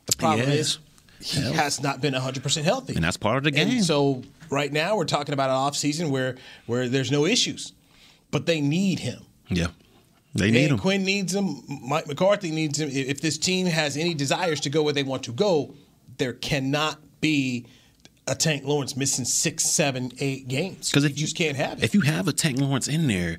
The 0.06 0.16
problem 0.16 0.48
Yes. 0.48 0.78
is 1.20 1.36
he 1.36 1.52
has 1.52 1.82
not 1.82 2.00
been 2.00 2.14
100% 2.14 2.62
healthy. 2.64 2.94
And 2.94 3.02
that's 3.04 3.16
part 3.16 3.38
of 3.38 3.44
the 3.44 3.50
game. 3.50 3.68
And 3.68 3.84
so 3.84 4.22
right 4.50 4.72
now 4.72 4.96
we're 4.96 5.04
talking 5.04 5.32
about 5.32 5.50
an 5.50 5.56
offseason 5.56 6.10
where 6.10 6.36
where 6.66 6.88
there's 6.88 7.10
no 7.10 7.26
issues. 7.26 7.72
But 8.30 8.46
they 8.46 8.60
need 8.60 8.98
him. 9.00 9.24
Yeah, 9.48 9.68
they 10.34 10.50
need 10.50 10.70
him. 10.70 10.78
Quinn 10.78 11.04
needs 11.04 11.34
him. 11.34 11.62
Mike 11.68 12.06
McCarthy 12.08 12.50
needs 12.50 12.78
him. 12.80 12.88
If 12.90 13.20
this 13.20 13.38
team 13.38 13.66
has 13.66 13.96
any 13.96 14.14
desires 14.14 14.60
to 14.60 14.70
go 14.70 14.82
where 14.82 14.92
they 14.92 15.04
want 15.04 15.22
to 15.24 15.32
go, 15.32 15.74
there 16.18 16.32
cannot 16.32 16.98
be 17.20 17.66
a 18.26 18.34
Tank 18.34 18.64
Lawrence 18.64 18.96
missing 18.96 19.24
six, 19.24 19.64
seven, 19.64 20.10
eight 20.18 20.48
games. 20.48 20.90
Because 20.90 21.04
you 21.04 21.10
just 21.10 21.36
can't 21.36 21.56
have 21.56 21.78
it. 21.78 21.84
If 21.84 21.94
you 21.94 22.00
have 22.00 22.26
a 22.26 22.32
Tank 22.32 22.58
Lawrence 22.58 22.88
in 22.88 23.06
there, 23.06 23.38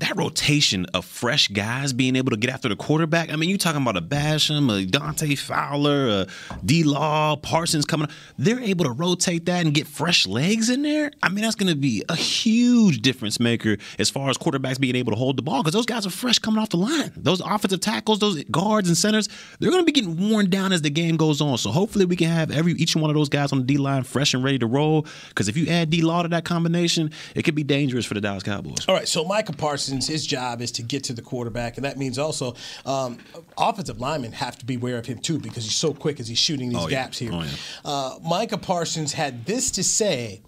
that 0.00 0.16
rotation 0.16 0.86
of 0.94 1.04
fresh 1.04 1.48
guys 1.48 1.92
being 1.92 2.16
able 2.16 2.30
to 2.30 2.36
get 2.36 2.50
after 2.50 2.68
the 2.68 2.76
quarterback. 2.76 3.32
I 3.32 3.36
mean, 3.36 3.48
you 3.48 3.56
talking 3.56 3.80
about 3.80 3.96
a 3.96 4.02
Basham, 4.02 4.70
a 4.70 4.84
Dante 4.84 5.34
Fowler, 5.36 6.08
a 6.08 6.26
D 6.64 6.82
Law, 6.82 7.36
Parsons 7.36 7.84
coming 7.84 8.04
up. 8.04 8.10
They're 8.36 8.60
able 8.60 8.84
to 8.86 8.90
rotate 8.90 9.46
that 9.46 9.64
and 9.64 9.74
get 9.74 9.86
fresh 9.86 10.26
legs 10.26 10.68
in 10.68 10.82
there. 10.82 11.10
I 11.22 11.28
mean, 11.28 11.44
that's 11.44 11.54
going 11.54 11.72
to 11.72 11.78
be 11.78 12.02
a 12.08 12.16
huge 12.16 13.02
difference 13.02 13.38
maker 13.38 13.76
as 13.98 14.10
far 14.10 14.30
as 14.30 14.36
quarterbacks 14.36 14.80
being 14.80 14.96
able 14.96 15.12
to 15.12 15.18
hold 15.18 15.36
the 15.36 15.42
ball 15.42 15.62
because 15.62 15.74
those 15.74 15.86
guys 15.86 16.06
are 16.06 16.10
fresh 16.10 16.38
coming 16.38 16.60
off 16.60 16.70
the 16.70 16.76
line. 16.76 17.12
Those 17.16 17.40
offensive 17.40 17.80
tackles, 17.80 18.18
those 18.18 18.42
guards 18.44 18.88
and 18.88 18.96
centers, 18.96 19.28
they're 19.60 19.70
going 19.70 19.82
to 19.82 19.86
be 19.86 19.92
getting 19.92 20.30
worn 20.30 20.50
down 20.50 20.72
as 20.72 20.82
the 20.82 20.90
game 20.90 21.16
goes 21.16 21.40
on. 21.40 21.56
So 21.58 21.70
hopefully 21.70 22.04
we 22.04 22.16
can 22.16 22.28
have 22.28 22.50
every 22.50 22.72
each 22.72 22.96
one 22.96 23.10
of 23.10 23.14
those 23.14 23.28
guys 23.28 23.52
on 23.52 23.58
the 23.58 23.64
D 23.64 23.76
line 23.76 24.02
fresh 24.02 24.34
and 24.34 24.42
ready 24.42 24.58
to 24.58 24.66
roll. 24.66 25.06
Because 25.28 25.48
if 25.48 25.56
you 25.56 25.68
add 25.68 25.90
D 25.90 26.02
Law 26.02 26.22
to 26.22 26.28
that 26.28 26.44
combination, 26.44 27.12
it 27.34 27.42
could 27.42 27.54
be 27.54 27.62
dangerous 27.62 28.04
for 28.04 28.14
the 28.14 28.20
Dallas 28.20 28.42
Cowboys. 28.42 28.86
All 28.88 28.94
right, 28.94 29.06
so 29.06 29.24
Micah 29.24 29.52
Parsons, 29.52 29.83
his 29.88 30.26
job 30.26 30.60
is 30.60 30.70
to 30.72 30.82
get 30.82 31.04
to 31.04 31.12
the 31.12 31.22
quarterback, 31.22 31.76
and 31.76 31.84
that 31.84 31.96
means 31.98 32.18
also 32.18 32.54
um, 32.86 33.18
offensive 33.58 34.00
linemen 34.00 34.32
have 34.32 34.56
to 34.58 34.66
be 34.66 34.74
aware 34.76 34.98
of 34.98 35.06
him 35.06 35.18
too 35.18 35.38
because 35.38 35.64
he's 35.64 35.74
so 35.74 35.92
quick 35.94 36.20
as 36.20 36.28
he's 36.28 36.38
shooting 36.38 36.68
these 36.70 36.78
Oh, 36.78 36.88
yeah. 36.88 37.02
gaps 37.04 37.18
here. 37.18 37.30
Oh, 37.32 37.42
yeah. 37.42 37.50
uh, 37.84 38.18
Micah 38.22 38.58
Parsons 38.58 39.12
had 39.12 39.44
this 39.46 39.70
to 39.72 39.84
say 39.84 40.42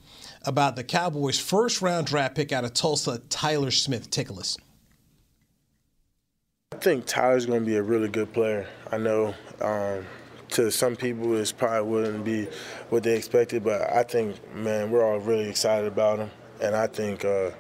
about 0.45 0.77
the 0.77 0.85
Cowboys' 0.85 1.39
first 1.39 1.83
round 1.83 2.07
draft 2.07 2.35
pick 2.37 2.53
out 2.53 2.65
of 2.65 2.73
Tulsa, 2.75 3.19
Tyler 3.29 3.71
Smith. 3.71 4.11
Take 4.11 4.29
a 4.29 4.33
listen. 4.33 4.63
I 6.73 6.77
think 6.79 7.07
Tyler's 7.07 7.47
going 7.47 7.61
to 7.61 7.67
be 7.67 7.77
a 7.77 7.83
really 7.83 8.09
good 8.09 8.33
player. 8.33 8.67
I 8.93 8.99
know 8.99 9.35
um, 9.61 10.05
to 10.51 10.71
some 10.71 10.97
people 10.97 11.35
it 11.37 11.53
probably 11.57 11.89
wouldn't 11.89 12.25
be 12.25 12.49
what 12.91 13.03
they 13.03 13.17
expected, 13.17 13.65
but 13.65 13.83
I 13.93 14.03
think, 14.03 14.37
man, 14.55 14.91
we're 14.91 15.05
all 15.05 15.19
really 15.19 15.49
excited 15.49 15.87
about 15.87 16.19
him. 16.19 16.31
And 16.61 16.75
I 16.75 16.87
think 16.87 17.25
uh, 17.25 17.51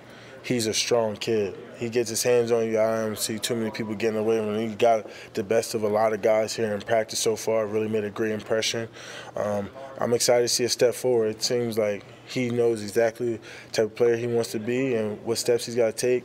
he's 0.47 0.69
a 0.69 0.75
strong 0.75 1.17
kid. 1.17 1.59
He 1.77 1.91
gets 1.91 2.09
his 2.09 2.23
hands 2.23 2.53
on 2.53 2.65
you. 2.67 2.79
I 2.79 3.03
don't 3.03 3.19
see 3.19 3.39
too 3.39 3.57
many 3.57 3.71
people 3.71 3.95
getting 3.95 4.19
away 4.19 4.39
from 4.39 4.55
him. 4.55 4.71
He 4.71 4.77
got 4.77 5.11
the 5.35 5.43
best 5.43 5.75
of 5.75 5.83
a 5.83 5.89
lot 5.89 6.13
of 6.13 6.23
guys 6.23 6.55
here 6.55 6.73
in 6.73 6.81
practice 6.81 7.19
so 7.19 7.35
far. 7.35 7.67
Really 7.67 7.89
made 7.89 8.05
a 8.05 8.11
great 8.11 8.31
impression. 8.31 8.89
Um, 9.35 9.69
I'm 9.99 10.15
excited 10.15 10.43
to 10.43 10.49
see 10.49 10.65
a 10.65 10.69
step 10.69 10.95
forward. 10.95 11.29
It 11.29 11.43
seems 11.43 11.77
like 11.77 12.05
he 12.29 12.51
knows 12.51 12.83
exactly 12.83 13.37
the 13.37 13.73
type 13.73 13.87
of 13.87 13.95
player 13.95 14.17
he 14.17 14.27
wants 14.27 14.53
to 14.53 14.59
be 14.59 14.95
and 14.95 15.23
what 15.25 15.39
steps 15.39 15.67
he's 15.67 15.75
got 15.75 15.87
to 15.87 15.93
take. 15.93 16.25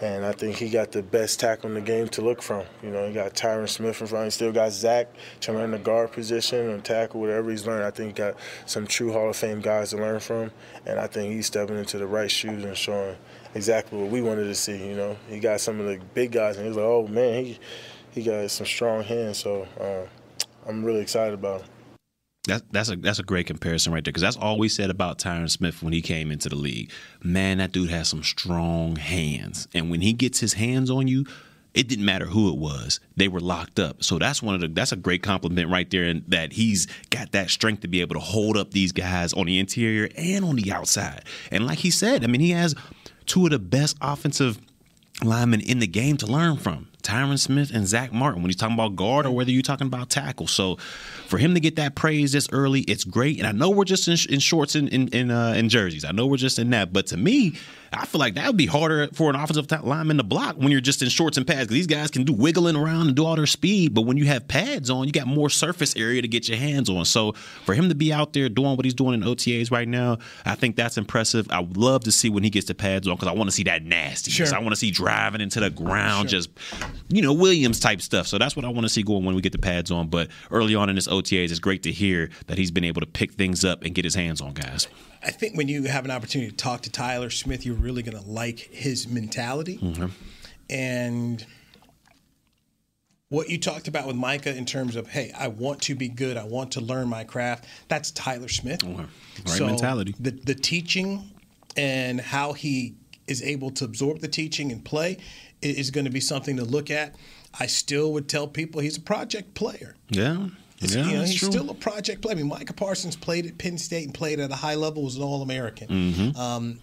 And 0.00 0.24
I 0.24 0.32
think 0.32 0.56
he 0.56 0.68
got 0.68 0.92
the 0.92 1.02
best 1.02 1.40
tackle 1.40 1.68
in 1.68 1.74
the 1.74 1.80
game 1.80 2.08
to 2.08 2.22
look 2.22 2.42
from. 2.42 2.64
You 2.82 2.90
know, 2.90 3.06
he 3.06 3.12
got 3.12 3.34
Tyron 3.34 3.68
Smith 3.68 4.00
in 4.00 4.06
front. 4.06 4.26
He 4.26 4.30
still 4.30 4.52
got 4.52 4.72
Zack 4.72 5.08
to 5.40 5.52
learn 5.52 5.70
the 5.70 5.78
guard 5.78 6.12
position 6.12 6.70
and 6.70 6.84
tackle 6.84 7.20
whatever 7.20 7.50
he's 7.50 7.66
learned. 7.66 7.84
I 7.84 7.90
think 7.90 8.08
he 8.08 8.22
got 8.22 8.36
some 8.66 8.86
true 8.86 9.12
Hall 9.12 9.30
of 9.30 9.36
Fame 9.36 9.60
guys 9.60 9.90
to 9.90 9.96
learn 9.96 10.20
from. 10.20 10.50
And 10.86 10.98
I 10.98 11.06
think 11.06 11.32
he's 11.32 11.46
stepping 11.46 11.78
into 11.78 11.98
the 11.98 12.06
right 12.06 12.30
shoes 12.30 12.64
and 12.64 12.76
showing 12.76 13.16
exactly 13.54 14.00
what 14.00 14.10
we 14.10 14.22
wanted 14.22 14.44
to 14.44 14.54
see. 14.54 14.88
You 14.88 14.96
know, 14.96 15.16
he 15.28 15.40
got 15.40 15.60
some 15.60 15.80
of 15.80 15.86
the 15.86 16.00
big 16.14 16.32
guys, 16.32 16.56
and 16.56 16.64
he 16.64 16.68
was 16.68 16.76
like, 16.76 16.86
"Oh 16.86 17.06
man, 17.06 17.44
he 17.44 17.58
he 18.12 18.22
got 18.22 18.50
some 18.50 18.66
strong 18.66 19.02
hands." 19.02 19.38
So 19.38 19.66
uh, 19.80 20.06
I'm 20.68 20.84
really 20.84 21.00
excited 21.00 21.34
about 21.34 21.62
him. 21.62 21.68
That, 22.44 22.62
that's 22.72 22.90
a 22.90 22.96
that's 22.96 23.18
a 23.18 23.22
great 23.22 23.46
comparison 23.46 23.92
right 23.92 24.02
there 24.02 24.12
because 24.12 24.22
that's 24.22 24.36
all 24.36 24.58
we 24.58 24.68
said 24.68 24.88
about 24.88 25.18
Tyron 25.18 25.50
Smith 25.50 25.82
when 25.82 25.92
he 25.92 26.00
came 26.00 26.30
into 26.30 26.48
the 26.48 26.56
league. 26.56 26.90
Man, 27.22 27.58
that 27.58 27.72
dude 27.72 27.90
has 27.90 28.08
some 28.08 28.22
strong 28.22 28.96
hands, 28.96 29.68
and 29.74 29.90
when 29.90 30.00
he 30.00 30.12
gets 30.12 30.40
his 30.40 30.54
hands 30.54 30.90
on 30.90 31.06
you, 31.06 31.26
it 31.74 31.86
didn't 31.86 32.06
matter 32.06 32.24
who 32.24 32.50
it 32.50 32.56
was; 32.56 32.98
they 33.14 33.28
were 33.28 33.40
locked 33.40 33.78
up. 33.78 34.02
So 34.02 34.18
that's 34.18 34.42
one 34.42 34.54
of 34.54 34.62
the 34.62 34.68
that's 34.68 34.90
a 34.90 34.96
great 34.96 35.22
compliment 35.22 35.70
right 35.70 35.88
there, 35.90 36.04
and 36.04 36.24
that 36.28 36.54
he's 36.54 36.86
got 37.10 37.32
that 37.32 37.50
strength 37.50 37.82
to 37.82 37.88
be 37.88 38.00
able 38.00 38.14
to 38.14 38.20
hold 38.20 38.56
up 38.56 38.70
these 38.70 38.92
guys 38.92 39.34
on 39.34 39.44
the 39.44 39.58
interior 39.58 40.08
and 40.16 40.42
on 40.42 40.56
the 40.56 40.72
outside. 40.72 41.24
And 41.50 41.66
like 41.66 41.78
he 41.78 41.90
said, 41.90 42.24
I 42.24 42.26
mean, 42.26 42.40
he 42.40 42.52
has 42.52 42.74
two 43.30 43.44
of 43.44 43.52
the 43.52 43.60
best 43.60 43.96
offensive 44.00 44.58
linemen 45.22 45.60
in 45.60 45.78
the 45.78 45.86
game 45.86 46.16
to 46.16 46.26
learn 46.26 46.56
from. 46.56 46.88
Tyron 47.00 47.38
Smith 47.38 47.70
and 47.72 47.86
Zack 47.86 48.12
Martin 48.12 48.42
when 48.42 48.50
he's 48.50 48.56
talking 48.56 48.74
about 48.74 48.96
guard 48.96 49.24
or 49.24 49.30
whether 49.30 49.52
you're 49.52 49.62
talking 49.62 49.86
about 49.86 50.10
tackle. 50.10 50.48
So 50.48 50.76
for 51.28 51.38
him 51.38 51.54
to 51.54 51.60
get 51.60 51.76
that 51.76 51.94
praise 51.94 52.32
this 52.32 52.48
early, 52.50 52.80
it's 52.80 53.04
great. 53.04 53.38
And 53.38 53.46
I 53.46 53.52
know 53.52 53.70
we're 53.70 53.84
just 53.84 54.08
in, 54.08 54.16
in 54.34 54.40
shorts 54.40 54.74
and 54.74 54.88
in 54.88 55.06
in, 55.08 55.30
uh, 55.30 55.52
in 55.56 55.68
jerseys. 55.68 56.04
I 56.04 56.10
know 56.10 56.26
we're 56.26 56.38
just 56.38 56.58
in 56.58 56.70
that. 56.70 56.92
But 56.92 57.06
to 57.08 57.16
me, 57.16 57.54
I 57.92 58.06
feel 58.06 58.20
like 58.20 58.34
that 58.34 58.46
would 58.46 58.56
be 58.56 58.66
harder 58.66 59.08
for 59.12 59.30
an 59.30 59.36
offensive 59.36 59.66
lineman 59.84 60.18
to 60.18 60.22
block 60.22 60.56
when 60.56 60.70
you're 60.70 60.80
just 60.80 61.02
in 61.02 61.08
shorts 61.08 61.36
and 61.36 61.46
pads. 61.46 61.66
'Cause 61.68 61.74
these 61.74 61.86
guys 61.88 62.10
can 62.10 62.22
do 62.24 62.32
wiggling 62.32 62.76
around 62.76 63.08
and 63.08 63.16
do 63.16 63.24
all 63.24 63.34
their 63.34 63.46
speed. 63.46 63.94
But 63.94 64.02
when 64.02 64.16
you 64.16 64.26
have 64.26 64.46
pads 64.46 64.90
on, 64.90 65.06
you 65.06 65.12
got 65.12 65.26
more 65.26 65.50
surface 65.50 65.96
area 65.96 66.22
to 66.22 66.28
get 66.28 66.48
your 66.48 66.56
hands 66.56 66.88
on. 66.88 67.04
So 67.04 67.32
for 67.64 67.74
him 67.74 67.88
to 67.88 67.94
be 67.94 68.12
out 68.12 68.32
there 68.32 68.48
doing 68.48 68.76
what 68.76 68.84
he's 68.84 68.94
doing 68.94 69.14
in 69.14 69.22
OTAs 69.24 69.70
right 69.70 69.88
now, 69.88 70.18
I 70.44 70.54
think 70.54 70.76
that's 70.76 70.96
impressive. 70.98 71.46
I 71.50 71.60
would 71.60 71.76
love 71.76 72.04
to 72.04 72.12
see 72.12 72.28
when 72.30 72.44
he 72.44 72.50
gets 72.50 72.66
the 72.66 72.74
pads 72.74 73.08
on 73.08 73.16
because 73.16 73.28
I 73.28 73.32
want 73.32 73.48
to 73.48 73.52
see 73.56 73.64
that 73.64 73.84
nasty. 73.84 74.30
Sure. 74.30 74.46
I 74.54 74.58
want 74.60 74.70
to 74.70 74.76
see 74.76 74.90
driving 74.90 75.40
into 75.40 75.58
the 75.60 75.70
ground, 75.70 76.28
just 76.28 76.48
you 77.08 77.22
know 77.22 77.32
Williams 77.32 77.80
type 77.80 78.00
stuff. 78.02 78.26
So 78.28 78.38
that's 78.38 78.54
what 78.54 78.64
I 78.64 78.68
want 78.68 78.84
to 78.84 78.88
see 78.88 79.02
going 79.02 79.24
when 79.24 79.34
we 79.34 79.42
get 79.42 79.52
the 79.52 79.58
pads 79.58 79.90
on. 79.90 80.08
But 80.08 80.28
early 80.50 80.74
on 80.74 80.88
in 80.88 80.94
this 80.94 81.08
OTAs, 81.08 81.50
it's 81.50 81.58
great 81.58 81.82
to 81.82 81.92
hear 81.92 82.30
that 82.46 82.56
he's 82.58 82.70
been 82.70 82.84
able 82.84 83.00
to 83.00 83.06
pick 83.06 83.32
things 83.32 83.64
up 83.64 83.82
and 83.84 83.94
get 83.94 84.04
his 84.04 84.14
hands 84.14 84.40
on 84.40 84.52
guys. 84.52 84.86
I 85.22 85.30
think 85.30 85.56
when 85.56 85.68
you 85.68 85.84
have 85.84 86.04
an 86.04 86.10
opportunity 86.10 86.50
to 86.50 86.56
talk 86.56 86.82
to 86.82 86.90
Tyler 86.90 87.30
Smith, 87.30 87.66
you're 87.66 87.74
really 87.74 88.02
going 88.02 88.16
to 88.16 88.28
like 88.28 88.58
his 88.58 89.06
mentality. 89.06 89.78
Mm-hmm. 89.78 90.06
And 90.70 91.44
what 93.28 93.48
you 93.48 93.58
talked 93.58 93.86
about 93.86 94.06
with 94.06 94.16
Micah 94.16 94.56
in 94.56 94.64
terms 94.64 94.96
of, 94.96 95.08
hey, 95.08 95.32
I 95.38 95.48
want 95.48 95.82
to 95.82 95.94
be 95.94 96.08
good, 96.08 96.36
I 96.36 96.44
want 96.44 96.72
to 96.72 96.80
learn 96.80 97.08
my 97.08 97.24
craft. 97.24 97.66
That's 97.88 98.10
Tyler 98.10 98.48
Smith. 98.48 98.82
Right 98.82 99.60
mentality. 99.60 100.14
The 100.18 100.30
the 100.30 100.54
teaching 100.54 101.30
and 101.76 102.20
how 102.20 102.52
he 102.52 102.96
is 103.26 103.42
able 103.42 103.70
to 103.70 103.84
absorb 103.84 104.18
the 104.20 104.28
teaching 104.28 104.72
and 104.72 104.84
play 104.84 105.18
is 105.62 105.90
going 105.90 106.06
to 106.06 106.10
be 106.10 106.20
something 106.20 106.56
to 106.56 106.64
look 106.64 106.90
at. 106.90 107.14
I 107.58 107.66
still 107.66 108.12
would 108.12 108.28
tell 108.28 108.48
people 108.48 108.80
he's 108.80 108.96
a 108.96 109.00
project 109.00 109.54
player. 109.54 109.94
Yeah. 110.08 110.48
Yeah, 110.80 111.06
you 111.06 111.16
know, 111.18 111.22
he's 111.24 111.34
true. 111.34 111.50
still 111.50 111.70
a 111.70 111.74
project 111.74 112.22
player. 112.22 112.34
I 112.34 112.38
mean, 112.38 112.48
Micah 112.48 112.72
Parsons 112.72 113.14
played 113.16 113.46
at 113.46 113.58
Penn 113.58 113.76
State 113.78 114.04
and 114.06 114.14
played 114.14 114.40
at 114.40 114.50
a 114.50 114.54
high 114.56 114.76
level, 114.76 115.02
was 115.04 115.16
an 115.16 115.22
All 115.22 115.42
American. 115.42 115.88
Mhm. 115.88 116.36
Um, 116.36 116.80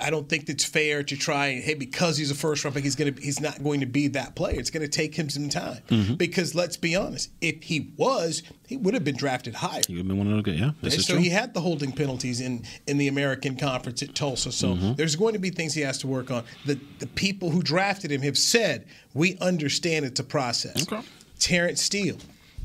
I 0.00 0.10
don't 0.10 0.28
think 0.28 0.48
it's 0.48 0.64
fair 0.64 1.02
to 1.02 1.16
try 1.16 1.48
and 1.48 1.64
hey 1.64 1.74
because 1.74 2.16
he's 2.16 2.30
a 2.30 2.36
first 2.36 2.62
round 2.62 2.76
pick 2.76 2.84
he's 2.84 2.94
gonna 2.94 3.14
he's 3.20 3.40
not 3.40 3.64
going 3.64 3.80
to 3.80 3.86
be 3.86 4.06
that 4.08 4.36
player. 4.36 4.60
It's 4.60 4.70
going 4.70 4.82
to 4.84 4.88
take 4.88 5.16
him 5.16 5.28
some 5.28 5.48
time 5.48 5.78
Mhm. 5.88 6.16
because 6.18 6.54
let's 6.54 6.76
be 6.76 6.94
honest, 6.94 7.30
if 7.40 7.64
he 7.64 7.88
was, 7.96 8.44
he 8.68 8.76
would 8.76 8.94
have 8.94 9.02
been 9.02 9.16
drafted 9.16 9.54
higher. 9.56 9.82
He 9.88 9.94
would 9.94 9.98
have 9.98 10.06
been 10.06 10.18
one 10.18 10.28
of 10.30 10.36
the 10.36 10.42
good. 10.42 10.56
Yeah, 10.56 10.70
this 10.82 10.94
is 10.98 11.06
so 11.06 11.14
true. 11.14 11.22
he 11.24 11.30
had 11.30 11.52
the 11.52 11.62
holding 11.62 11.90
penalties 11.90 12.40
in 12.40 12.62
in 12.86 12.96
the 12.98 13.08
American 13.08 13.56
Conference 13.56 14.02
at 14.04 14.14
Tulsa. 14.14 14.52
So 14.52 14.76
Mhm. 14.76 14.96
there's 14.96 15.16
going 15.16 15.32
to 15.32 15.40
be 15.40 15.50
things 15.50 15.74
he 15.74 15.80
has 15.80 15.98
to 15.98 16.06
work 16.06 16.30
on. 16.30 16.44
The 16.64 16.78
the 17.00 17.08
people 17.08 17.50
who 17.50 17.60
drafted 17.60 18.12
him 18.12 18.22
have 18.22 18.38
said 18.38 18.84
we 19.14 19.36
understand 19.40 20.04
it's 20.04 20.20
a 20.20 20.24
process. 20.24 20.82
Okay. 20.82 21.00
Terence 21.40 21.82
Steele. 21.82 22.18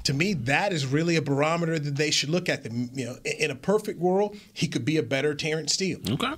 To 0.07 0.13
me, 0.13 0.33
that 0.33 0.71
is 0.71 0.85
really 0.85 1.17
a 1.17 1.21
barometer 1.21 1.77
that 1.77 1.97
they 1.97 2.11
should 2.11 2.29
look 2.29 2.47
at. 2.47 2.63
The, 2.63 2.69
you 2.93 3.05
know, 3.05 3.17
in 3.25 3.51
a 3.51 3.55
perfect 3.55 3.99
world, 3.99 4.37
he 4.53 4.65
could 4.69 4.85
be 4.85 4.95
a 4.95 5.03
better 5.03 5.35
Terence 5.35 5.73
Steele. 5.73 5.99
Okay, 6.09 6.33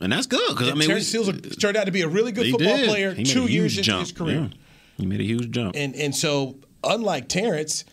and 0.00 0.12
that's 0.12 0.26
good 0.26 0.48
because 0.50 0.70
I 0.70 0.74
mean, 0.74 0.88
Terence 0.88 1.06
Steele 1.06 1.32
turned 1.32 1.76
out 1.76 1.86
to 1.86 1.92
be 1.92 2.02
a 2.02 2.08
really 2.08 2.32
good 2.32 2.50
football 2.50 2.76
did. 2.76 2.88
player 2.88 3.14
two 3.14 3.46
years 3.46 3.76
huge 3.76 3.88
into 3.88 4.00
his 4.00 4.10
career. 4.10 4.50
Yeah. 4.50 4.56
He 4.96 5.06
made 5.06 5.20
a 5.20 5.24
huge 5.24 5.52
jump. 5.52 5.76
And 5.76 5.94
and 5.94 6.12
so 6.16 6.56
unlike 6.82 7.28
Terence, 7.28 7.84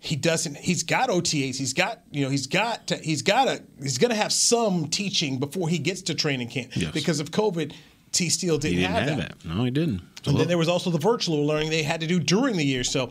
he 0.00 0.16
doesn't. 0.16 0.58
He's 0.58 0.82
got 0.82 1.08
OTAs. 1.08 1.56
He's 1.56 1.72
got 1.72 2.02
you 2.10 2.22
know. 2.22 2.28
He's 2.30 2.46
got. 2.46 2.88
To, 2.88 2.96
he's 2.98 3.22
got 3.22 3.48
a. 3.48 3.62
He's 3.82 3.96
going 3.96 4.10
to 4.10 4.16
have 4.16 4.34
some 4.34 4.88
teaching 4.88 5.38
before 5.38 5.70
he 5.70 5.78
gets 5.78 6.02
to 6.02 6.14
training 6.14 6.48
camp 6.50 6.76
Yes. 6.76 6.92
because 6.92 7.20
of 7.20 7.30
COVID. 7.30 7.72
T 8.12 8.28
Steele 8.28 8.58
didn't, 8.58 8.74
He 8.76 8.82
didn't 8.82 8.94
have, 8.94 9.08
have 9.08 9.16
that. 9.18 9.38
that. 9.40 9.48
No, 9.48 9.64
he 9.64 9.70
didn't. 9.70 10.02
And 10.26 10.36
then 10.36 10.46
there 10.46 10.58
was 10.58 10.68
also 10.68 10.90
the 10.90 10.98
virtual 10.98 11.46
learning 11.46 11.70
they 11.70 11.82
had 11.82 12.00
to 12.02 12.06
do 12.06 12.20
during 12.20 12.56
the 12.58 12.64
year. 12.64 12.84
So 12.84 13.10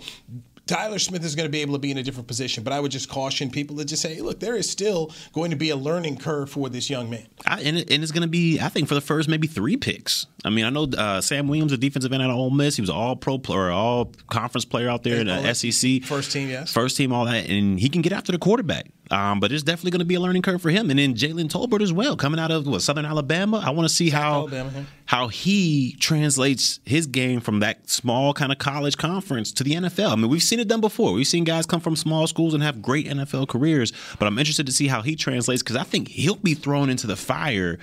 Tyler 0.66 1.00
Smith 1.00 1.26
is 1.26 1.36
going 1.36 1.46
to 1.48 1.52
be 1.52 1.62
able 1.62 1.74
to 1.74 1.80
be 1.80 1.92
in 1.92 1.98
a 1.98 2.04
different 2.04 2.28
position. 2.28 2.64
But 2.64 2.74
I 2.74 2.80
would 2.80 2.92
just 2.92 3.10
caution 3.10 3.50
people 3.50 3.78
to 3.78 3.86
just 3.86 4.02
say, 4.02 4.22
look, 4.22 4.40
there 4.40 4.56
is 4.56 4.70
still 4.70 5.12
going 5.34 5.52
to 5.52 5.58
be 5.58 5.72
a 5.72 5.76
learning 5.76 6.18
curve 6.18 6.50
for 6.50 6.70
this 6.70 6.90
young 6.90 7.10
man. 7.10 7.28
I, 7.46 7.62
and, 7.62 7.78
it, 7.78 7.92
and 7.92 8.02
it's 8.02 8.12
going 8.12 8.22
to 8.22 8.30
be, 8.30 8.60
I 8.60 8.70
think, 8.70 8.88
for 8.88 8.96
the 8.96 9.02
first 9.02 9.28
maybe 9.28 9.48
three 9.48 9.76
picks. 9.76 10.28
I 10.46 10.50
mean, 10.50 10.66
I 10.66 10.70
know 10.70 10.84
uh, 10.98 11.22
Sam 11.22 11.48
Williams, 11.48 11.72
the 11.72 11.78
defensive 11.78 12.12
end 12.14 12.24
of 12.24 12.32
Ole 12.32 12.50
Miss, 12.50 12.78
he 12.78 12.82
was 12.82 12.90
all 12.90 13.16
pro 13.16 13.38
player, 13.38 13.72
all 13.72 14.12
conference 14.30 14.66
player 14.66 14.90
out 14.90 15.04
there 15.04 15.20
in 15.20 15.28
the 15.28 15.54
SEC. 15.54 16.04
First 16.04 16.32
team, 16.32 16.50
yes. 16.50 16.72
First 16.72 16.98
team, 16.98 17.12
all 17.12 17.26
that. 17.26 17.50
And 17.50 17.80
he 17.80 17.90
can 17.90 18.02
get 18.02 18.14
after 18.14 18.32
the 18.32 18.38
quarterback. 18.38 18.88
Um, 19.12 19.40
but 19.40 19.52
it's 19.52 19.64
definitely 19.64 19.92
going 19.92 20.00
to 20.00 20.06
be 20.06 20.16
a 20.16 20.20
learning 20.20 20.42
curve 20.42 20.62
for 20.62 20.70
him. 20.70 20.90
And 20.90 20.98
then 20.98 21.14
Jalen 21.14 21.50
Tolbert 21.50 21.82
as 21.82 21.92
well, 21.92 22.16
coming 22.16 22.40
out 22.40 22.52
of 22.52 22.66
what, 22.66 22.82
Southern 22.82 23.06
Alabama. 23.06 23.62
I 23.64 23.70
want 23.72 23.88
to 23.88 23.94
see 23.94 24.10
how 24.10 24.42
Alabama, 24.42 24.86
how 25.06 25.28
he 25.28 25.96
translates 26.00 26.80
his 26.86 27.06
game 27.06 27.42
from 27.42 27.60
that 27.60 27.90
small 27.90 28.34
kind 28.34 28.52
of 28.52 28.58
college 28.58 28.98
conference 28.98 29.52
to 29.54 29.64
the 29.64 29.74
NFL. 29.74 30.12
I 30.12 30.16
mean, 30.16 30.30
we've 30.30 30.44
seen 30.44 30.60
it 30.60 30.68
done 30.68 30.82
before. 30.82 31.14
We've 31.14 31.28
seen 31.28 31.44
guys 31.44 31.66
come 31.66 31.82
from 31.82 31.96
small 31.96 32.28
schools 32.28 32.54
and 32.54 32.64
have 32.64 32.82
great 32.82 33.08
NFL 33.08 33.50
careers, 33.50 33.92
but 34.20 34.26
I'm 34.26 34.40
interested 34.40 34.66
to 34.68 34.72
see 34.72 34.88
how 34.88 35.02
he 35.02 35.16
translates 35.16 35.62
because 35.62 35.76
I 35.76 35.84
think 35.84 36.08
he'll 36.08 36.36
be 36.36 36.54
thrown 36.54 36.90
into 36.90 37.06
the 37.06 37.18
fire. 37.18 37.80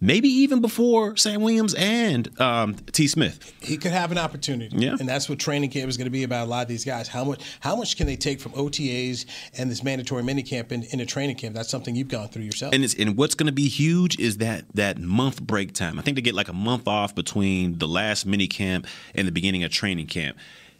Maybe 0.00 0.28
even 0.28 0.60
before 0.60 1.16
Sam 1.16 1.40
Williams 1.40 1.74
and 1.74 2.28
um, 2.40 2.74
T. 2.74 3.06
Smith. 3.06 3.52
He 3.60 3.76
could 3.76 3.92
have 3.92 4.12
an 4.12 4.18
opportunity, 4.18 4.76
Yeah. 4.76 4.96
and 4.98 5.08
that's 5.08 5.28
what 5.28 5.38
training 5.38 5.70
camp 5.70 5.88
is 5.88 5.96
going 5.96 6.06
to 6.06 6.10
be 6.10 6.24
about. 6.24 6.46
A 6.46 6.50
lot 6.50 6.62
of 6.62 6.68
these 6.68 6.84
guys, 6.84 7.08
how 7.08 7.24
much, 7.24 7.40
how 7.60 7.76
much 7.76 7.96
can 7.96 8.06
they 8.06 8.16
take 8.16 8.40
from 8.40 8.52
OTAs 8.52 9.24
and 9.56 9.70
this 9.70 9.82
mandatory 9.82 10.22
minicamp 10.22 10.72
in, 10.72 10.82
in 10.84 11.00
a 11.00 11.06
training 11.06 11.36
camp? 11.36 11.54
That's 11.54 11.70
something 11.70 11.94
you've 11.96 12.08
gone 12.08 12.28
through 12.28 12.42
yourself. 12.44 12.74
And 12.74 12.84
it's 12.84 12.94
and 12.94 13.16
what's 13.16 13.34
going 13.34 13.46
to 13.46 13.52
be 13.52 13.68
huge 13.68 14.18
is 14.18 14.38
that 14.38 14.64
that 14.74 14.98
month 14.98 15.42
break 15.42 15.72
time. 15.72 15.98
I 15.98 16.02
think 16.02 16.16
they 16.16 16.22
get 16.22 16.34
like 16.34 16.48
a 16.48 16.52
month 16.52 16.86
off 16.88 17.14
between 17.14 17.78
the 17.78 17.88
last 17.88 18.26
mini 18.26 18.46
camp 18.46 18.86
and 19.14 19.26
the 19.26 19.32
beginning 19.32 19.64
of 19.64 19.70
training 19.70 20.06
camp. 20.08 20.36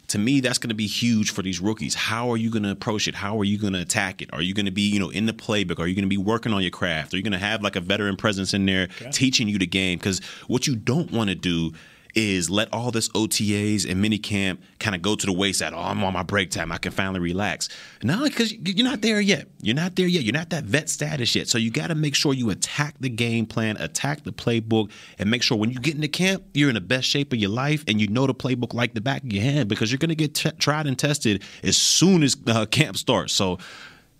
To 0.09 0.17
me, 0.17 0.39
that's 0.39 0.57
going 0.57 0.69
to 0.69 0.75
be 0.75 0.87
huge 0.87 1.31
for 1.31 1.41
these 1.41 1.59
rookies. 1.59 1.95
How 1.95 2.31
are 2.31 2.37
you 2.37 2.49
going 2.51 2.63
to 2.63 2.71
approach 2.71 3.07
it? 3.07 3.15
How 3.15 3.39
are 3.39 3.43
you 3.43 3.57
going 3.57 3.73
to 3.73 3.81
attack 3.81 4.21
it? 4.21 4.29
Are 4.33 4.41
you 4.41 4.53
going 4.53 4.65
to 4.65 4.71
be, 4.71 4.83
you 4.83 4.99
know, 4.99 5.09
in 5.09 5.25
the 5.25 5.33
playbook? 5.33 5.79
Are 5.79 5.87
you 5.87 5.95
going 5.95 6.03
to 6.03 6.09
be 6.09 6.17
working 6.17 6.53
on 6.53 6.61
your 6.61 6.71
craft? 6.71 7.13
Are 7.13 7.17
you 7.17 7.23
going 7.23 7.33
to 7.33 7.39
have 7.39 7.61
like 7.61 7.75
a 7.75 7.81
veteran 7.81 8.15
presence 8.15 8.53
in 8.53 8.65
there 8.65 8.87
teaching 9.11 9.47
you 9.47 9.57
the 9.57 9.65
game? 9.65 9.97
Because 9.97 10.19
what 10.47 10.67
you 10.67 10.75
don't 10.75 11.11
want 11.11 11.29
to 11.29 11.35
do 11.35 11.73
is 12.15 12.49
let 12.49 12.73
all 12.73 12.91
this 12.91 13.09
OTAs 13.09 13.89
and 13.89 14.01
mini 14.01 14.17
camp 14.17 14.63
kind 14.79 14.95
of 14.95 15.01
go 15.01 15.15
to 15.15 15.25
the 15.25 15.33
wayside. 15.33 15.73
Oh, 15.73 15.79
I'm 15.79 16.03
on 16.03 16.13
my 16.13 16.23
break 16.23 16.49
time. 16.49 16.71
I 16.71 16.77
can 16.77 16.91
finally 16.91 17.19
relax. 17.19 17.67
No, 18.01 18.23
because 18.23 18.53
you're 18.53 18.87
not 18.87 19.01
there 19.01 19.19
yet. 19.19 19.47
You're 19.61 19.75
not 19.75 19.95
there 19.95 20.07
yet. 20.07 20.23
You're 20.23 20.33
not 20.33 20.49
that 20.51 20.63
vet 20.63 20.89
status 20.89 21.35
yet. 21.35 21.49
So 21.49 21.57
you 21.57 21.71
got 21.71 21.87
to 21.87 21.95
make 21.95 22.15
sure 22.15 22.33
you 22.33 22.49
attack 22.49 22.95
the 22.99 23.09
game 23.09 23.45
plan, 23.45 23.75
attack 23.77 24.23
the 24.23 24.31
playbook, 24.31 24.91
and 25.19 25.29
make 25.29 25.43
sure 25.43 25.57
when 25.57 25.71
you 25.71 25.79
get 25.79 25.95
into 25.95 26.07
camp, 26.07 26.43
you're 26.53 26.69
in 26.69 26.75
the 26.75 26.81
best 26.81 27.07
shape 27.07 27.33
of 27.33 27.39
your 27.39 27.51
life 27.51 27.83
and 27.87 27.99
you 27.99 28.07
know 28.07 28.25
the 28.25 28.33
playbook 28.33 28.73
like 28.73 28.93
the 28.93 29.01
back 29.01 29.23
of 29.23 29.33
your 29.33 29.43
hand 29.43 29.67
because 29.67 29.91
you're 29.91 29.99
going 29.99 30.09
to 30.09 30.15
get 30.15 30.33
t- 30.33 30.51
tried 30.51 30.87
and 30.87 30.97
tested 30.97 31.43
as 31.63 31.75
soon 31.75 32.23
as 32.23 32.37
uh, 32.47 32.65
camp 32.65 32.95
starts. 32.95 33.33
So 33.33 33.57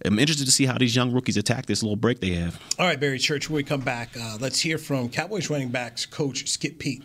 I'm 0.05 0.19
interested 0.19 0.45
to 0.45 0.51
see 0.51 0.65
how 0.65 0.77
these 0.77 0.95
young 0.95 1.11
rookies 1.11 1.37
attack 1.37 1.65
this 1.65 1.81
little 1.81 1.95
break 1.95 2.19
they 2.19 2.31
have. 2.35 2.59
All 2.77 2.85
right, 2.85 2.99
Barry 2.99 3.19
Church, 3.19 3.49
when 3.49 3.57
we 3.57 3.63
come 3.63 3.81
back, 3.81 4.09
uh, 4.19 4.37
let's 4.39 4.59
hear 4.59 4.77
from 4.77 5.09
Cowboys 5.09 5.49
running 5.49 5.69
backs 5.69 6.05
coach 6.05 6.47
Skip 6.47 6.79
Peete 6.79 7.03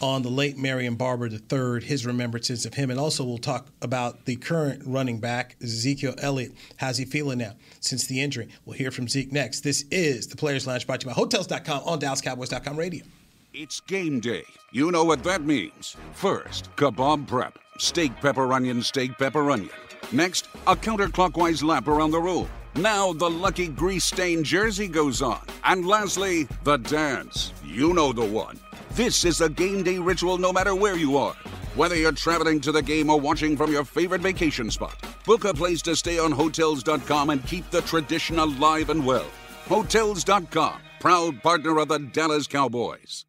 on 0.00 0.22
the 0.22 0.28
late 0.28 0.58
Marion 0.58 0.96
Barber 0.96 1.28
III, 1.28 1.84
his 1.84 2.04
remembrances 2.04 2.66
of 2.66 2.74
him. 2.74 2.90
And 2.90 2.98
also, 2.98 3.24
we'll 3.24 3.38
talk 3.38 3.68
about 3.82 4.24
the 4.24 4.36
current 4.36 4.82
running 4.84 5.20
back, 5.20 5.56
Ezekiel 5.62 6.14
Elliott. 6.18 6.52
How's 6.76 6.98
he 6.98 7.04
feeling 7.04 7.38
now 7.38 7.52
since 7.80 8.06
the 8.06 8.20
injury? 8.20 8.48
We'll 8.64 8.76
hear 8.76 8.90
from 8.90 9.08
Zeke 9.08 9.32
next. 9.32 9.60
This 9.60 9.84
is 9.90 10.26
the 10.26 10.36
Players 10.36 10.66
Lounge 10.66 10.86
brought 10.86 11.00
to 11.00 11.06
you 11.06 11.10
by 11.12 11.14
Hotels.com 11.14 11.82
on 11.84 12.00
DallasCowboys.com 12.00 12.76
radio. 12.76 13.04
It's 13.52 13.80
game 13.80 14.20
day. 14.20 14.44
You 14.72 14.90
know 14.92 15.04
what 15.04 15.24
that 15.24 15.42
means. 15.42 15.96
First, 16.12 16.74
kebab 16.76 17.26
prep. 17.26 17.58
Steak, 17.78 18.14
pepper, 18.20 18.52
onion, 18.52 18.82
steak, 18.82 19.18
pepper, 19.18 19.50
onion. 19.50 19.70
Next, 20.12 20.48
a 20.66 20.74
counterclockwise 20.74 21.62
lap 21.62 21.86
around 21.86 22.10
the 22.10 22.20
room. 22.20 22.48
Now 22.74 23.12
the 23.12 23.30
lucky 23.30 23.68
grease 23.68 24.04
stained 24.04 24.44
jersey 24.44 24.88
goes 24.88 25.22
on. 25.22 25.40
And 25.64 25.86
lastly, 25.86 26.48
the 26.64 26.78
dance. 26.78 27.52
You 27.64 27.94
know 27.94 28.12
the 28.12 28.24
one. 28.24 28.58
This 28.92 29.24
is 29.24 29.40
a 29.40 29.48
game 29.48 29.82
day 29.82 29.98
ritual 29.98 30.38
no 30.38 30.52
matter 30.52 30.74
where 30.74 30.96
you 30.96 31.16
are. 31.16 31.34
Whether 31.76 31.94
you're 31.94 32.12
traveling 32.12 32.60
to 32.62 32.72
the 32.72 32.82
game 32.82 33.10
or 33.10 33.20
watching 33.20 33.56
from 33.56 33.70
your 33.70 33.84
favorite 33.84 34.20
vacation 34.20 34.70
spot, 34.70 34.96
book 35.24 35.44
a 35.44 35.54
place 35.54 35.82
to 35.82 35.94
stay 35.94 36.18
on 36.18 36.32
Hotels.com 36.32 37.30
and 37.30 37.46
keep 37.46 37.70
the 37.70 37.82
tradition 37.82 38.40
alive 38.40 38.90
and 38.90 39.06
well. 39.06 39.26
Hotels.com, 39.68 40.80
proud 40.98 41.40
partner 41.42 41.78
of 41.78 41.88
the 41.88 42.00
Dallas 42.00 42.48
Cowboys. 42.48 43.24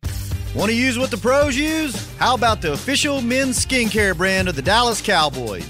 Want 0.55 0.71
to 0.71 0.75
use 0.75 0.97
what 0.97 1.11
the 1.11 1.17
pros 1.17 1.55
use? 1.55 2.11
How 2.17 2.33
about 2.33 2.61
the 2.61 2.73
official 2.73 3.21
men's 3.21 3.63
skincare 3.63 4.17
brand 4.17 4.49
of 4.49 4.55
the 4.55 4.61
Dallas 4.61 5.01
Cowboys? 5.01 5.69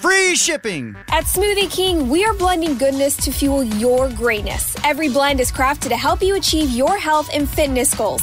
free 0.00 0.36
shipping. 0.36 0.96
At 1.08 1.24
Smoothie 1.24 1.70
King, 1.70 2.08
we 2.08 2.24
are 2.24 2.34
blending 2.34 2.76
goodness 2.76 3.16
to 3.18 3.32
fuel 3.32 3.62
your 3.62 4.08
greatness. 4.10 4.76
Every 4.84 5.08
blend 5.08 5.40
is 5.40 5.50
crafted 5.52 5.88
to 5.88 5.96
help 5.96 6.22
you 6.22 6.36
achieve 6.36 6.70
your 6.70 6.96
health 6.98 7.30
and 7.32 7.48
fitness 7.48 7.94
goals. 7.94 8.22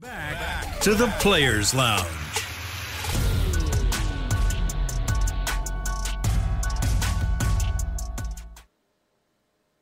Back 0.00 0.80
to 0.80 0.94
the 0.94 1.08
Players 1.18 1.74
Lounge. 1.74 2.06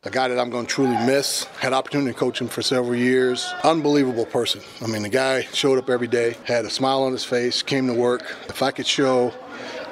a 0.03 0.11
guy 0.11 0.27
that 0.27 0.41
I'm 0.41 0.51
going 0.51 0.66
to 0.66 0.73
truly 0.73 0.97
miss. 1.07 1.45
Had 1.61 1.73
opportunity 1.73 2.12
to 2.12 2.19
coach 2.19 2.41
him 2.41 2.49
for 2.49 2.62
several 2.62 2.97
years. 2.97 3.53
Unbelievable 3.62 4.27
person. 4.27 4.61
I 4.83 4.87
mean, 4.87 5.03
the 5.03 5.09
guy 5.09 5.43
showed 5.43 5.79
up 5.79 5.89
every 5.89 6.09
day, 6.09 6.37
had 6.45 6.64
a 6.64 6.71
smile 6.71 7.03
on 7.03 7.12
his 7.12 7.25
face, 7.25 7.62
came 7.62 7.87
to 7.87 7.95
work. 7.95 8.23
If 8.49 8.62
I 8.62 8.73
could 8.73 8.87
show 8.87 9.33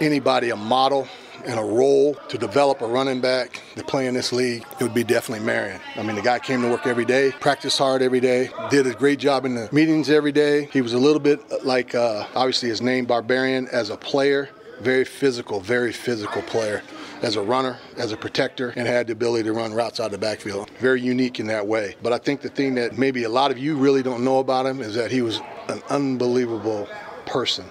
anybody 0.00 0.50
a 0.50 0.56
model 0.56 1.06
and 1.46 1.58
a 1.58 1.62
role 1.62 2.14
to 2.28 2.38
develop 2.38 2.80
a 2.82 2.86
running 2.86 3.20
back 3.20 3.62
to 3.76 3.84
play 3.84 4.06
in 4.06 4.14
this 4.14 4.32
league, 4.32 4.64
it 4.78 4.82
would 4.82 4.94
be 4.94 5.04
definitely 5.04 5.44
Marion. 5.44 5.80
I 5.96 6.02
mean, 6.02 6.16
the 6.16 6.22
guy 6.22 6.38
came 6.38 6.62
to 6.62 6.68
work 6.68 6.86
every 6.86 7.04
day, 7.04 7.32
practiced 7.40 7.78
hard 7.78 8.02
every 8.02 8.20
day, 8.20 8.50
did 8.70 8.86
a 8.86 8.94
great 8.94 9.18
job 9.18 9.44
in 9.44 9.54
the 9.54 9.68
meetings 9.72 10.10
every 10.10 10.32
day. 10.32 10.68
He 10.72 10.80
was 10.80 10.92
a 10.92 10.98
little 10.98 11.20
bit 11.20 11.40
like, 11.64 11.94
uh, 11.94 12.26
obviously, 12.34 12.68
his 12.68 12.82
name 12.82 13.04
Barbarian 13.06 13.68
as 13.68 13.90
a 13.90 13.96
player. 13.96 14.50
Very 14.80 15.06
physical, 15.06 15.60
very 15.60 15.90
physical 15.90 16.42
player 16.42 16.82
as 17.22 17.36
a 17.36 17.40
runner, 17.40 17.78
as 17.96 18.12
a 18.12 18.16
protector, 18.16 18.74
and 18.76 18.86
had 18.86 19.06
the 19.06 19.14
ability 19.14 19.44
to 19.44 19.52
run 19.54 19.72
routes 19.72 20.00
out 20.00 20.06
of 20.06 20.12
the 20.12 20.18
backfield. 20.18 20.68
Very 20.78 21.00
unique 21.00 21.40
in 21.40 21.46
that 21.46 21.66
way. 21.66 21.96
But 22.02 22.12
I 22.12 22.18
think 22.18 22.42
the 22.42 22.50
thing 22.50 22.74
that 22.74 22.98
maybe 22.98 23.24
a 23.24 23.28
lot 23.30 23.50
of 23.50 23.56
you 23.56 23.76
really 23.76 24.02
don't 24.02 24.22
know 24.22 24.38
about 24.38 24.66
him 24.66 24.82
is 24.82 24.94
that 24.94 25.10
he 25.10 25.22
was 25.22 25.40
an 25.68 25.82
unbelievable 25.88 26.86
person. 27.24 27.64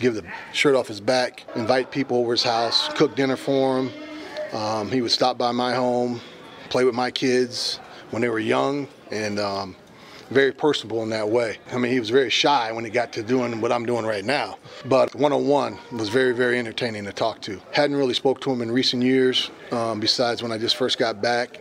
Give 0.00 0.14
the 0.14 0.24
shirt 0.52 0.74
off 0.74 0.88
his 0.88 1.00
back, 1.00 1.44
invite 1.54 1.90
people 1.90 2.16
over 2.18 2.32
his 2.32 2.42
house, 2.42 2.88
cook 2.94 3.16
dinner 3.16 3.36
for 3.36 3.78
him. 3.78 3.90
Um, 4.52 4.90
he 4.90 5.00
would 5.00 5.10
stop 5.10 5.38
by 5.38 5.52
my 5.52 5.74
home, 5.74 6.20
play 6.68 6.84
with 6.84 6.94
my 6.94 7.10
kids 7.10 7.78
when 8.10 8.22
they 8.22 8.28
were 8.28 8.38
young, 8.38 8.88
and 9.10 9.38
um, 9.38 9.76
very 10.30 10.52
personable 10.52 11.02
in 11.02 11.10
that 11.10 11.28
way. 11.28 11.58
I 11.72 11.78
mean, 11.78 11.92
he 11.92 12.00
was 12.00 12.10
very 12.10 12.30
shy 12.30 12.72
when 12.72 12.84
he 12.84 12.90
got 12.90 13.12
to 13.14 13.22
doing 13.22 13.60
what 13.60 13.72
I'm 13.72 13.86
doing 13.86 14.04
right 14.04 14.24
now. 14.24 14.58
But 14.84 15.14
one-on-one 15.14 15.78
was 15.92 16.08
very, 16.08 16.32
very 16.32 16.58
entertaining 16.58 17.04
to 17.04 17.12
talk 17.12 17.40
to. 17.42 17.60
Hadn't 17.72 17.96
really 17.96 18.14
spoke 18.14 18.40
to 18.42 18.50
him 18.50 18.62
in 18.62 18.70
recent 18.70 19.02
years, 19.02 19.50
um, 19.70 20.00
besides 20.00 20.42
when 20.42 20.52
I 20.52 20.58
just 20.58 20.76
first 20.76 20.98
got 20.98 21.22
back. 21.22 21.60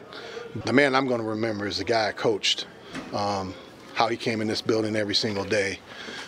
The 0.66 0.74
man 0.74 0.96
I'm 0.96 1.08
going 1.08 1.22
to 1.22 1.28
remember 1.28 1.68
is 1.68 1.78
the 1.78 1.86
guy 1.86 2.10
I 2.10 2.12
coached. 2.12 2.68
Um, 3.14 3.54
how 3.94 4.08
he 4.08 4.18
came 4.18 4.42
in 4.42 4.48
this 4.48 4.62
building 4.62 4.96
every 4.96 5.16
single 5.16 5.44
day, 5.44 5.80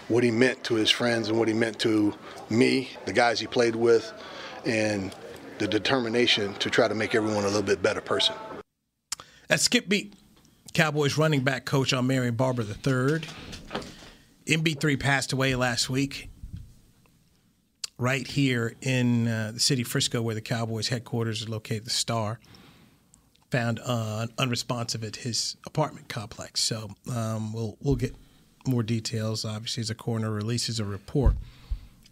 what 0.07 0.23
he 0.23 0.31
meant 0.31 0.63
to 0.65 0.75
his 0.75 0.89
friends 0.89 1.29
and 1.29 1.37
what 1.37 1.47
he 1.47 1.53
meant 1.53 1.79
to 1.79 2.13
me, 2.49 2.89
the 3.05 3.13
guys 3.13 3.39
he 3.39 3.47
played 3.47 3.75
with, 3.75 4.11
and 4.65 5.15
the 5.59 5.67
determination 5.67 6.53
to 6.55 6.69
try 6.69 6.87
to 6.87 6.95
make 6.95 7.15
everyone 7.15 7.43
a 7.43 7.47
little 7.47 7.61
bit 7.61 7.81
better 7.81 8.01
person. 8.01 8.35
That's 9.47 9.63
Skip 9.63 9.89
Peete, 9.89 10.13
Cowboys 10.73 11.17
running 11.17 11.41
back 11.41 11.65
coach 11.65 11.93
on 11.93 12.07
Marion 12.07 12.35
Barber 12.35 12.63
III. 12.63 13.21
MB3 14.45 14.99
passed 14.99 15.31
away 15.31 15.55
last 15.55 15.89
week 15.89 16.29
right 17.97 18.27
here 18.27 18.75
in 18.81 19.27
uh, 19.27 19.51
the 19.53 19.59
city 19.59 19.83
of 19.83 19.87
Frisco, 19.87 20.21
where 20.21 20.35
the 20.35 20.41
Cowboys 20.41 20.89
headquarters 20.89 21.41
is 21.41 21.49
located, 21.49 21.85
the 21.85 21.91
Star 21.91 22.39
found 23.51 23.79
uh, 23.85 24.25
unresponsive 24.39 25.03
at 25.03 25.17
his 25.17 25.57
apartment 25.65 26.09
complex. 26.09 26.59
So 26.61 26.89
um, 27.13 27.53
we'll 27.53 27.77
we'll 27.81 27.95
get 27.95 28.15
more 28.67 28.83
details. 28.83 29.45
Obviously, 29.45 29.81
as 29.81 29.89
a 29.89 29.95
coroner 29.95 30.31
releases 30.31 30.79
a 30.79 30.85
report. 30.85 31.35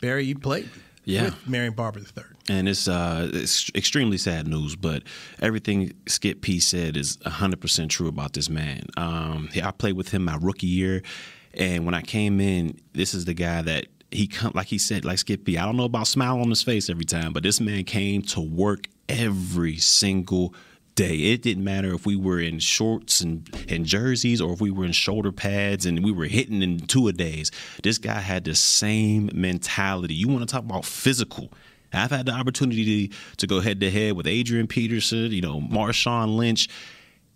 Barry, 0.01 0.25
you 0.25 0.35
played 0.37 0.69
Yeah. 1.05 1.25
with 1.25 1.47
Marion 1.47 1.73
Barber 1.73 1.99
III. 1.99 2.23
and 2.49 2.67
it's 2.69 2.87
uh 2.87 3.29
it's 3.33 3.69
extremely 3.75 4.17
sad 4.17 4.47
news 4.47 4.75
but 4.75 5.03
everything 5.39 5.93
Skip 6.07 6.41
Peete 6.41 6.61
said 6.63 6.97
is 6.97 7.17
100% 7.17 7.89
true 7.89 8.07
about 8.07 8.33
this 8.33 8.49
man 8.49 8.83
um 8.97 9.47
i 9.63 9.71
played 9.71 9.93
with 9.95 10.09
him 10.09 10.25
my 10.25 10.37
rookie 10.41 10.67
year 10.67 11.01
and 11.55 11.85
when 11.85 11.93
i 11.95 12.01
came 12.01 12.39
in 12.39 12.79
this 12.93 13.13
is 13.13 13.25
the 13.25 13.33
guy 13.35 13.61
that 13.63 13.85
he 14.11 14.25
come 14.27 14.51
like 14.55 14.67
he 14.67 14.77
said 14.79 15.03
like 15.05 15.17
Skip 15.19 15.43
Peete 15.45 15.57
i 15.59 15.65
don't 15.65 15.77
know 15.77 15.85
about 15.85 16.07
smile 16.07 16.39
on 16.39 16.49
his 16.49 16.61
face 16.63 16.89
every 16.89 17.05
time 17.05 17.31
but 17.33 17.41
this 17.43 17.59
man 17.59 17.83
came 17.83 18.21
to 18.23 18.39
work 18.41 18.87
every 19.09 19.77
single 19.77 20.53
day. 20.95 21.15
It 21.33 21.41
didn't 21.41 21.63
matter 21.63 21.93
if 21.93 22.05
we 22.05 22.15
were 22.15 22.39
in 22.39 22.59
shorts 22.59 23.21
and, 23.21 23.49
and 23.69 23.85
jerseys 23.85 24.41
or 24.41 24.53
if 24.53 24.61
we 24.61 24.71
were 24.71 24.85
in 24.85 24.91
shoulder 24.91 25.31
pads 25.31 25.85
and 25.85 26.03
we 26.03 26.11
were 26.11 26.25
hitting 26.25 26.61
in 26.61 26.79
two 26.79 27.07
a 27.07 27.13
days. 27.13 27.51
This 27.83 27.97
guy 27.97 28.19
had 28.19 28.43
the 28.45 28.55
same 28.55 29.29
mentality. 29.33 30.13
You 30.13 30.27
want 30.27 30.41
to 30.41 30.51
talk 30.51 30.63
about 30.63 30.85
physical. 30.85 31.51
I've 31.93 32.11
had 32.11 32.25
the 32.25 32.31
opportunity 32.31 33.09
to, 33.09 33.15
to 33.37 33.47
go 33.47 33.59
head 33.59 33.79
to 33.81 33.91
head 33.91 34.13
with 34.13 34.27
Adrian 34.27 34.67
Peterson, 34.67 35.31
you 35.31 35.41
know, 35.41 35.59
Marshawn 35.59 36.37
Lynch, 36.37 36.69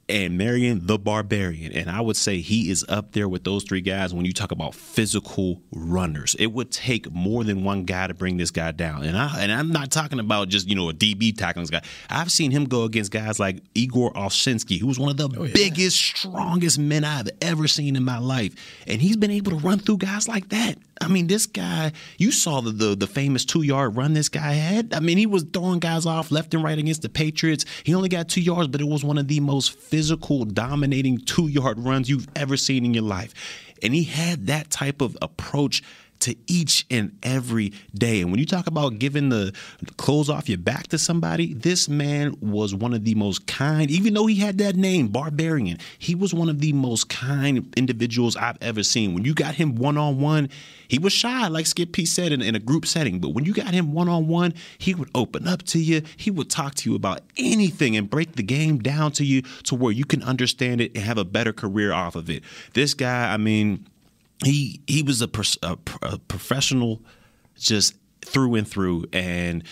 and 0.07 0.37
Marion 0.37 0.85
the 0.85 0.99
Barbarian. 0.99 1.71
And 1.71 1.89
I 1.89 2.01
would 2.01 2.15
say 2.15 2.39
he 2.39 2.69
is 2.69 2.85
up 2.87 3.13
there 3.13 3.27
with 3.27 3.43
those 3.43 3.63
three 3.63 3.81
guys 3.81 4.13
when 4.13 4.25
you 4.25 4.33
talk 4.33 4.51
about 4.51 4.75
physical 4.75 5.61
runners. 5.71 6.35
It 6.37 6.47
would 6.47 6.71
take 6.71 7.11
more 7.11 7.43
than 7.43 7.63
one 7.63 7.85
guy 7.85 8.07
to 8.07 8.13
bring 8.13 8.37
this 8.37 8.51
guy 8.51 8.71
down. 8.71 9.03
And 9.03 9.17
I 9.17 9.41
and 9.41 9.51
I'm 9.51 9.71
not 9.71 9.91
talking 9.91 10.19
about 10.19 10.49
just, 10.49 10.67
you 10.67 10.75
know, 10.75 10.89
a 10.89 10.93
DB 10.93 11.35
tackling 11.35 11.63
this 11.63 11.71
guy. 11.71 11.81
I've 12.09 12.31
seen 12.31 12.51
him 12.51 12.65
go 12.65 12.83
against 12.83 13.11
guys 13.11 13.39
like 13.39 13.61
Igor 13.73 14.13
Olshansky, 14.13 14.79
who's 14.79 14.99
one 14.99 15.09
of 15.09 15.17
the 15.17 15.29
oh, 15.39 15.47
biggest, 15.53 15.97
strongest 15.97 16.77
men 16.77 17.03
I've 17.03 17.29
ever 17.41 17.67
seen 17.67 17.95
in 17.95 18.03
my 18.03 18.19
life. 18.19 18.53
And 18.87 19.01
he's 19.01 19.17
been 19.17 19.31
able 19.31 19.51
to 19.51 19.57
run 19.57 19.79
through 19.79 19.97
guys 19.97 20.27
like 20.27 20.49
that. 20.49 20.77
I 21.01 21.07
mean, 21.07 21.27
this 21.27 21.45
guy, 21.45 21.91
you 22.17 22.31
saw 22.31 22.61
the 22.61 22.71
the, 22.71 22.95
the 22.95 23.07
famous 23.07 23.45
two 23.45 23.63
yard 23.63 23.95
run 23.95 24.13
this 24.13 24.29
guy 24.29 24.53
had. 24.53 24.93
I 24.93 24.99
mean, 24.99 25.17
he 25.17 25.25
was 25.25 25.43
throwing 25.43 25.79
guys 25.79 26.05
off 26.05 26.31
left 26.31 26.53
and 26.53 26.63
right 26.63 26.77
against 26.77 27.01
the 27.01 27.09
Patriots. 27.09 27.65
He 27.83 27.93
only 27.93 28.09
got 28.09 28.29
two 28.29 28.41
yards, 28.41 28.69
but 28.69 28.81
it 28.81 28.87
was 28.87 29.03
one 29.03 29.17
of 29.17 29.27
the 29.27 29.39
most 29.39 29.73
physical, 29.77 30.45
dominating 30.45 31.19
two 31.19 31.47
yard 31.47 31.79
runs 31.79 32.09
you've 32.09 32.27
ever 32.35 32.57
seen 32.57 32.85
in 32.85 32.93
your 32.93 33.03
life. 33.03 33.33
And 33.83 33.93
he 33.93 34.03
had 34.03 34.47
that 34.47 34.69
type 34.69 35.01
of 35.01 35.17
approach 35.21 35.83
to 36.21 36.35
each 36.47 36.85
and 36.89 37.17
every 37.23 37.73
day. 37.93 38.21
And 38.21 38.31
when 38.31 38.39
you 38.39 38.45
talk 38.45 38.67
about 38.67 38.99
giving 38.99 39.29
the 39.29 39.53
clothes 39.97 40.29
off 40.29 40.49
your 40.49 40.57
back 40.57 40.87
to 40.87 40.97
somebody, 40.97 41.53
this 41.53 41.87
man 41.87 42.35
was 42.41 42.73
one 42.73 42.93
of 42.93 43.03
the 43.03 43.15
most 43.15 43.47
kind, 43.47 43.89
even 43.91 44.13
though 44.13 44.25
he 44.25 44.35
had 44.35 44.57
that 44.59 44.75
name, 44.75 45.07
Barbarian, 45.07 45.77
he 45.99 46.15
was 46.15 46.33
one 46.33 46.49
of 46.49 46.59
the 46.59 46.73
most 46.73 47.09
kind 47.09 47.73
individuals 47.77 48.35
I've 48.35 48.57
ever 48.61 48.83
seen. 48.83 49.13
When 49.13 49.25
you 49.25 49.33
got 49.33 49.55
him 49.55 49.75
one 49.75 49.97
on 49.97 50.19
one, 50.19 50.49
he 50.87 50.99
was 50.99 51.13
shy, 51.13 51.47
like 51.47 51.65
Skip 51.65 51.91
Peete 51.91 52.07
said, 52.07 52.31
in, 52.31 52.41
in 52.41 52.55
a 52.55 52.59
group 52.59 52.85
setting. 52.85 53.19
But 53.19 53.29
when 53.29 53.45
you 53.45 53.53
got 53.53 53.73
him 53.73 53.93
one 53.93 54.09
on 54.09 54.27
one, 54.27 54.53
he 54.77 54.93
would 54.93 55.09
open 55.15 55.47
up 55.47 55.63
to 55.63 55.79
you. 55.79 56.01
He 56.17 56.31
would 56.31 56.49
talk 56.49 56.75
to 56.75 56.89
you 56.89 56.95
about 56.95 57.21
anything 57.37 57.97
and 57.97 58.09
break 58.09 58.33
the 58.33 58.43
game 58.43 58.79
down 58.79 59.11
to 59.13 59.25
you 59.25 59.41
to 59.63 59.75
where 59.75 59.91
you 59.91 60.05
can 60.05 60.23
understand 60.23 60.81
it 60.81 60.91
and 60.95 61.03
have 61.03 61.17
a 61.17 61.25
better 61.25 61.53
career 61.53 61.91
off 61.91 62.15
of 62.15 62.29
it. 62.29 62.43
This 62.73 62.93
guy, 62.93 63.33
I 63.33 63.37
mean, 63.37 63.87
he 64.43 64.81
he 64.87 65.03
was 65.03 65.21
a, 65.21 65.27
pers- 65.27 65.57
a, 65.63 65.77
a 66.01 66.17
professional 66.19 67.01
just 67.57 67.95
through 68.25 68.55
and 68.55 68.67
through. 68.67 69.05
And 69.13 69.63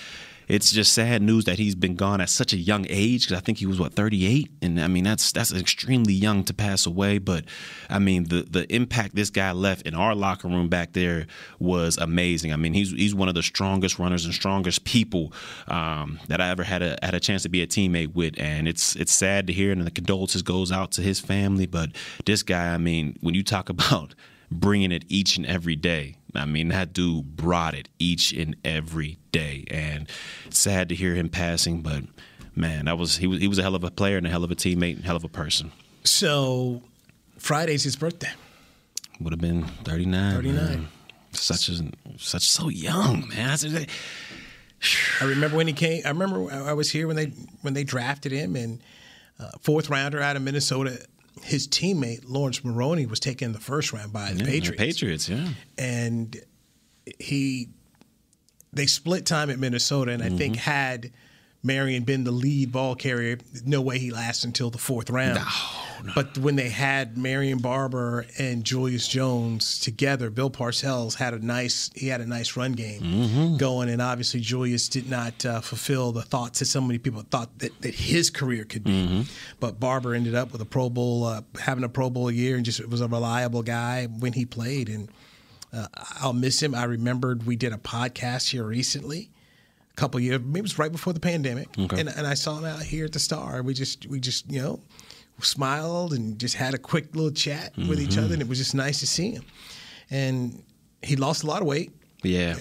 it's 0.47 0.71
just 0.71 0.93
sad 0.93 1.21
news 1.21 1.45
that 1.45 1.57
he's 1.57 1.75
been 1.75 1.95
gone 1.95 2.21
at 2.21 2.29
such 2.29 2.53
a 2.53 2.57
young 2.57 2.85
age 2.89 3.25
because 3.25 3.37
I 3.37 3.41
think 3.41 3.59
he 3.59 3.65
was 3.65 3.79
what 3.79 3.93
38 3.93 4.51
and 4.61 4.79
I 4.79 4.87
mean 4.87 5.03
that's 5.03 5.31
that's 5.31 5.53
extremely 5.53 6.13
young 6.13 6.43
to 6.43 6.53
pass 6.53 6.85
away. 6.85 7.17
But 7.17 7.45
I 7.89 7.99
mean 7.99 8.25
the 8.25 8.45
the 8.49 8.73
impact 8.73 9.15
this 9.15 9.29
guy 9.29 9.51
left 9.51 9.87
in 9.87 9.95
our 9.95 10.13
locker 10.13 10.47
room 10.47 10.67
back 10.67 10.93
there 10.93 11.27
was 11.59 11.97
amazing. 11.97 12.51
I 12.51 12.57
mean 12.57 12.73
he's 12.73 12.91
he's 12.91 13.15
one 13.15 13.29
of 13.29 13.35
the 13.35 13.43
strongest 13.43 13.99
runners 13.99 14.25
and 14.25 14.33
strongest 14.33 14.83
people 14.83 15.33
um, 15.67 16.19
that 16.27 16.41
I 16.41 16.49
ever 16.49 16.63
had 16.63 16.81
a 16.81 16.97
had 17.01 17.13
a 17.13 17.19
chance 17.19 17.43
to 17.43 17.49
be 17.49 17.61
a 17.61 17.67
teammate 17.67 18.13
with. 18.13 18.35
And 18.37 18.67
it's 18.67 18.95
it's 18.95 19.13
sad 19.13 19.47
to 19.47 19.53
hear 19.53 19.71
and 19.71 19.81
the 19.85 19.91
condolences 19.91 20.41
goes 20.41 20.71
out 20.71 20.91
to 20.91 21.01
his 21.01 21.19
family. 21.19 21.65
But 21.65 21.91
this 22.25 22.43
guy 22.43 22.73
I 22.73 22.77
mean 22.77 23.17
when 23.21 23.33
you 23.33 23.43
talk 23.43 23.69
about 23.73 24.13
bringing 24.53 24.91
it 24.91 25.05
each 25.07 25.37
and 25.37 25.45
every 25.45 25.75
day. 25.75 26.17
I 26.35 26.45
mean, 26.45 26.69
that 26.69 26.93
dude 26.93 27.35
brought 27.35 27.75
it 27.75 27.89
each 27.99 28.33
and 28.33 28.55
every 28.65 29.19
day, 29.31 29.65
and 29.69 30.09
sad 30.49 30.89
to 30.89 30.95
hear 30.95 31.13
him 31.13 31.29
passing. 31.29 31.81
But 31.81 32.03
man, 32.55 32.85
that 32.85 32.97
was 32.97 33.17
he 33.17 33.27
was 33.27 33.39
he 33.39 33.47
was 33.47 33.59
a 33.59 33.61
hell 33.61 33.75
of 33.75 33.83
a 33.83 33.91
player 33.91 34.17
and 34.17 34.25
a 34.25 34.29
hell 34.29 34.43
of 34.43 34.51
a 34.51 34.55
teammate 34.55 34.95
and 34.95 35.05
hell 35.05 35.15
of 35.15 35.23
a 35.23 35.29
person. 35.29 35.71
So 36.03 36.81
Friday's 37.37 37.83
his 37.83 37.95
birthday. 37.95 38.31
Would 39.19 39.33
have 39.33 39.41
been 39.41 39.65
thirty 39.83 40.05
nine. 40.05 40.35
39. 40.35 40.87
Such 41.33 41.69
as 41.69 41.81
such 42.17 42.47
so 42.47 42.69
young 42.69 43.27
man. 43.29 43.57
I 45.21 45.25
remember 45.25 45.57
when 45.57 45.67
he 45.67 45.73
came. 45.73 46.01
I 46.05 46.09
remember 46.09 46.51
I 46.51 46.73
was 46.73 46.91
here 46.91 47.07
when 47.07 47.15
they 47.15 47.27
when 47.61 47.73
they 47.73 47.83
drafted 47.83 48.31
him 48.31 48.55
and 48.55 48.81
uh, 49.39 49.51
fourth 49.61 49.89
rounder 49.89 50.19
out 50.19 50.35
of 50.35 50.41
Minnesota. 50.41 51.05
His 51.41 51.67
teammate 51.67 52.23
Laurence 52.27 52.63
Maroney 52.63 53.05
was 53.05 53.19
taken 53.19 53.47
in 53.47 53.53
the 53.53 53.59
first 53.59 53.91
round 53.91 54.13
by 54.13 54.31
the 54.31 54.39
Yeah, 54.39 54.45
the 54.45 54.51
Patriots. 54.51 54.83
Patriots, 54.83 55.29
yeah. 55.29 55.49
and 55.77 56.39
he 57.19 57.69
they 58.71 58.85
split 58.85 59.25
time 59.25 59.49
at 59.49 59.59
Minnesota, 59.59 60.11
and 60.11 60.23
I 60.23 60.29
think 60.29 60.55
mm-hmm. 60.55 60.69
had 60.69 61.11
Marion 61.65 62.03
been 62.03 62.25
the 62.25 62.31
lead 62.31 62.71
ball 62.73 62.93
carrier, 62.93 63.37
no 63.65 63.81
way 63.81 63.97
he 63.97 64.11
lasts 64.11 64.43
until 64.43 64.69
the 64.69 64.77
fourth 64.77 65.09
round. 65.09 65.39
But 66.15 66.37
when 66.37 66.57
they 66.57 66.67
had 66.67 67.17
Marion 67.17 67.59
Barber 67.59 68.25
and 68.37 68.65
Julius 68.65 69.07
Jones 69.07 69.79
together, 69.79 70.29
Bill 70.29 70.49
Parcells 70.49 71.15
had 71.15 71.33
a 71.33 71.39
nice 71.39 71.89
he 71.95 72.09
had 72.09 72.19
a 72.19 72.25
nice 72.25 72.57
run 72.57 72.73
game 72.73 73.55
going, 73.57 73.87
and 73.87 74.01
obviously 74.01 74.41
Julius 74.41 74.89
did 74.89 75.09
not 75.09 75.45
uh, 75.45 75.61
fulfill 75.61 76.11
the 76.11 76.21
thoughts 76.23 76.59
that 76.59 76.65
so 76.65 76.81
many 76.81 76.99
people 76.99 77.21
thought 77.31 77.57
that, 77.59 77.79
that 77.81 77.95
his 77.95 78.29
career 78.29 78.65
could 78.65 78.83
be. 78.83 79.25
But 79.61 79.79
Barber 79.79 80.13
ended 80.13 80.35
up 80.35 80.51
with 80.51 80.59
a 80.61 80.65
Pro 80.65 80.89
Bowl, 80.89 81.23
uh, 81.23 81.41
having 81.61 81.85
a 81.85 81.89
Pro 81.89 82.09
Bowl 82.09 82.29
year, 82.29 82.57
and 82.57 82.65
just 82.65 82.85
was 82.89 82.99
a 82.99 83.07
reliable 83.07 83.63
guy 83.63 84.07
when 84.07 84.33
he 84.33 84.45
played, 84.45 84.89
and. 84.89 85.09
Uh, 85.75 85.87
I'll 86.21 86.33
miss 86.33 86.61
him. 86.61 86.75
I 86.75 86.83
remembered 86.83 87.47
we 87.47 87.55
did 87.55 87.73
a 87.73 87.77
podcast 87.77 88.51
here 88.51 88.63
recently, 88.63 89.31
couple 89.95 90.19
years, 90.19 90.39
maybe 90.41 90.59
it 90.59 90.63
was 90.63 90.79
right 90.79 90.91
before 90.91 91.13
the 91.13 91.19
pandemic, 91.19 91.67
Okay. 91.77 91.99
and, 91.99 92.09
and 92.09 92.25
I 92.25 92.33
saw 92.33 92.57
him 92.57 92.65
out 92.65 92.81
here 92.81 93.05
at 93.05 93.11
the 93.11 93.19
Star. 93.19 93.61
We 93.61 93.73
just 93.73 94.05
we 94.07 94.19
just 94.19 94.49
you 94.51 94.61
know 94.61 94.81
smiled 95.41 96.13
and 96.13 96.37
just 96.39 96.55
had 96.55 96.73
a 96.73 96.77
quick 96.77 97.15
little 97.15 97.31
chat 97.31 97.73
with 97.77 97.99
each 97.99 98.11
Mhm. 98.11 98.23
other, 98.23 98.33
and 98.33 98.41
it 98.41 98.47
was 98.47 98.57
just 98.57 98.75
nice 98.75 98.99
to 98.99 99.07
see 99.07 99.31
him. 99.31 99.43
And 100.09 100.63
he 101.01 101.15
lost 101.15 101.43
a 101.43 101.47
lot 101.47 101.61
of 101.61 101.67
weight. 101.67 101.91
Yeah. 102.23 102.55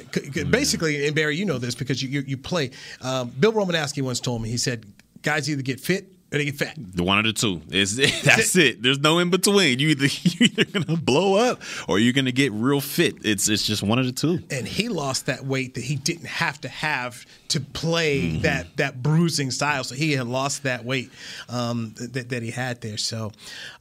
Basically, 0.51 1.07
and 1.07 1.15
Barry, 1.15 1.37
you 1.37 1.45
know 1.45 1.59
this 1.59 1.75
because 1.75 2.03
you 2.03 2.09
you, 2.09 2.25
you 2.27 2.37
play. 2.37 2.71
Um, 3.01 3.31
Bill 3.39 3.53
Romanowski 3.53 4.03
once 4.03 4.21
told 4.21 4.43
me 4.43 4.49
he 4.49 4.57
said, 4.57 4.85
"Guys 5.23 5.49
either 5.49 5.63
get 5.63 5.81
fit 5.81 6.13
or 6.33 6.39
they 6.39 6.45
get 6.47 6.57
fat." 6.57 6.75
The 6.79 7.03
one 7.05 7.19
of 7.19 7.25
the 7.25 7.33
two. 7.33 7.61
It's, 7.69 7.97
that's 8.23 8.57
it. 8.57 8.83
There's 8.83 8.99
no 8.99 9.19
in 9.19 9.31
between. 9.31 9.79
You 9.79 9.89
either 9.89 10.07
you 10.23 10.47
either 10.47 10.65
gonna 10.65 10.97
blow 10.99 11.35
up 11.35 11.61
or 11.89 11.99
you're 11.99 12.13
gonna 12.13 12.33
get 12.33 12.53
real 12.53 12.81
fit. 12.81 13.17
It's 13.25 13.49
it's 13.49 13.67
just 13.67 13.83
one 13.83 13.99
of 13.99 14.07
the 14.07 14.13
two. 14.13 14.41
and 14.51 14.67
he 14.67 14.89
lost 14.89 15.27
that 15.27 15.45
weight 15.45 15.75
that 15.75 15.85
he 15.85 15.97
didn't 15.97 16.27
have 16.27 16.61
to 16.63 16.69
have 16.69 17.25
to 17.49 17.61
play 17.61 18.21
Mm-hmm. 18.23 18.41
that 18.43 18.77
that 18.77 19.03
bruising 19.03 19.51
style. 19.51 19.85
So 19.85 19.95
he 19.95 20.13
had 20.13 20.27
lost 20.27 20.63
that 20.63 20.85
weight 20.85 21.11
um, 21.49 21.95
that, 21.99 22.29
that 22.31 22.43
he 22.43 22.51
had 22.51 22.81
there. 22.81 22.97
So 22.97 23.33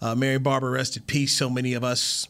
uh, 0.02 0.16
Mary 0.16 0.38
Barber, 0.39 0.72
rest 0.72 0.97
in 0.97 1.04
peace. 1.04 1.36
So 1.36 1.49
many 1.49 1.74
of 1.74 1.84
us 1.84 2.28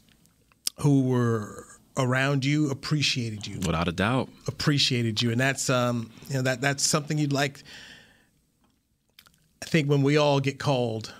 who 0.78 1.02
were 1.04 1.66
around 1.98 2.46
you 2.46 2.70
appreciated 2.72 3.46
you 3.46 3.58
without 3.66 3.88
a 3.88 3.92
doubt 3.92 4.30
appreciated 4.48 5.22
you 5.22 5.30
and 5.30 5.40
that's 5.42 5.70
um 5.70 6.10
you 6.30 6.36
know 6.36 6.42
that 6.42 6.62
that's 6.62 6.84
something 6.84 7.18
you'd 7.18 7.34
like 7.34 7.64
i 9.62 9.66
think 9.66 9.90
when 9.90 10.02
we 10.04 10.18
all 10.18 10.40
get 10.40 10.60
called 10.60 11.14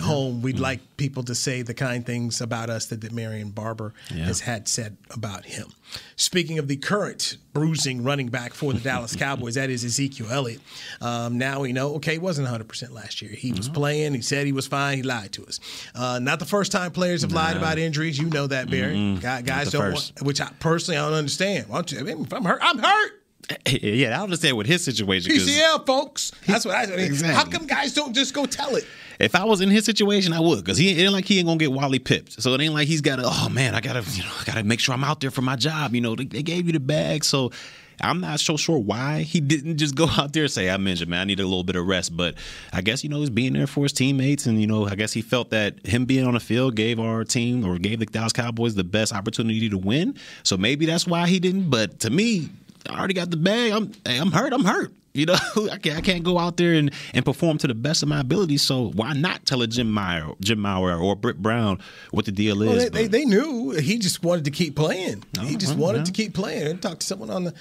home 0.00 0.42
we'd 0.42 0.54
Mm-hmm. 0.54 0.62
like 0.62 0.96
people 0.96 1.24
to 1.24 1.34
say 1.34 1.62
the 1.62 1.74
kind 1.74 2.06
things 2.06 2.40
about 2.40 2.70
us 2.70 2.86
that, 2.86 3.00
that 3.00 3.10
marion 3.10 3.50
barber 3.50 3.94
Yeah. 4.14 4.26
has 4.26 4.38
had 4.40 4.68
said 4.68 4.96
about 5.10 5.44
him 5.44 5.72
speaking 6.14 6.60
of 6.60 6.68
the 6.68 6.76
current 6.76 7.36
bruising 7.52 8.04
running 8.04 8.28
back 8.28 8.54
for 8.54 8.72
the 8.72 8.78
dallas 8.78 9.16
cowboys 9.24 9.56
that 9.56 9.70
is 9.70 9.82
ezekiel 9.84 10.28
elliott 10.30 10.60
um, 11.00 11.36
now 11.36 11.60
we 11.62 11.72
know 11.72 11.94
okay 11.96 12.12
he 12.12 12.18
wasn't 12.18 12.46
100% 12.46 12.92
last 12.92 13.20
year 13.22 13.32
he 13.32 13.48
Mm-hmm. 13.48 13.56
was 13.56 13.68
playing 13.68 14.14
he 14.14 14.20
said 14.20 14.46
he 14.46 14.52
was 14.52 14.68
fine 14.68 14.98
he 14.98 15.02
lied 15.02 15.32
to 15.32 15.44
us 15.46 15.58
uh, 15.96 16.20
not 16.20 16.38
the 16.38 16.44
first 16.46 16.70
time 16.70 16.92
players 16.92 17.22
have 17.22 17.32
lied 17.32 17.56
about 17.56 17.76
injuries 17.78 18.18
you 18.20 18.28
know 18.30 18.46
that 18.46 18.70
barry. 18.70 19.16
Guy- 19.20 19.42
guys 19.42 19.72
don't 19.72 19.94
want 19.94 20.12
which 20.22 20.40
I 20.40 20.48
personally 20.60 20.96
I 20.98 21.02
don't 21.08 21.14
understand. 21.14 21.68
Why 21.68 21.76
don't 21.82 21.90
you? 21.90 22.06
If 22.22 22.32
I'm 22.32 22.44
hurt, 22.44 22.60
I'm 22.62 22.78
hurt. 22.78 23.12
yeah, 23.70 24.18
I 24.18 24.22
understand 24.22 24.56
with 24.56 24.66
his 24.66 24.84
situation. 24.84 25.32
'cause 25.32 25.46
PCL, 25.48 25.86
folks. 25.86 26.32
That's 26.46 26.64
what 26.64 26.74
I 26.74 26.86
mean. 26.86 27.00
Exactly. 27.00 27.34
How 27.34 27.44
come 27.44 27.66
guys 27.66 27.94
don't 27.94 28.14
just 28.14 28.34
go 28.34 28.46
tell 28.46 28.76
it? 28.76 28.86
If 29.18 29.34
I 29.34 29.44
was 29.44 29.60
in 29.60 29.68
his 29.70 29.84
situation, 29.84 30.32
I 30.32 30.40
would, 30.40 30.58
because 30.64 30.78
he 30.78 30.90
it 30.90 31.02
ain't 31.02 31.12
like 31.12 31.24
he 31.24 31.38
ain't 31.38 31.46
gonna 31.46 31.58
get 31.58 31.72
Wally 31.72 31.98
pipped. 31.98 32.40
So 32.40 32.54
it 32.54 32.60
ain't 32.60 32.74
like 32.74 32.86
he's 32.88 33.00
got 33.00 33.16
to. 33.16 33.22
Oh 33.24 33.48
man, 33.48 33.74
I 33.74 33.80
gotta, 33.80 34.04
you 34.12 34.22
know, 34.22 34.30
I 34.40 34.44
gotta 34.44 34.62
make 34.62 34.80
sure 34.80 34.94
I'm 34.94 35.02
out 35.04 35.20
there 35.20 35.30
for 35.30 35.42
my 35.42 35.56
job. 35.56 35.94
You 35.94 36.00
know, 36.00 36.14
they, 36.14 36.24
they 36.24 36.42
gave 36.42 36.66
you 36.66 36.72
the 36.72 36.80
bag, 36.80 37.24
so 37.24 37.50
I'm 38.00 38.20
not 38.20 38.38
so 38.38 38.56
sure 38.56 38.78
why 38.78 39.22
he 39.22 39.40
didn't 39.40 39.78
just 39.78 39.96
go 39.96 40.06
out 40.08 40.32
there 40.32 40.44
and 40.44 40.52
say, 40.52 40.70
"I 40.70 40.76
mentioned, 40.76 41.10
man, 41.10 41.22
I 41.22 41.24
need 41.24 41.40
a 41.40 41.44
little 41.44 41.64
bit 41.64 41.74
of 41.74 41.84
rest." 41.86 42.16
But 42.16 42.36
I 42.72 42.80
guess 42.80 43.02
you 43.02 43.10
know 43.10 43.18
he's 43.18 43.30
being 43.30 43.54
there 43.54 43.66
for 43.66 43.82
his 43.84 43.92
teammates, 43.92 44.46
and 44.46 44.60
you 44.60 44.68
know, 44.68 44.86
I 44.86 44.94
guess 44.94 45.12
he 45.12 45.20
felt 45.22 45.50
that 45.50 45.84
him 45.84 46.04
being 46.04 46.24
on 46.24 46.34
the 46.34 46.40
field 46.40 46.76
gave 46.76 47.00
our 47.00 47.24
team 47.24 47.66
or 47.66 47.76
gave 47.78 47.98
the 47.98 48.06
Dallas 48.06 48.32
Cowboys 48.32 48.76
the 48.76 48.84
best 48.84 49.12
opportunity 49.12 49.68
to 49.68 49.78
win. 49.78 50.16
So 50.44 50.56
maybe 50.56 50.86
that's 50.86 51.08
why 51.08 51.26
he 51.26 51.40
didn't. 51.40 51.70
But 51.70 51.98
to 52.00 52.10
me, 52.10 52.50
I 52.88 52.98
already 52.98 53.14
got 53.14 53.30
the 53.30 53.36
bag. 53.36 53.72
I'm, 53.72 53.92
hey, 54.04 54.18
I'm 54.18 54.32
hurt. 54.32 54.52
I'm 54.52 54.64
hurt. 54.64 54.92
You 55.14 55.26
know, 55.26 55.34
I 55.72 55.78
can't, 55.78 55.98
I 55.98 56.00
can't 56.00 56.22
go 56.22 56.38
out 56.38 56.58
there 56.58 56.74
and, 56.74 56.92
and 57.12 57.24
perform 57.24 57.58
to 57.58 57.66
the 57.66 57.74
best 57.74 58.02
of 58.04 58.08
my 58.08 58.20
ability. 58.20 58.56
So 58.58 58.90
why 58.90 59.14
not 59.14 59.44
tell 59.46 59.62
a 59.62 59.66
Jim 59.66 59.90
Meyer, 59.90 60.28
Jim 60.40 60.60
Maurer, 60.60 60.96
or 60.96 61.16
Britt 61.16 61.42
Brown 61.42 61.80
what 62.12 62.24
the 62.24 62.30
deal 62.30 62.58
Well, 62.58 62.70
is? 62.70 62.84
they, 62.84 62.88
they, 62.90 63.06
they 63.08 63.24
knew 63.24 63.70
he 63.70 63.98
just 63.98 64.22
wanted 64.22 64.44
to 64.44 64.50
keep 64.50 64.76
playing. 64.76 65.24
he 65.40 65.54
oh, 65.54 65.58
just 65.58 65.74
well, 65.74 65.86
wanted 65.86 65.98
yeah. 65.98 66.04
to 66.04 66.12
keep 66.12 66.34
playing. 66.34 66.68
I 66.68 66.72
talked 66.74 67.00
to 67.00 67.06
someone 67.06 67.30
on 67.30 67.44
the 67.44 67.54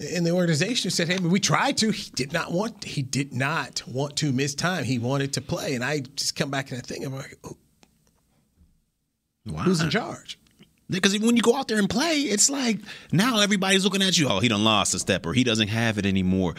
in 0.00 0.24
the 0.24 0.32
organization 0.32 0.86
who 0.86 0.90
said, 0.90 1.08
"Hey, 1.08 1.18
we 1.18 1.40
tried 1.40 1.78
to. 1.78 1.90
He 1.90 2.10
did 2.10 2.32
not 2.32 2.52
want. 2.52 2.84
He 2.84 3.02
did 3.02 3.32
not 3.32 3.82
want 3.86 4.16
to 4.16 4.30
miss 4.30 4.54
time. 4.54 4.84
He 4.84 4.98
wanted 4.98 5.32
to 5.34 5.40
play." 5.40 5.74
And 5.74 5.82
I 5.84 6.00
just 6.00 6.36
come 6.36 6.50
back 6.50 6.70
and 6.70 6.78
I 6.78 6.82
think, 6.82 7.04
I'm 7.06 7.14
like, 7.14 7.36
"Oh, 7.44 7.56
who's 9.64 9.80
in 9.80 9.90
charge? 9.90 10.38
Because 10.90 11.18
when 11.18 11.36
you 11.36 11.42
go 11.42 11.54
out 11.54 11.68
there 11.68 11.78
and 11.78 11.88
play, 11.88 12.20
it's 12.20 12.48
like 12.48 12.78
now 13.12 13.40
everybody's 13.40 13.84
looking 13.84 14.02
at 14.02 14.18
you. 14.18 14.28
Oh, 14.28 14.38
he 14.40 14.48
done 14.48 14.64
lost 14.64 14.94
a 14.94 14.98
step, 14.98 15.26
or 15.26 15.34
he 15.34 15.44
doesn't 15.44 15.68
have 15.68 15.98
it 15.98 16.06
anymore. 16.06 16.54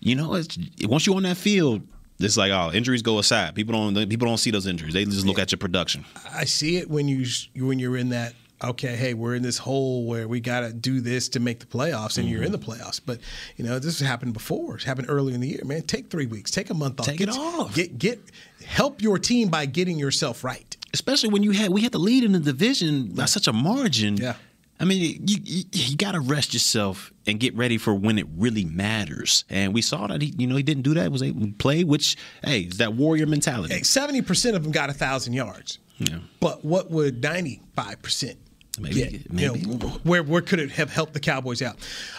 You 0.00 0.14
know, 0.16 0.34
it's, 0.34 0.58
once 0.82 1.06
you're 1.06 1.16
on 1.16 1.22
that 1.22 1.36
field, 1.36 1.82
it's 2.18 2.36
like 2.36 2.52
oh, 2.52 2.70
injuries 2.72 3.02
go 3.02 3.18
aside. 3.18 3.54
People 3.54 3.72
don't 3.72 4.08
people 4.10 4.26
don't 4.28 4.38
see 4.38 4.50
those 4.50 4.66
injuries. 4.66 4.92
They 4.94 5.04
just 5.04 5.24
look 5.26 5.38
at 5.38 5.52
your 5.52 5.58
production. 5.58 6.04
I 6.32 6.44
see 6.44 6.76
it 6.76 6.90
when 6.90 7.08
you 7.08 7.24
when 7.56 7.78
you're 7.78 7.96
in 7.96 8.10
that. 8.10 8.34
Okay, 8.64 8.94
hey, 8.94 9.12
we're 9.12 9.34
in 9.34 9.42
this 9.42 9.58
hole 9.58 10.04
where 10.06 10.28
we 10.28 10.38
got 10.38 10.60
to 10.60 10.72
do 10.72 11.00
this 11.00 11.28
to 11.30 11.40
make 11.40 11.58
the 11.58 11.66
playoffs, 11.66 12.16
and 12.16 12.28
you're 12.28 12.44
in 12.44 12.52
the 12.52 12.58
Mm-hmm. 12.60 12.70
playoffs. 12.80 13.00
But 13.04 13.18
you 13.56 13.64
know, 13.64 13.80
this 13.80 13.98
has 13.98 14.06
happened 14.06 14.34
before. 14.34 14.76
It's 14.76 14.84
happened 14.84 15.06
earlier 15.10 15.34
in 15.34 15.40
the 15.40 15.48
year, 15.48 15.62
man. 15.64 15.82
Take 15.82 16.10
three 16.10 16.26
weeks, 16.26 16.52
take 16.52 16.70
a 16.70 16.74
month 16.74 17.00
off, 17.00 17.06
Take 17.06 17.18
get, 17.18 17.30
it 17.30 17.34
off. 17.36 17.74
Get 17.74 17.98
get 17.98 18.20
help 18.64 19.02
your 19.02 19.18
team 19.18 19.48
by 19.48 19.66
getting 19.66 19.98
yourself 19.98 20.44
right. 20.44 20.71
Especially 20.92 21.30
when 21.30 21.42
you 21.42 21.52
had 21.52 21.70
we 21.70 21.82
had 21.82 21.92
the 21.92 21.98
lead 21.98 22.24
in 22.24 22.32
the 22.32 22.40
division 22.40 23.08
by 23.14 23.24
such 23.26 23.46
a 23.46 23.52
margin. 23.52 24.16
Yeah. 24.16 24.34
I 24.80 24.84
mean, 24.84 25.22
you 25.26 25.38
you, 25.44 25.64
you 25.72 25.96
got 25.96 26.12
to 26.12 26.20
rest 26.20 26.52
yourself 26.52 27.12
and 27.26 27.38
get 27.38 27.54
ready 27.54 27.78
for 27.78 27.94
when 27.94 28.18
it 28.18 28.26
really 28.36 28.64
matters. 28.64 29.44
And 29.48 29.72
we 29.72 29.80
saw 29.80 30.08
that 30.08 30.20
he, 30.20 30.34
you 30.36 30.46
know, 30.46 30.56
he 30.56 30.62
didn't 30.62 30.82
do 30.82 30.94
that. 30.94 31.12
Was 31.12 31.22
able 31.22 31.42
to 31.42 31.52
play, 31.52 31.84
which 31.84 32.16
hey, 32.44 32.62
is 32.62 32.78
that 32.78 32.94
warrior 32.94 33.26
mentality. 33.26 33.82
Seventy 33.84 34.22
percent 34.22 34.56
of 34.56 34.62
them 34.62 34.72
got 34.72 34.90
a 34.90 34.92
thousand 34.92 35.34
yards. 35.34 35.78
Yeah. 35.98 36.18
But 36.40 36.64
what 36.64 36.90
would 36.90 37.22
ninety 37.22 37.60
five 37.76 38.02
percent? 38.02 38.38
Maybe- 38.80 38.94
get? 38.94 39.32
maybe. 39.32 39.60
You 39.60 39.66
know, 39.66 39.88
where 40.02 40.22
where 40.22 40.40
could 40.40 40.58
it 40.58 40.72
have 40.72 40.90
helped 40.90 41.12
the 41.12 41.20
Cowboys 41.20 41.62
out? 41.62 41.76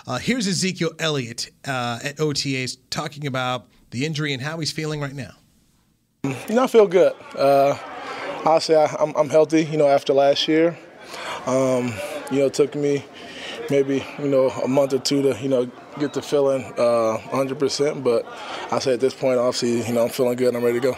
Uh, 0.07 0.19
here's 0.19 0.47
Ezekiel 0.47 0.91
Elliott 0.99 1.49
uh, 1.67 1.99
at 2.03 2.17
OTAs 2.17 2.77
talking 2.89 3.27
about 3.27 3.67
the 3.89 4.05
injury 4.05 4.33
and 4.33 4.41
how 4.41 4.57
he's 4.59 4.71
feeling 4.71 5.01
right 5.01 5.13
now. 5.13 5.31
You 6.23 6.55
know, 6.55 6.63
I 6.63 6.67
feel 6.67 6.87
good. 6.87 7.11
Uh, 7.35 7.77
I'll 8.45 8.59
say 8.59 8.75
I, 8.75 8.85
I'm, 8.99 9.15
I'm 9.15 9.29
healthy. 9.29 9.63
You 9.65 9.77
know, 9.77 9.87
after 9.87 10.13
last 10.13 10.47
year, 10.47 10.77
um, 11.45 11.93
you 12.31 12.39
know, 12.39 12.45
it 12.47 12.53
took 12.53 12.75
me 12.75 13.03
maybe 13.69 14.03
you 14.19 14.27
know 14.27 14.49
a 14.49 14.67
month 14.67 14.93
or 14.93 14.99
two 14.99 15.21
to 15.21 15.37
you 15.41 15.47
know 15.49 15.69
get 15.99 16.13
the 16.13 16.21
feeling 16.21 16.63
uh, 16.77 17.17
100%. 17.31 18.03
But 18.03 18.25
I 18.71 18.79
say 18.79 18.93
at 18.93 18.99
this 18.99 19.13
point, 19.13 19.39
obviously, 19.39 19.85
you 19.87 19.93
know, 19.93 20.03
I'm 20.03 20.09
feeling 20.09 20.35
good. 20.35 20.49
and 20.49 20.57
I'm 20.57 20.63
ready 20.63 20.79
to 20.79 20.91
go. 20.91 20.97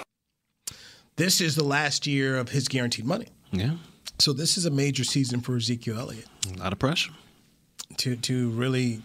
This 1.18 1.40
is 1.40 1.56
the 1.56 1.64
last 1.64 2.08
year 2.08 2.38
of 2.38 2.50
his 2.50 2.68
guaranteed 2.68 3.06
money. 3.06 3.28
Yeah. 3.52 3.76
So 4.20 4.34
this 4.34 4.58
is 4.58 4.66
a 4.66 4.72
major 4.72 5.04
season 5.04 5.42
for 5.42 5.56
Ezekiel 5.58 6.00
Elliott 6.00 6.26
A 6.56 6.58
lot 6.60 6.74
of 6.74 6.80
pressure. 6.80 7.12
to 7.98 8.16
to 8.16 8.50
really. 8.52 9.02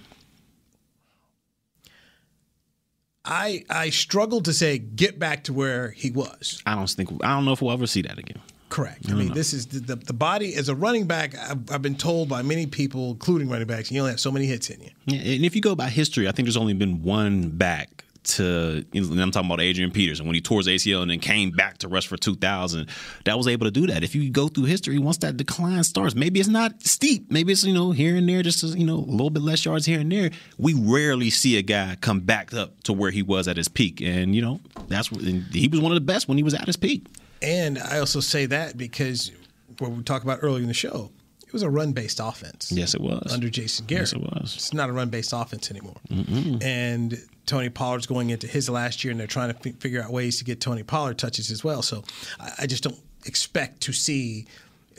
I 3.31 3.65
I 3.71 3.91
struggle 3.91 4.41
to 4.43 4.53
say 4.53 4.79
get 4.79 5.19
back 5.19 5.45
to 5.45 5.53
where 5.53 5.91
he 5.93 6.11
was. 6.11 6.63
I 6.67 6.75
don't 6.75 6.91
think 6.91 7.11
I 7.25 7.29
don't 7.29 7.45
know 7.45 7.53
if 7.53 7.63
we'll 7.63 7.73
ever 7.73 7.87
see 7.87 8.03
that 8.03 8.19
again. 8.19 8.41
Correct. 8.69 9.07
I 9.07 9.09
don't 9.09 9.19
mean, 9.19 9.29
know. 9.29 9.35
this 9.35 9.53
is 9.53 9.67
the, 9.67 9.81
the, 9.81 9.97
the 9.97 10.13
body 10.13 10.55
as 10.55 10.69
a 10.69 10.77
running 10.77 11.07
back. 11.07 11.35
I've, 11.37 11.73
I've 11.73 11.83
been 11.83 11.97
told 11.97 12.29
by 12.29 12.43
many 12.43 12.67
people, 12.67 13.11
including 13.11 13.49
running 13.49 13.67
backs, 13.67 13.91
you 13.91 13.99
only 13.99 14.13
have 14.13 14.21
so 14.21 14.31
many 14.31 14.47
hits 14.47 14.71
in 14.71 14.81
you. 14.81 14.91
Yeah, 15.07 15.35
and 15.35 15.45
if 15.45 15.57
you 15.57 15.61
go 15.61 15.75
by 15.75 15.89
history, 15.89 16.29
I 16.29 16.33
think 16.33 16.47
there's 16.47 16.57
only 16.57 16.75
been 16.75 17.03
one 17.03 17.51
back 17.51 18.05
to. 18.25 18.85
And 18.93 19.21
I'm 19.21 19.31
talking 19.31 19.49
about 19.49 19.61
Adrian 19.61 19.91
Peterson 19.91 20.27
when 20.27 20.35
he 20.35 20.41
tore 20.41 20.59
his 20.59 20.69
ACL 20.69 21.03
and 21.03 21.11
then 21.11 21.21
came 21.21 21.51
back 21.51 21.79
to 21.79 21.89
rush 21.89 22.07
for 22.07 22.17
2,000. 22.17 22.89
That 23.25 23.37
was 23.37 23.49
able 23.49 23.67
to 23.67 23.71
do 23.71 23.87
that. 23.87 24.03
If 24.03 24.15
you 24.15 24.31
go 24.31 24.49
through 24.49 24.65
history, 24.65 24.99
once 24.99 25.19
that 25.19 25.37
decline 25.37 25.83
starts, 25.85 26.15
maybe 26.15 26.41
it's 26.41 26.49
not 26.49 26.83
steep. 26.83 27.31
Maybe 27.31 27.53
it's 27.53 27.65
you 27.65 27.75
know 27.75 27.93
here 27.93 28.17
and 28.17 28.29
there, 28.29 28.43
just 28.43 28.63
you 28.77 28.85
know 28.85 28.97
a 28.97 29.11
little 29.11 29.31
bit 29.31 29.43
less 29.43 29.65
yards 29.65 29.87
here 29.87 30.01
and 30.01 30.11
there. 30.11 30.31
We 30.59 30.75
rarely 30.75 31.31
see 31.31 31.59
a 31.59 31.63
guy 31.63 31.97
come 32.01 32.21
back 32.21 32.53
up 32.55 32.83
to 32.85 32.93
where 32.93 33.11
he 33.11 33.23
was 33.23 33.49
at 33.49 33.57
his 33.57 33.69
peak, 33.69 34.01
and 34.01 34.35
you 34.35 34.43
know 34.43 34.61
that's 34.89 35.09
he 35.09 35.69
was 35.69 35.81
one 35.81 35.93
of 35.93 35.97
the 35.97 36.01
best 36.01 36.29
when 36.29 36.37
he 36.37 36.43
was 36.43 36.55
at 36.55 36.67
his 36.67 36.77
peak. 36.77 37.07
And 37.43 37.79
I 37.79 37.99
also 37.99 38.21
say 38.21 38.47
that 38.47 38.77
because 38.77 39.33
what 39.79 39.91
we 39.91 40.03
talked 40.03 40.25
about 40.25 40.41
earlier 40.43 40.63
in 40.63 40.69
the 40.69 40.75
show, 40.75 41.11
it 41.51 41.53
was 41.53 41.65
a 41.65 41.71
run 41.71 41.91
based 41.91 42.21
offense. 42.23 42.71
Yes, 42.71 42.95
it 42.95 43.01
was 43.01 43.33
under 43.33 43.51
Jason 43.51 43.87
Garrett. 43.87 44.13
Yes, 44.13 44.13
it 44.13 44.21
was. 44.21 44.55
It's 44.55 44.73
not 44.73 44.89
a 44.89 44.93
run 44.93 45.09
based 45.09 45.33
offense 45.33 45.69
anymore. 45.69 45.97
Mm-mm. 46.09 46.63
And 46.63 47.21
Tony 47.47 47.71
Pollard's 47.71 48.07
going 48.07 48.31
into 48.31 48.47
his 48.47 48.71
last 48.71 49.03
year, 49.03 49.11
and 49.11 49.19
they're 49.19 49.27
trying 49.27 49.53
to 49.53 49.59
fi- 49.59 49.73
figure 49.73 50.01
out 50.01 50.13
ways 50.13 50.39
to 50.39 50.45
get 50.45 50.61
Tony 50.61 50.85
Pollard 50.85 51.19
touches 51.19 51.51
as 51.51 51.65
well. 51.65 51.83
So 51.83 52.05
I, 52.39 52.53
I 52.61 52.67
just 52.69 52.85
don't 52.85 53.01
expect 53.27 53.81
to 53.81 53.93
see 53.93 54.47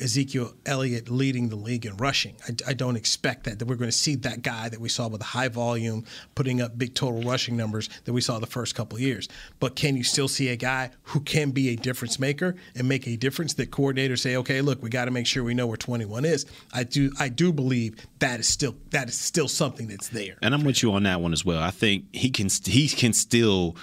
Ezekiel 0.02 0.54
Elliott 0.66 1.10
leading 1.10 1.50
the 1.50 1.56
league 1.56 1.86
in 1.86 1.96
rushing. 1.98 2.36
I, 2.48 2.72
I 2.72 2.74
don't 2.74 2.96
expect 2.96 3.44
that 3.46 3.60
that 3.60 3.68
we're 3.68 3.76
going 3.76 3.92
to 3.92 3.98
see 3.98 4.16
that 4.16 4.42
guy 4.42 4.70
that 4.70 4.80
we 4.80 4.90
saw 4.90 5.08
with 5.08 5.22
a 5.22 5.26
high 5.26 5.48
volume, 5.48 6.06
putting 6.36 6.62
up 6.62 6.78
big 6.78 6.96
total 6.96 7.22
rushing 7.22 7.56
numbers 7.56 7.90
that 8.06 8.14
we 8.14 8.22
saw 8.22 8.40
the 8.40 8.48
first 8.48 8.76
couple 8.76 9.00
years. 9.00 9.30
But 9.60 9.76
can 9.76 9.96
you 9.96 10.04
still 10.04 10.28
see 10.28 10.50
a 10.50 10.56
guy 10.56 10.92
who 11.04 11.20
can 11.20 11.52
be 11.52 11.70
a 11.70 11.76
difference 11.76 12.20
maker 12.20 12.56
and 12.76 12.88
make 12.88 13.08
a 13.08 13.16
difference? 13.16 13.54
That 13.54 13.72
coordinators 13.72 14.20
say, 14.20 14.36
okay, 14.38 14.62
look, 14.62 14.82
we 14.82 14.90
got 14.90 15.06
to 15.06 15.12
make 15.12 15.28
sure 15.28 15.44
we 15.44 15.54
know 15.54 15.68
where 15.68 15.78
21 15.78 16.26
is. 16.26 16.46
I 16.74 16.84
do, 16.84 17.12
I 17.20 17.30
do 17.30 17.54
believe 17.54 17.96
that 18.20 18.40
is 18.40 18.48
still 18.48 18.76
that 18.90 19.10
is 19.10 19.20
still 19.20 19.48
something 19.48 19.88
that's 19.88 20.10
there. 20.10 20.38
And 20.42 20.54
I'm 20.54 20.64
with 20.64 20.82
you 20.82 20.92
on 20.94 21.04
that 21.04 21.22
one 21.22 21.34
as 21.34 21.46
well. 21.46 21.62
I 21.62 21.72
think 21.72 22.06
he 22.14 22.30
can 22.30 22.50
he 22.66 22.88
can 22.88 23.14
still 23.14 23.76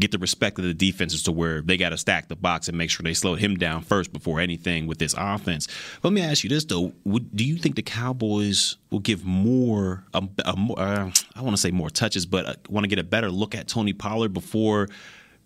get 0.00 0.10
the 0.10 0.18
respect 0.18 0.58
of 0.58 0.64
the 0.64 0.74
defenses 0.74 1.22
to 1.24 1.32
where 1.32 1.60
they 1.60 1.76
got 1.76 1.90
to 1.90 1.98
stack 1.98 2.28
the 2.28 2.36
box 2.36 2.68
and 2.68 2.76
make 2.76 2.90
sure 2.90 3.04
they 3.04 3.14
slow 3.14 3.34
him 3.34 3.56
down 3.56 3.82
first 3.82 4.12
before 4.12 4.40
anything 4.40 4.86
with 4.86 4.98
this 4.98 5.14
offense. 5.16 5.68
Let 6.02 6.12
me 6.12 6.22
ask 6.22 6.42
you 6.42 6.50
this 6.50 6.64
though: 6.64 6.92
Would, 7.04 7.36
Do 7.36 7.44
you 7.44 7.56
think 7.56 7.76
the 7.76 7.82
Cowboys 7.82 8.76
will 8.90 9.00
give 9.00 9.24
more? 9.24 10.04
A, 10.14 10.22
a 10.44 10.56
more 10.56 10.80
uh, 10.80 11.10
I 11.36 11.42
want 11.42 11.54
to 11.54 11.60
say 11.60 11.70
more 11.70 11.90
touches, 11.90 12.26
but 12.26 12.46
uh, 12.46 12.54
want 12.68 12.84
to 12.84 12.88
get 12.88 12.98
a 12.98 13.04
better 13.04 13.30
look 13.30 13.54
at 13.54 13.68
Tony 13.68 13.92
Pollard 13.92 14.32
before? 14.32 14.88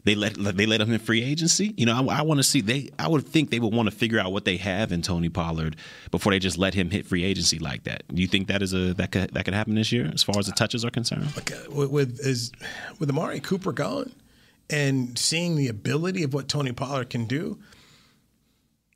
They 0.04 0.14
let 0.14 0.34
they 0.34 0.66
let 0.66 0.82
him 0.82 0.92
in 0.92 0.98
free 0.98 1.22
agency. 1.22 1.72
You 1.78 1.86
know, 1.86 2.10
I, 2.10 2.18
I 2.18 2.22
want 2.22 2.38
to 2.38 2.44
see 2.44 2.60
they. 2.60 2.90
I 2.98 3.08
would 3.08 3.26
think 3.26 3.48
they 3.48 3.58
would 3.58 3.72
want 3.72 3.88
to 3.88 3.96
figure 3.96 4.18
out 4.18 4.32
what 4.32 4.44
they 4.44 4.58
have 4.58 4.92
in 4.92 5.00
Tony 5.00 5.30
Pollard 5.30 5.76
before 6.10 6.30
they 6.32 6.38
just 6.38 6.58
let 6.58 6.74
him 6.74 6.90
hit 6.90 7.06
free 7.06 7.24
agency 7.24 7.58
like 7.58 7.84
that. 7.84 8.02
Do 8.14 8.20
you 8.20 8.28
think 8.28 8.48
that 8.48 8.60
is 8.60 8.74
a 8.74 8.92
that 8.94 9.12
could 9.12 9.32
that 9.32 9.46
could 9.46 9.54
happen 9.54 9.74
this 9.76 9.92
year 9.92 10.10
as 10.12 10.22
far 10.22 10.38
as 10.38 10.44
the 10.44 10.52
touches 10.52 10.84
are 10.84 10.90
concerned? 10.90 11.32
with, 11.70 11.90
with 11.90 12.20
is 12.20 12.52
with 12.98 13.08
Amari 13.08 13.40
Cooper 13.40 13.72
gone 13.72 14.12
and 14.70 15.18
seeing 15.18 15.56
the 15.56 15.68
ability 15.68 16.22
of 16.22 16.34
what 16.34 16.48
Tony 16.48 16.72
Pollard 16.72 17.10
can 17.10 17.26
do, 17.26 17.58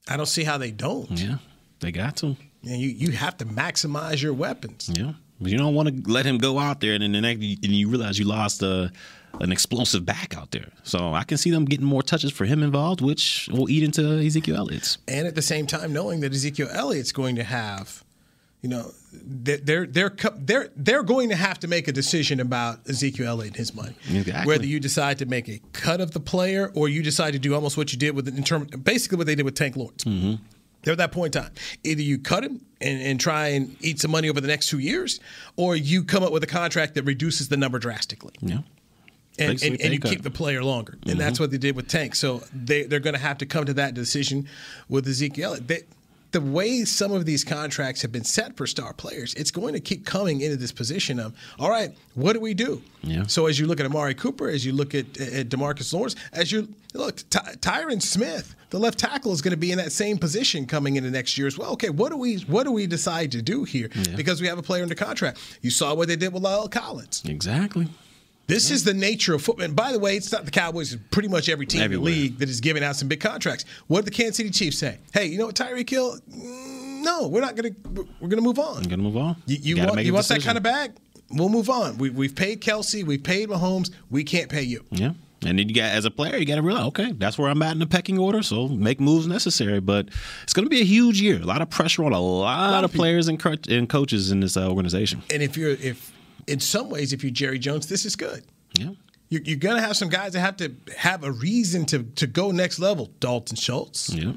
I 0.09 0.17
don't 0.17 0.27
see 0.27 0.45
how 0.45 0.59
they 0.59 0.71
don't. 0.71 1.11
Yeah, 1.11 1.37
they 1.81 1.93
got 1.93 2.17
to. 2.19 2.37
And 2.63 2.81
you 2.81 2.89
you 2.89 3.13
have 3.13 3.37
to 3.39 3.45
maximize 3.45 4.23
your 4.23 4.35
weapons. 4.35 4.91
Yeah, 4.93 5.13
but 5.41 5.51
you 5.51 5.59
don't 5.59 5.75
want 5.75 5.89
to 6.05 6.11
let 6.11 6.27
him 6.27 6.39
go 6.39 6.59
out 6.59 6.81
there 6.81 6.95
and 6.95 7.03
then 7.03 7.13
the 7.13 7.21
next 7.21 7.41
and 7.41 7.73
you 7.73 7.89
realize 7.89 8.19
you 8.19 8.25
lost 8.25 8.63
a 8.63 8.91
an 9.41 9.53
explosive 9.53 10.05
back 10.05 10.37
out 10.37 10.51
there. 10.51 10.71
So 10.83 11.13
I 11.15 11.23
can 11.25 11.37
see 11.39 11.51
them 11.51 11.65
getting 11.65 11.87
more 11.87 12.03
touches 12.03 12.33
for 12.33 12.45
him 12.45 12.63
involved, 12.63 13.01
which 13.01 13.49
will 13.53 13.71
eat 13.71 13.83
into 13.83 14.19
Ezekiel 14.25 14.57
Elliott's. 14.57 14.99
And 15.07 15.27
at 15.27 15.35
the 15.35 15.43
same 15.43 15.67
time, 15.67 15.93
knowing 15.93 16.21
that 16.21 16.33
Ezekiel 16.33 16.69
Elliott's 16.73 17.13
going 17.13 17.37
to 17.37 17.45
have, 17.45 18.05
you 18.63 18.69
know, 18.69 18.91
they're 19.13 19.87
they're 19.87 20.11
they're 20.37 20.69
they're 20.77 21.03
going 21.03 21.29
to 21.29 21.37
have 21.37 21.61
to 21.61 21.69
make 21.69 21.87
a 21.87 21.93
decision 21.93 22.41
about 22.41 22.81
Ezekiel 22.89 23.29
Elliott 23.29 23.49
and 23.49 23.57
his 23.57 23.75
money. 23.75 23.95
Exactly. 24.13 24.47
Whether 24.47 24.67
you 24.67 24.81
decide 24.81 25.19
to 25.19 25.27
make 25.27 25.49
a 25.49 25.61
cut 25.73 26.01
of 26.01 26.11
the 26.11 26.21
player 26.21 26.71
or 26.75 26.89
you 26.89 27.03
decide 27.03 27.33
to 27.35 27.39
do 27.39 27.55
almost 27.55 27.77
what 27.77 27.93
you 27.93 27.99
did 27.99 28.15
with 28.17 28.27
in 28.29 28.43
term, 28.43 28.65
basically 28.83 29.17
what 29.19 29.27
they 29.27 29.35
did 29.37 29.45
with 29.45 29.55
Tank 29.55 29.77
Lawrence. 29.77 30.05
Mm-hmm. 30.05 30.43
They're 30.83 30.93
at 30.93 30.99
that 30.99 31.13
point 31.13 31.35
in 31.35 31.43
time. 31.43 31.53
Either 31.85 32.03
you 32.03 32.19
cut 32.19 32.45
him 32.45 32.65
and, 32.81 33.03
and 33.03 33.21
try 33.21 33.49
and 33.49 33.77
eat 33.81 34.01
some 34.01 34.11
money 34.13 34.29
over 34.31 34.41
the 34.41 34.47
next 34.47 34.69
two 34.69 34.79
years, 34.79 35.19
or 35.57 35.75
you 35.75 36.05
come 36.05 36.23
up 36.23 36.33
with 36.33 36.43
a 36.45 36.47
contract 36.47 36.95
that 36.95 37.03
reduces 37.03 37.49
the 37.49 37.57
number 37.57 37.79
drastically. 37.81 38.35
Yeah. 38.41 38.59
And, 39.41 39.63
and, 39.63 39.81
and 39.81 39.93
you 39.93 40.01
keep 40.01 40.23
the 40.23 40.31
player 40.31 40.65
longer. 40.65 40.99
And 41.03 41.15
Mhm. 41.15 41.19
that's 41.19 41.39
what 41.39 41.51
they 41.53 41.59
did 41.59 41.77
with 41.77 41.87
Tank. 41.89 42.15
So 42.17 42.43
they, 42.53 42.83
they're 42.85 42.99
going 43.01 43.15
to 43.15 43.21
have 43.21 43.39
to 43.39 43.47
come 43.47 43.67
to 43.67 43.75
that 43.75 43.95
decision 43.95 44.49
with 44.89 45.07
Ezekiel. 45.07 45.59
They, 45.65 45.83
the 46.31 46.41
way 46.41 46.85
some 46.85 47.13
of 47.13 47.25
these 47.25 47.43
contracts 47.43 48.03
have 48.03 48.13
been 48.13 48.25
set 48.25 48.57
for 48.57 48.67
star 48.67 48.93
players, 48.93 49.35
it's 49.35 49.51
going 49.51 49.73
to 49.75 49.81
keep 49.81 50.05
coming 50.05 50.41
into 50.41 50.57
this 50.57 50.73
position 50.73 51.19
of, 51.19 51.35
all 51.59 51.71
right, 51.71 51.97
what 52.15 52.35
do 52.35 52.41
we 52.41 52.55
do? 52.55 52.83
Yeah. 53.03 53.27
So 53.27 53.47
as 53.47 53.59
you 53.59 53.67
look 53.67 53.81
at 53.81 53.87
Amari 53.87 54.15
Cooper, 54.15 54.49
as 54.49 54.67
you 54.67 54.73
look 54.73 54.95
at, 54.95 55.19
at 55.21 55.49
DeMarcus 55.49 55.93
Lawrence, 55.93 56.17
as 56.33 56.53
you 56.53 56.69
look, 56.95 57.23
Ty, 57.31 57.55
Tyron 57.61 58.03
Smith, 58.03 58.55
the 58.71 58.79
left 58.79 58.99
tackle 58.99 59.33
is 59.33 59.41
going 59.41 59.53
to 59.53 59.59
be 59.59 59.73
in 59.73 59.79
that 59.79 59.93
same 59.93 60.19
position 60.19 60.67
coming 60.67 60.97
into 60.97 61.11
next 61.11 61.39
year 61.39 61.47
as 61.47 61.57
well. 61.57 61.73
Okay, 61.73 61.91
what 61.91 62.11
do 62.11 62.19
we 62.19 62.37
what 62.41 62.65
do 62.65 62.73
we 62.73 62.87
decide 62.87 63.33
to 63.33 63.41
do 63.41 63.65
here? 63.65 63.89
Yeah. 63.95 64.15
Because 64.15 64.43
we 64.43 64.47
have 64.49 64.59
a 64.59 64.63
player 64.63 64.83
under 64.83 64.95
contract. 64.95 65.39
You 65.63 65.71
saw 65.71 65.95
what 65.95 66.09
they 66.09 66.17
did 66.17 66.35
with 66.35 66.43
La'el 66.43 66.71
Collins. 66.71 67.23
Exactly. 67.27 67.89
This 68.49 68.71
is 68.71 68.83
the 68.83 68.95
nature 68.95 69.35
of 69.35 69.43
football. 69.43 69.65
And 69.67 69.77
by 69.77 69.93
the 69.93 69.99
way, 69.99 70.17
it's 70.17 70.33
not 70.33 70.45
the 70.47 70.51
Cowboys. 70.51 70.93
It's 70.95 71.03
pretty 71.11 71.29
much 71.29 71.49
every 71.49 71.67
team 71.67 71.83
Everywhere. 71.83 72.09
in 72.11 72.15
the 72.17 72.23
league 72.23 72.39
that 72.39 72.49
is 72.49 72.61
giving 72.61 72.83
out 72.83 72.97
some 72.97 73.07
big 73.07 73.21
contracts. 73.21 73.65
What 73.87 74.05
did 74.05 74.13
the 74.13 74.17
Kansas 74.17 74.37
City 74.39 74.51
Chiefs 74.51 74.79
say? 74.79 74.99
Hey, 75.13 75.27
you 75.27 75.39
know 75.39 75.47
what, 75.47 75.55
Tyreek 75.55 75.89
Hill? 75.89 76.19
Mm, 76.31 77.03
No, 77.05 77.29
we're 77.29 77.41
not 77.43 77.57
going 77.57 77.75
to. 77.75 77.81
We're 78.21 78.29
going 78.29 78.43
to 78.43 78.49
move 78.49 78.59
on. 78.59 78.79
I'm 78.79 78.83
gonna 78.89 79.03
move 79.03 79.17
on. 79.17 79.37
You, 79.47 79.57
you 79.61 79.77
Gotta 79.77 79.93
want 79.93 80.05
you 80.05 80.13
want 80.15 80.27
that 80.29 80.43
kind 80.43 80.57
of 80.57 80.63
bag? 80.65 80.93
We'll 81.31 81.51
move 81.51 81.69
on. 81.69 81.99
We, 81.99 82.09
we've 82.11 82.35
paid 82.35 82.63
Kelce. 82.63 83.05
We've 83.05 83.23
paid 83.23 83.51
Mahomes. 83.51 83.91
We 84.11 84.25
can't 84.25 84.49
pay 84.49 84.63
you. 84.63 84.83
Yeah. 84.91 85.13
And 85.45 85.57
then 85.59 85.69
you 85.69 85.75
got, 85.75 85.93
as 85.93 86.05
a 86.07 86.11
player, 86.11 86.37
you 86.37 86.47
got 86.47 86.57
to 86.57 86.63
realize, 86.63 86.87
okay, 86.87 87.13
that's 87.13 87.39
where 87.39 87.49
I'm 87.49 87.63
at 87.63 87.73
in 87.73 87.79
the 87.79 87.87
pecking 87.87 88.19
order. 88.19 88.43
So 88.43 88.67
make 88.67 88.99
moves 88.99 89.27
necessary. 89.29 89.79
But 89.81 90.09
it's 90.43 90.55
going 90.55 90.65
to 90.65 90.71
be 90.71 90.81
a 90.81 90.85
huge 90.85 91.21
year. 91.21 91.37
A 91.37 91.45
lot 91.45 91.61
of 91.63 91.69
pressure 91.71 92.03
on 92.05 92.13
a 92.13 92.19
lot, 92.21 92.83
of 92.83 92.91
people. 92.91 93.03
players 93.03 93.29
and, 93.29 93.39
co- 93.39 93.55
and 93.69 93.89
coaches 93.89 94.31
in 94.33 94.41
this 94.41 94.57
uh, 94.57 94.69
organization. 94.69 95.23
And 95.31 95.43
if 95.43 95.57
you're 95.57 95.71
if 95.73 96.13
in 96.49 96.61
some 96.61 96.89
ways, 96.91 97.13
if 97.13 97.23
you're 97.23 97.31
Jerry 97.33 97.59
Jones, 97.59 97.87
this 97.87 98.05
is 98.05 98.17
good. 98.17 98.45
Yeah. 98.79 98.91
You're, 99.31 99.43
you're 99.43 99.59
going 99.59 99.77
to 99.77 99.83
have 99.83 99.97
some 99.97 100.09
guys 100.09 100.33
that 100.33 100.41
have 100.41 100.57
to 100.59 100.75
have 100.97 101.23
a 101.23 101.31
reason 101.33 101.85
to 101.87 102.03
to 102.03 102.27
go 102.27 102.51
next 102.51 102.79
level. 102.79 103.11
Dalton 103.21 103.57
Schultz, 103.57 104.09
Yeah. 104.15 104.33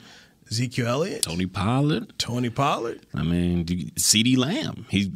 Ezekiel 0.52 0.88
Elliott, 0.88 1.24
Tony 1.24 1.46
Pollard. 1.46 2.12
Tony 2.18 2.50
Pollard, 2.50 3.00
I 3.16 3.24
mean, 3.24 3.66
CeeDee 3.66 4.38
Lamb. 4.38 4.86
He's, 4.90 5.08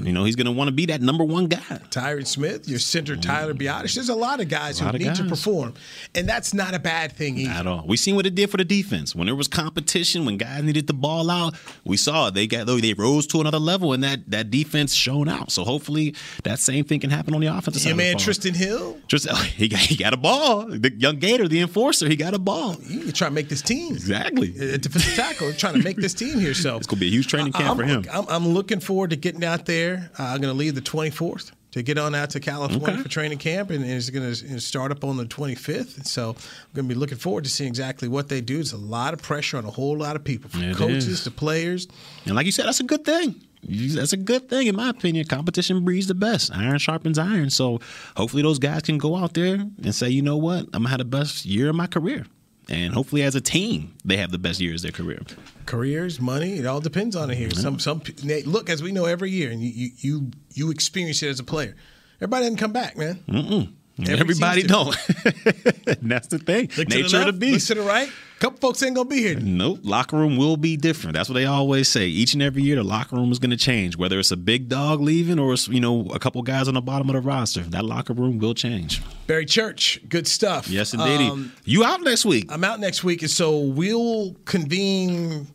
you 0.00 0.12
know, 0.12 0.22
he's 0.22 0.36
going 0.36 0.46
to 0.46 0.52
want 0.52 0.68
to 0.68 0.72
be 0.72 0.86
that 0.86 1.02
number 1.02 1.24
one 1.24 1.46
guy. 1.46 1.58
Tyron 1.90 2.24
Smith, 2.24 2.68
your 2.68 2.78
center 2.78 3.16
Tyler 3.16 3.54
mm. 3.54 3.62
Biadasz. 3.62 3.94
There's 3.94 4.08
a 4.08 4.14
lot 4.14 4.40
of 4.40 4.48
guys 4.48 4.80
lot 4.80 4.90
who 4.90 4.96
of 4.96 5.02
need 5.02 5.16
to 5.16 5.24
perform, 5.24 5.74
and 6.14 6.28
that's 6.28 6.54
not 6.54 6.74
a 6.74 6.78
bad 6.78 7.10
thing 7.10 7.38
either. 7.38 7.50
At 7.50 7.66
all. 7.66 7.84
We 7.88 7.96
seen 7.96 8.14
what 8.14 8.24
it 8.24 8.36
did 8.36 8.50
for 8.50 8.56
the 8.56 8.64
defense. 8.64 9.16
When 9.16 9.26
there 9.26 9.34
was 9.34 9.48
competition, 9.48 10.24
when 10.26 10.36
guys 10.36 10.62
needed 10.62 10.86
the 10.86 10.94
ball 10.94 11.28
out, 11.28 11.54
we 11.84 11.96
saw. 11.96 12.30
They 12.30 12.46
got 12.46 12.66
they 12.66 12.94
rose 12.94 13.26
to 13.28 13.40
another 13.40 13.58
level, 13.58 13.94
and 13.94 14.04
that 14.04 14.30
that 14.30 14.50
defense 14.50 14.94
showed 14.94 15.28
out. 15.28 15.50
So 15.50 15.64
hopefully 15.64 16.14
that 16.44 16.60
same 16.60 16.84
thing 16.84 17.00
can 17.00 17.10
happen 17.10 17.34
on 17.34 17.40
the 17.40 17.48
offensive 17.48 17.82
side. 17.82 17.88
Your 17.88 17.96
man. 17.96 18.14
Trysten 18.14 18.54
Hill, 18.54 18.96
Trysten, 19.08 19.34
he 19.56 19.66
got 19.66 19.80
he 19.80 19.96
got 19.96 20.14
a 20.14 20.16
ball. 20.16 20.66
The 20.66 20.92
young 20.96 21.16
Gator, 21.16 21.48
the 21.48 21.60
enforcer, 21.60 22.06
he 22.06 22.14
got 22.14 22.32
a 22.32 22.38
ball. 22.38 22.76
you 22.86 23.10
try 23.10 23.26
to 23.26 23.34
make 23.34 23.48
this 23.48 23.60
team. 23.60 23.92
Exactly. 23.92 24.54
Defensive 24.84 25.14
tackle 25.14 25.52
trying 25.54 25.74
to 25.74 25.82
make 25.82 25.96
this 25.96 26.14
team 26.14 26.38
here. 26.38 26.54
So 26.54 26.76
It's 26.76 26.86
gonna 26.86 27.00
be 27.00 27.08
a 27.08 27.10
huge 27.10 27.26
training 27.26 27.52
camp 27.52 27.70
I'm, 27.70 27.76
for 27.76 27.84
him. 27.84 28.04
I'm, 28.12 28.24
I'm 28.28 28.48
looking 28.48 28.80
forward 28.80 29.10
to 29.10 29.16
getting 29.16 29.44
out 29.44 29.66
there. 29.66 30.10
Uh, 30.18 30.22
I'm 30.24 30.40
going 30.40 30.52
to 30.52 30.58
leave 30.58 30.74
the 30.74 30.80
24th 30.80 31.50
to 31.72 31.82
get 31.82 31.98
on 31.98 32.14
out 32.14 32.30
to 32.30 32.38
California 32.40 32.90
Okay. 32.94 33.02
for 33.02 33.08
training 33.08 33.38
camp, 33.38 33.70
and 33.70 33.84
it's 33.84 34.08
going 34.10 34.32
to 34.32 34.60
start 34.60 34.92
up 34.92 35.02
on 35.02 35.16
the 35.16 35.24
25th. 35.26 36.06
So 36.06 36.30
I'm 36.30 36.36
going 36.74 36.88
to 36.88 36.94
be 36.94 36.98
looking 36.98 37.18
forward 37.18 37.42
to 37.44 37.50
seeing 37.50 37.68
exactly 37.68 38.06
what 38.06 38.28
they 38.28 38.40
do. 38.40 38.60
It's 38.60 38.72
a 38.72 38.76
lot 38.76 39.12
of 39.12 39.20
pressure 39.22 39.56
on 39.56 39.64
a 39.64 39.70
whole 39.70 39.96
lot 39.98 40.14
of 40.14 40.22
people, 40.22 40.48
from 40.50 40.62
It 40.62 40.76
coaches 40.76 41.08
is. 41.08 41.24
to 41.24 41.30
players. 41.32 41.88
And 42.26 42.36
like 42.36 42.46
you 42.46 42.52
said, 42.52 42.66
that's 42.66 42.78
a 42.80 42.84
good 42.84 43.04
thing. 43.04 43.40
That's 43.66 44.12
a 44.12 44.18
good 44.18 44.48
thing, 44.50 44.66
in 44.66 44.76
my 44.76 44.90
opinion. 44.90 45.26
Competition 45.26 45.84
breeds 45.84 46.06
the 46.06 46.14
best. 46.14 46.54
Iron 46.54 46.78
sharpens 46.78 47.18
iron. 47.18 47.48
So 47.50 47.80
hopefully 48.16 48.42
those 48.42 48.58
guys 48.58 48.82
can 48.82 48.98
go 48.98 49.16
out 49.16 49.32
there 49.34 49.54
and 49.54 49.94
say, 49.94 50.10
you 50.10 50.20
know 50.22 50.36
what, 50.36 50.64
I'm 50.74 50.82
gonna 50.82 50.90
have 50.90 50.98
the 50.98 51.04
best 51.06 51.44
year 51.46 51.70
of 51.70 51.74
my 51.74 51.86
career. 51.86 52.26
And 52.68 52.94
hopefully, 52.94 53.22
as 53.22 53.34
a 53.34 53.40
team, 53.40 53.94
they 54.04 54.16
have 54.16 54.30
the 54.30 54.38
best 54.38 54.60
years 54.60 54.84
of 54.84 54.92
their 54.92 55.04
career. 55.04 55.20
careers, 55.66 56.20
money. 56.20 56.58
It 56.58 56.66
all 56.66 56.80
depends 56.80 57.14
on 57.14 57.30
it 57.30 57.36
here. 57.36 57.50
Some 57.50 57.78
some 57.78 58.02
look 58.46 58.70
as 58.70 58.82
we 58.82 58.92
know 58.92 59.04
every 59.04 59.30
year, 59.30 59.50
and 59.50 59.60
you 59.60 59.90
you 59.98 60.30
you, 60.52 60.70
experience 60.70 61.22
it 61.22 61.28
as 61.28 61.40
a 61.40 61.44
player. 61.44 61.76
Everybody 62.18 62.44
doesn't 62.44 62.58
come 62.58 62.72
back, 62.72 62.96
man. 62.96 63.22
Mm-mm. 63.28 63.72
Every 64.00 64.14
Everybody 64.14 64.62
don't. 64.62 64.88
that's 66.02 66.28
the 66.28 66.38
thing. 66.38 66.70
Look 66.76 66.88
Nature 66.88 67.08
the 67.08 67.20
of 67.20 67.26
the 67.26 67.32
beast. 67.32 67.68
Look 67.70 67.78
to 67.78 67.82
the 67.82 67.88
right. 67.88 68.10
Couple 68.44 68.58
folks 68.58 68.82
ain't 68.82 68.94
gonna 68.94 69.08
be 69.08 69.22
here. 69.22 69.40
Nope. 69.40 69.78
Locker 69.84 70.18
room 70.18 70.36
will 70.36 70.58
be 70.58 70.76
different. 70.76 71.16
That's 71.16 71.30
what 71.30 71.34
they 71.34 71.46
always 71.46 71.88
say. 71.88 72.08
Each 72.08 72.34
and 72.34 72.42
every 72.42 72.62
year, 72.62 72.76
the 72.76 72.82
locker 72.82 73.16
room 73.16 73.32
is 73.32 73.38
to 73.38 73.56
change. 73.56 73.96
Whether 73.96 74.18
it's 74.18 74.32
a 74.32 74.36
big 74.36 74.68
dog 74.68 75.00
leaving 75.00 75.38
or 75.38 75.54
it's, 75.54 75.66
you 75.66 75.80
know 75.80 76.04
a 76.10 76.18
couple 76.18 76.42
guys 76.42 76.68
on 76.68 76.74
the 76.74 76.82
bottom 76.82 77.08
of 77.08 77.14
the 77.14 77.22
roster, 77.22 77.62
that 77.62 77.86
locker 77.86 78.12
room 78.12 78.38
will 78.38 78.52
change. 78.52 79.00
Barry 79.26 79.46
Church, 79.46 79.98
good 80.10 80.26
stuff. 80.26 80.68
Yes, 80.68 80.92
indeed. 80.92 81.30
Um, 81.30 81.54
you 81.64 81.84
out 81.84 82.02
next 82.02 82.26
week? 82.26 82.52
I'm 82.52 82.64
out 82.64 82.80
next 82.80 83.02
week, 83.02 83.22
and 83.22 83.30
so 83.30 83.60
we'll 83.60 84.34
convene. 84.44 85.46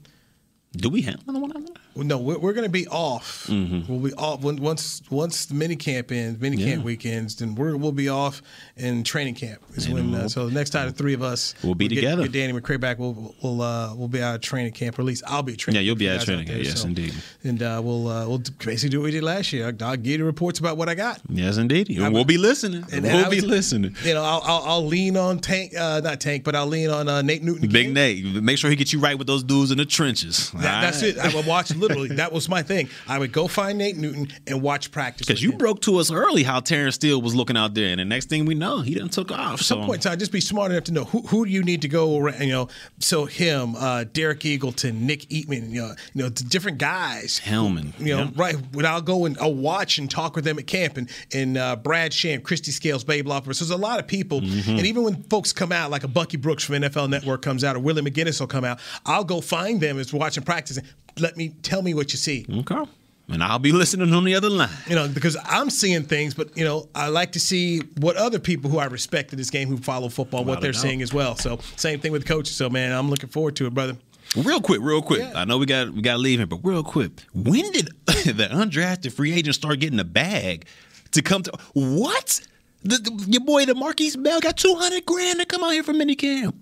Do 0.71 0.89
we 0.89 1.03
have 1.03 1.21
another 1.27 1.41
one? 1.41 1.67
Well, 1.99 2.07
no, 2.07 2.17
we're, 2.17 2.39
we're 2.39 2.53
going 2.53 2.63
to 2.65 2.71
be 2.71 2.87
off. 2.87 3.47
Mhm. 3.47 3.89
We'll 3.89 3.99
be 3.99 4.13
off 4.13 4.39
when, 4.41 4.55
once 4.55 5.01
once 5.09 5.45
the 5.47 5.53
mini 5.53 5.75
camp 5.75 6.11
ends, 6.13 6.39
mini 6.39 6.55
camp 6.55 6.79
Yeah. 6.79 6.85
weekends. 6.85 7.35
Then 7.35 7.55
we're, 7.55 7.75
we'll 7.75 7.91
be 7.91 8.07
off 8.07 8.41
in 8.77 9.03
training 9.03 9.35
camp. 9.35 9.61
Is 9.75 9.89
when 9.89 10.15
uh, 10.15 10.29
so 10.29 10.47
the 10.47 10.53
next 10.53 10.69
time 10.69 10.87
the 10.87 10.93
three 10.93 11.13
of 11.13 11.21
us 11.21 11.55
We'll 11.61 11.75
be 11.75 11.89
get- 11.89 11.95
together. 11.95 12.23
Get, 12.23 12.31
Danny 12.31 12.53
McCray 12.53 12.79
back. 12.79 12.99
We'll 12.99 13.35
we'll 13.43 13.61
uh, 13.61 13.93
we'll 13.95 14.07
be 14.07 14.21
out 14.21 14.35
of 14.35 14.41
training 14.41 14.71
camp, 14.71 14.97
or 14.97 15.01
at 15.01 15.05
least 15.05 15.23
I'll 15.27 15.43
be 15.43 15.57
training. 15.57 15.81
Yeah, 15.81 15.85
you'll 15.85 15.95
be 15.97 16.07
for 16.07 16.13
at 16.13 16.21
training 16.21 16.47
camp. 16.47 16.63
Yes, 16.63 16.81
so- 16.81 16.87
indeed. 16.87 17.13
And 17.43 17.61
uh, 17.61 17.81
we'll 17.83 18.07
uh, 18.07 18.27
we'll 18.29 18.41
basically 18.63 18.89
do 18.89 18.99
what 19.01 19.05
we 19.05 19.11
did 19.11 19.23
last 19.23 19.51
year. 19.51 19.65
I'll, 19.67 19.87
I'll 19.89 19.97
give 19.97 20.19
you 20.19 20.25
reports 20.25 20.59
about 20.59 20.77
what 20.77 20.87
I 20.87 20.95
got. 20.95 21.19
Yes, 21.27 21.57
indeed. 21.57 21.89
And 21.89 22.13
we'll 22.13 22.23
be 22.23 22.37
listening. 22.37 22.85
And 22.93 23.03
we'll 23.03 23.25
I 23.25 23.29
be 23.29 23.41
listening. 23.41 23.95
You 24.05 24.13
know, 24.13 24.23
I'll, 24.23 24.41
I'll, 24.45 24.63
I'll 24.65 24.85
lean 24.85 25.17
on 25.17 25.39
Tank, 25.39 25.75
uh, 25.75 25.99
not 26.01 26.21
Tank, 26.21 26.43
but 26.45 26.55
I'll 26.55 26.67
lean 26.67 26.89
on 26.89 27.09
uh, 27.09 27.21
Nate 27.21 27.43
Newton. 27.43 27.67
Big 27.69 27.93
Nate, 27.93 28.23
make 28.41 28.57
sure 28.57 28.69
he 28.69 28.75
gets 28.77 28.93
you 28.93 28.99
right 28.99 29.17
with 29.17 29.27
those 29.27 29.43
dudes 29.43 29.71
in 29.71 29.77
the 29.77 29.85
trenches. 29.85 30.51
That, 30.51 30.81
that's 30.81 31.01
it. 31.03 31.17
I 31.17 31.33
would 31.35 31.45
watch 31.45 31.69
literally. 31.89 32.15
That 32.15 32.31
was 32.31 32.47
my 32.47 32.61
thing. 32.63 32.89
I 33.07 33.19
would 33.19 33.31
go 33.31 33.47
find 33.47 33.77
Nate 33.77 33.97
Newton 33.97 34.29
and 34.47 34.61
watch 34.61 34.91
practice. 34.91 35.27
Because 35.27 35.43
you 35.43 35.53
broke 35.53 35.81
to 35.81 35.97
us 35.97 36.11
early 36.11 36.43
how 36.43 36.59
Terence 36.59 36.95
Steele 36.95 37.21
was 37.21 37.35
looking 37.35 37.57
out 37.57 37.73
there, 37.73 37.89
and 37.89 37.99
the 37.99 38.05
next 38.05 38.29
thing 38.29 38.45
we 38.45 38.55
know, 38.55 38.81
he 38.81 38.95
done 38.95 39.09
took 39.09 39.31
off. 39.31 39.59
At 39.59 39.65
some 39.65 39.81
so. 39.81 39.85
point 39.85 40.05
in 40.05 40.09
time, 40.11 40.19
just 40.19 40.31
be 40.31 40.41
smart 40.41 40.71
enough 40.71 40.85
to 40.85 40.93
know 40.93 41.03
who, 41.05 41.21
who 41.23 41.45
do 41.45 41.51
you 41.51 41.63
need 41.63 41.81
to 41.81 41.87
go 41.87 42.17
around. 42.17 42.41
You 42.41 42.51
know, 42.51 42.67
so 42.99 43.25
him, 43.25 43.75
uh, 43.75 44.05
Derek 44.13 44.39
Eagleton, 44.41 45.01
Nick 45.01 45.21
Eatman, 45.29 45.71
you 45.71 45.81
know, 45.81 45.93
you 46.13 46.23
know, 46.23 46.29
different 46.29 46.77
guys. 46.77 47.37
Helman, 47.39 47.93
You 47.99 48.15
know, 48.15 48.23
yeah. 48.23 48.29
right. 48.35 48.55
When 48.73 48.85
I'll 48.85 49.01
go 49.01 49.25
and 49.25 49.37
I'll 49.39 49.53
watch 49.53 49.97
and 49.97 50.09
talk 50.09 50.35
with 50.35 50.45
them 50.45 50.59
at 50.59 50.67
camp, 50.67 50.97
and 50.97 51.09
and 51.33 51.57
uh, 51.57 51.75
Brad 51.75 52.13
Sham, 52.13 52.41
Kristi 52.41 52.71
Scales, 52.71 53.03
Babe 53.03 53.25
Loffer. 53.27 53.53
So 53.55 53.65
there's 53.65 53.69
a 53.71 53.77
lot 53.77 53.99
of 53.99 54.07
people, 54.07 54.41
Mm-hmm. 54.41 54.71
and 54.77 54.85
even 54.85 55.03
when 55.03 55.23
folks 55.23 55.51
come 55.53 55.71
out, 55.71 55.91
like 55.91 56.03
a 56.03 56.07
Bucky 56.07 56.37
Brooks 56.37 56.63
from 56.63 56.75
NFL 56.75 57.09
Network 57.09 57.41
comes 57.41 57.63
out, 57.63 57.75
or 57.75 57.79
Willie 57.79 58.01
McGinest 58.01 58.39
will 58.39 58.47
come 58.47 58.63
out, 58.63 58.79
I'll 59.05 59.23
go 59.23 59.41
find 59.41 59.79
them 59.81 59.97
as 59.99 60.13
watching 60.13 60.43
practice. 60.43 60.77
And 60.77 60.87
let 61.21 61.37
me 61.37 61.49
tell 61.61 61.81
me 61.81 61.93
what 61.93 62.11
you 62.11 62.17
see. 62.17 62.45
Okay. 62.49 62.83
And 63.31 63.43
I'll 63.43 63.59
be 63.59 63.71
listening 63.71 64.11
on 64.13 64.23
the 64.23 64.33
other 64.33 64.49
line. 64.49 64.69
You 64.87 64.95
know, 64.95 65.07
because 65.07 65.37
I'm 65.45 65.69
seeing 65.69 66.01
things, 66.03 66.33
but 66.33 66.57
you 66.57 66.65
know, 66.65 66.89
I 66.95 67.09
like 67.09 67.33
to 67.33 67.39
see 67.39 67.79
what 67.99 68.15
other 68.15 68.39
people 68.39 68.71
who 68.71 68.79
I 68.79 68.85
respect 68.85 69.31
in 69.31 69.37
this 69.37 69.51
game 69.51 69.67
who 69.67 69.77
follow 69.77 70.09
football, 70.09 70.39
what 70.43 70.47
Without 70.57 70.59
a 70.59 70.63
they're 70.63 70.73
seeing 70.73 71.01
as 71.03 71.13
well. 71.13 71.35
So 71.35 71.59
same 71.75 71.99
thing 71.99 72.11
with 72.11 72.25
coaches. 72.25 72.55
So 72.55 72.69
man, 72.71 72.91
I'm 72.91 73.09
looking 73.09 73.29
forward 73.29 73.55
to 73.57 73.67
it, 73.67 73.73
brother. 73.75 73.97
Real 74.35 74.61
quick, 74.61 74.79
real 74.81 75.01
quick. 75.03 75.21
I 75.35 75.45
know 75.45 75.57
we 75.59 75.65
got 75.67 75.91
we 75.91 76.01
got 76.01 76.13
to 76.13 76.17
leave 76.19 76.39
here, 76.39 76.47
but 76.47 76.59
real 76.63 76.83
quick. 76.83 77.11
When 77.33 77.71
did 77.71 77.87
the 78.05 78.47
undrafted 78.51 79.11
free 79.11 79.33
agents 79.33 79.57
start 79.59 79.79
getting 79.79 79.99
a 79.99 80.03
bag 80.03 80.65
to 81.11 81.21
come 81.21 81.43
to 81.43 81.51
what? 81.73 82.41
The, 82.83 82.97
the- 82.97 83.25
your 83.27 83.41
boy, 83.41 83.65
the 83.65 83.73
Markquese 83.73 84.21
Bell, 84.21 84.39
got 84.39 84.57
two 84.57 84.73
hundred 84.75 85.05
grand 85.05 85.39
to 85.39 85.45
come 85.45 85.63
out 85.63 85.71
here 85.71 85.83
for 85.83 85.93
minicamp. 85.93 86.55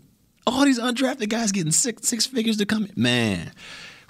All 0.46 0.64
these 0.66 0.80
undrafted 0.80 1.30
guys 1.30 1.52
getting 1.54 1.72
six 1.72 2.08
six 2.08 2.26
figures 2.26 2.58
to 2.58 2.66
come. 2.66 2.86
in. 2.86 2.92
Man, 2.96 3.52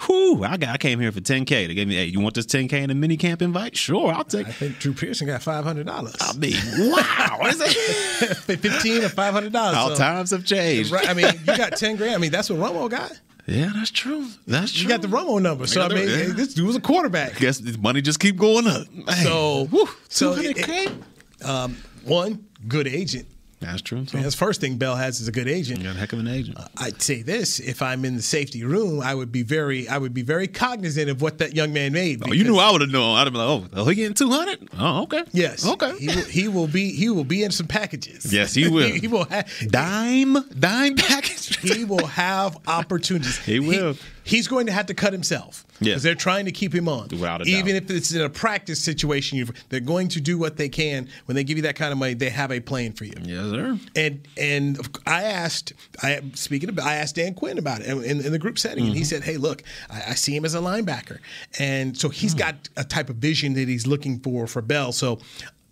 whew! 0.06 0.44
I 0.44 0.56
got 0.56 0.70
I 0.70 0.76
came 0.78 1.00
here 1.00 1.12
for 1.12 1.20
ten 1.20 1.44
k. 1.44 1.66
They 1.66 1.74
gave 1.74 1.88
me, 1.88 1.96
hey, 1.96 2.06
you 2.06 2.20
want 2.20 2.34
this 2.34 2.46
ten 2.46 2.68
k 2.68 2.82
in 2.82 2.90
a 2.90 2.94
mini 2.94 3.16
camp 3.16 3.42
invite? 3.42 3.76
Sure, 3.76 4.12
I'll 4.12 4.24
take. 4.24 4.46
It. 4.46 4.50
I 4.50 4.52
think 4.52 4.78
Drew 4.78 4.92
Pearson 4.92 5.26
got 5.26 5.42
five 5.42 5.64
hundred 5.64 5.86
dollars. 5.86 6.16
I 6.20 6.32
mean, 6.36 6.56
wow! 6.90 7.36
What 7.38 7.54
is 7.54 7.60
it? 7.60 8.36
Fifteen 8.58 9.04
or 9.04 9.08
five 9.08 9.34
hundred 9.34 9.52
dollars. 9.52 9.76
All 9.76 9.94
times 9.96 10.30
have 10.30 10.44
changed. 10.44 10.90
Right. 10.90 11.08
I 11.08 11.14
mean, 11.14 11.26
you 11.46 11.56
got 11.56 11.76
ten 11.76 11.96
grand. 11.96 12.14
I 12.14 12.18
mean, 12.18 12.30
that's 12.30 12.50
what 12.50 12.58
Romo 12.58 12.88
got. 12.90 13.12
Yeah, 13.46 13.72
that's 13.74 13.90
true. 13.90 14.26
That's 14.46 14.72
true. 14.72 14.82
You 14.82 14.88
got 14.88 15.00
the 15.00 15.08
Romo 15.08 15.40
number. 15.40 15.66
So 15.66 15.80
I 15.82 15.88
mean, 15.88 16.06
yeah. 16.08 16.32
this 16.34 16.52
dude 16.52 16.66
was 16.66 16.76
a 16.76 16.80
quarterback. 16.80 17.36
Guess 17.36 17.58
this 17.58 17.78
money 17.78 18.02
just 18.02 18.20
keep 18.20 18.36
going 18.36 18.66
up. 18.66 18.92
Man. 18.92 19.06
So, 19.24 19.64
Whew, 19.70 19.88
so 20.08 20.34
200K? 20.34 20.68
it- 20.86 21.44
um, 21.46 21.76
one 22.04 22.44
good 22.66 22.86
agent. 22.86 23.26
That's 23.60 23.82
true. 23.82 23.98
Man, 23.98 24.22
that's 24.22 24.34
the 24.34 24.44
first 24.44 24.60
thing 24.60 24.76
Bell 24.76 24.94
has 24.94 25.20
is 25.20 25.26
a 25.26 25.32
good 25.32 25.48
agent. 25.48 25.80
You 25.80 25.86
got 25.86 25.96
a 25.96 25.98
heck 25.98 26.12
of 26.12 26.20
an 26.20 26.28
agent. 26.28 26.58
Uh, 26.58 26.68
I'd 26.76 27.02
say 27.02 27.22
this: 27.22 27.58
if 27.58 27.82
I'm 27.82 28.04
in 28.04 28.16
the 28.16 28.22
safety 28.22 28.62
room, 28.62 29.00
I 29.00 29.14
would 29.14 29.32
be 29.32 29.42
very, 29.42 29.88
I 29.88 29.98
would 29.98 30.14
be 30.14 30.22
very 30.22 30.46
cognizant 30.46 31.10
of 31.10 31.20
what 31.20 31.38
that 31.38 31.54
young 31.54 31.72
man 31.72 31.92
made. 31.92 32.22
Oh, 32.24 32.32
you 32.32 32.44
knew 32.44 32.58
I 32.58 32.70
would 32.70 32.80
have 32.82 32.90
known. 32.90 33.16
I'd 33.16 33.24
have 33.26 33.32
been 33.32 33.42
like, 33.42 33.48
oh, 33.74 33.80
oh, 33.80 33.84
he 33.88 33.96
getting 33.96 34.14
two 34.14 34.30
hundred? 34.30 34.68
Oh, 34.78 35.02
okay. 35.02 35.24
Yes. 35.32 35.66
Okay. 35.66 35.96
He 35.98 36.06
will, 36.06 36.24
he 36.24 36.48
will 36.48 36.68
be. 36.68 36.92
He 36.92 37.08
will 37.08 37.24
be 37.24 37.42
in 37.42 37.50
some 37.50 37.66
packages. 37.66 38.32
Yes, 38.32 38.54
he 38.54 38.68
will. 38.68 38.88
he, 38.92 39.08
will 39.08 39.24
have 39.24 39.50
dime 39.68 40.36
dime 40.58 40.94
package. 40.94 41.58
he 41.58 41.84
will 41.84 42.06
have 42.06 42.56
opportunities. 42.66 43.38
He 43.38 43.58
will. 43.58 43.96
He's 44.28 44.46
going 44.46 44.66
to 44.66 44.72
have 44.72 44.86
to 44.86 44.94
cut 44.94 45.12
himself 45.12 45.64
Yeah. 45.80 45.90
because 45.92 46.02
they're 46.02 46.14
trying 46.14 46.44
to 46.44 46.52
keep 46.52 46.74
him 46.74 46.88
on. 46.88 47.08
Without 47.08 47.46
Even 47.46 47.74
doubt. 47.74 47.84
if 47.84 47.90
it's 47.90 48.12
in 48.12 48.20
a 48.20 48.28
practice 48.28 48.82
situation, 48.82 49.48
they're 49.70 49.80
going 49.80 50.08
to 50.08 50.20
do 50.20 50.36
what 50.38 50.56
they 50.56 50.68
can. 50.68 51.08
When 51.24 51.34
they 51.34 51.44
give 51.44 51.56
you 51.56 51.62
that 51.62 51.76
kind 51.76 51.92
of 51.92 51.98
money, 51.98 52.14
they 52.14 52.28
have 52.30 52.52
a 52.52 52.60
plan 52.60 52.92
for 52.92 53.04
you. 53.04 53.14
Yes, 53.22 53.50
sir. 53.50 53.78
And 53.96 54.28
and 54.36 54.98
I 55.06 55.22
asked, 55.24 55.72
I 56.02 56.20
speaking 56.34 56.68
of, 56.68 56.78
I 56.78 56.96
asked 56.96 57.14
Dan 57.16 57.34
Quinn 57.34 57.58
about 57.58 57.80
it 57.80 57.88
in, 57.88 58.20
in, 58.24 58.32
the 58.32 58.38
group 58.38 58.58
setting, 58.58 58.84
and 58.86 58.94
he 58.94 59.00
Mm-hmm. 59.00 59.06
said, 59.08 59.24
"Hey, 59.24 59.36
look, 59.38 59.62
I, 59.88 60.02
I 60.08 60.14
see 60.14 60.36
him 60.36 60.44
as 60.44 60.54
a 60.54 60.58
linebacker, 60.60 61.18
and 61.58 61.96
so 61.96 62.08
he's 62.10 62.32
Hmm. 62.32 62.38
got 62.38 62.68
a 62.76 62.84
type 62.84 63.08
of 63.10 63.16
vision 63.16 63.54
that 63.54 63.66
he's 63.68 63.86
looking 63.86 64.20
for 64.20 64.46
for 64.46 64.60
Bell." 64.62 64.92
So. 64.92 65.18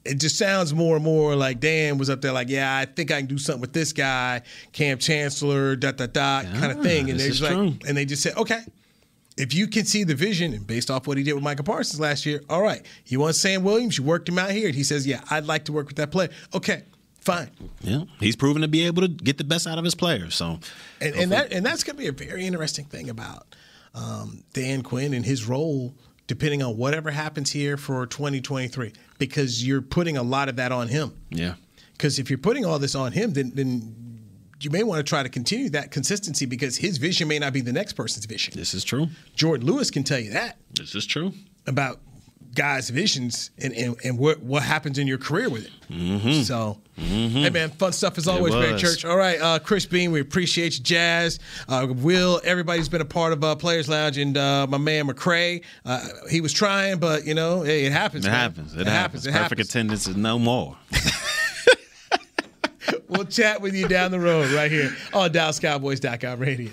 It 0.06 0.20
just 0.20 0.38
sounds 0.38 0.72
more 0.72 0.96
and 0.96 1.04
more 1.04 1.34
like 1.36 1.60
Dan 1.60 1.98
was 1.98 2.10
up 2.10 2.20
there, 2.20 2.32
like, 2.32 2.48
yeah, 2.48 2.76
I 2.76 2.84
think 2.84 3.10
I 3.10 3.18
can 3.18 3.26
do 3.26 3.38
something 3.38 3.60
with 3.60 3.72
this 3.72 3.92
guy, 3.92 4.42
Kam 4.72 4.98
Chancellor, 4.98 5.76
da 5.76 5.92
da 5.92 6.06
da, 6.06 6.42
kind 6.42 6.72
of 6.72 6.82
thing. 6.82 7.10
And 7.10 7.20
they 7.20 7.28
just 7.28 7.42
like, 7.42 7.52
true. 7.52 7.74
and 7.86 7.96
they 7.96 8.04
just 8.04 8.22
said, 8.22 8.36
okay, 8.36 8.62
if 9.36 9.54
you 9.54 9.66
can 9.66 9.84
see 9.84 10.04
the 10.04 10.14
vision, 10.14 10.52
and 10.54 10.66
based 10.66 10.90
off 10.90 11.06
what 11.06 11.18
he 11.18 11.22
did 11.22 11.34
with 11.34 11.42
Michael 11.42 11.64
Parsons 11.64 12.00
last 12.00 12.24
year, 12.24 12.40
all 12.48 12.62
right, 12.62 12.84
you 13.06 13.20
want 13.20 13.34
Sam 13.34 13.62
Williams, 13.64 13.98
you 13.98 14.04
worked 14.04 14.28
him 14.28 14.38
out 14.38 14.50
here, 14.50 14.66
and 14.66 14.74
he 14.74 14.82
says, 14.82 15.06
yeah, 15.06 15.20
I'd 15.30 15.44
like 15.44 15.66
to 15.66 15.72
work 15.72 15.88
with 15.88 15.96
that 15.96 16.10
player. 16.10 16.30
Okay, 16.54 16.84
fine. 17.20 17.50
Yeah, 17.82 18.04
he's 18.18 18.36
proven 18.36 18.62
to 18.62 18.68
be 18.68 18.86
able 18.86 19.02
to 19.02 19.08
get 19.08 19.36
the 19.36 19.44
best 19.44 19.66
out 19.66 19.78
of 19.78 19.84
his 19.84 19.94
players. 19.94 20.34
So, 20.34 20.60
And, 21.00 21.14
and 21.14 21.32
that 21.32 21.52
and 21.52 21.66
that's 21.66 21.84
going 21.84 21.96
to 21.96 22.00
be 22.00 22.08
a 22.08 22.12
very 22.12 22.46
interesting 22.46 22.86
thing 22.86 23.10
about 23.10 23.54
um, 23.94 24.42
Dan 24.52 24.82
Quinn 24.82 25.12
and 25.12 25.24
his 25.24 25.46
role, 25.46 25.94
depending 26.26 26.62
on 26.62 26.76
whatever 26.76 27.10
happens 27.10 27.52
here 27.52 27.76
for 27.76 28.06
2023, 28.06 28.92
because 29.18 29.66
you're 29.66 29.82
putting 29.82 30.16
a 30.16 30.22
lot 30.22 30.48
of 30.48 30.56
that 30.56 30.72
on 30.72 30.88
him. 30.88 31.12
yeah, 31.30 31.54
Because 31.92 32.18
if 32.18 32.28
you're 32.30 32.38
putting 32.38 32.64
all 32.64 32.78
this 32.78 32.94
on 32.94 33.12
him, 33.12 33.32
then 33.32 33.52
then 33.54 33.94
you 34.60 34.70
may 34.70 34.82
want 34.82 34.98
to 34.98 35.08
try 35.08 35.22
to 35.22 35.28
continue 35.28 35.68
that 35.70 35.90
consistency 35.90 36.46
because 36.46 36.78
his 36.78 36.96
vision 36.96 37.28
may 37.28 37.38
not 37.38 37.52
be 37.52 37.60
the 37.60 37.72
next 37.74 37.92
person's 37.92 38.24
vision. 38.24 38.54
this 38.56 38.72
is 38.72 38.84
true. 38.84 39.08
Jourdan 39.36 39.64
Lewis 39.64 39.90
can 39.90 40.02
tell 40.02 40.18
you 40.18 40.30
that 40.30 40.56
This 40.74 40.94
is 40.94 41.04
true. 41.06 41.32
about 41.66 42.00
guys' 42.56 42.90
visions 42.90 43.50
and, 43.58 43.72
and, 43.74 43.96
and 44.02 44.18
what, 44.18 44.40
what 44.40 44.62
happens 44.62 44.98
in 44.98 45.06
your 45.06 45.18
career 45.18 45.48
with 45.48 45.66
it. 45.66 45.72
Mm-hmm. 45.88 46.42
So, 46.42 46.78
hey, 46.96 47.50
man, 47.50 47.70
fun 47.70 47.92
stuff 47.92 48.18
as 48.18 48.26
always, 48.26 48.52
Barry. 48.54 48.78
Church. 48.78 49.04
All 49.04 49.16
right, 49.16 49.40
uh, 49.40 49.58
Chris 49.60 49.86
Bean, 49.86 50.10
we 50.10 50.20
appreciate 50.20 50.76
you, 50.76 50.82
Jazz. 50.82 51.38
Uh, 51.68 51.86
Will, 51.88 52.40
everybody's 52.42 52.88
been 52.88 53.00
a 53.00 53.04
part 53.04 53.32
of 53.32 53.44
uh, 53.44 53.54
Players 53.54 53.88
Lounge, 53.88 54.18
and 54.18 54.36
uh, 54.36 54.66
my 54.68 54.78
man 54.78 55.06
McCray, 55.06 55.62
uh, 55.84 56.08
he 56.28 56.40
was 56.40 56.52
trying, 56.52 56.98
but, 56.98 57.24
you 57.24 57.34
know, 57.34 57.62
hey, 57.62 57.84
it 57.84 57.92
happens. 57.92 58.24
It 58.24 58.30
man. 58.30 58.38
happens. 58.40 58.74
It, 58.74 58.86
happens. 58.86 59.26
It 59.26 59.32
Perfect 59.32 59.50
happens. 59.50 59.68
attendance 59.68 60.08
is 60.08 60.16
no 60.16 60.38
more. 60.38 60.76
We'll 63.08 63.24
chat 63.24 63.60
with 63.60 63.74
you 63.74 63.88
down 63.88 64.10
the 64.10 64.20
road 64.20 64.50
right 64.50 64.70
here 64.70 64.94
on 65.12 65.30
DallasCowboys.com 65.30 66.38
radio. 66.40 66.72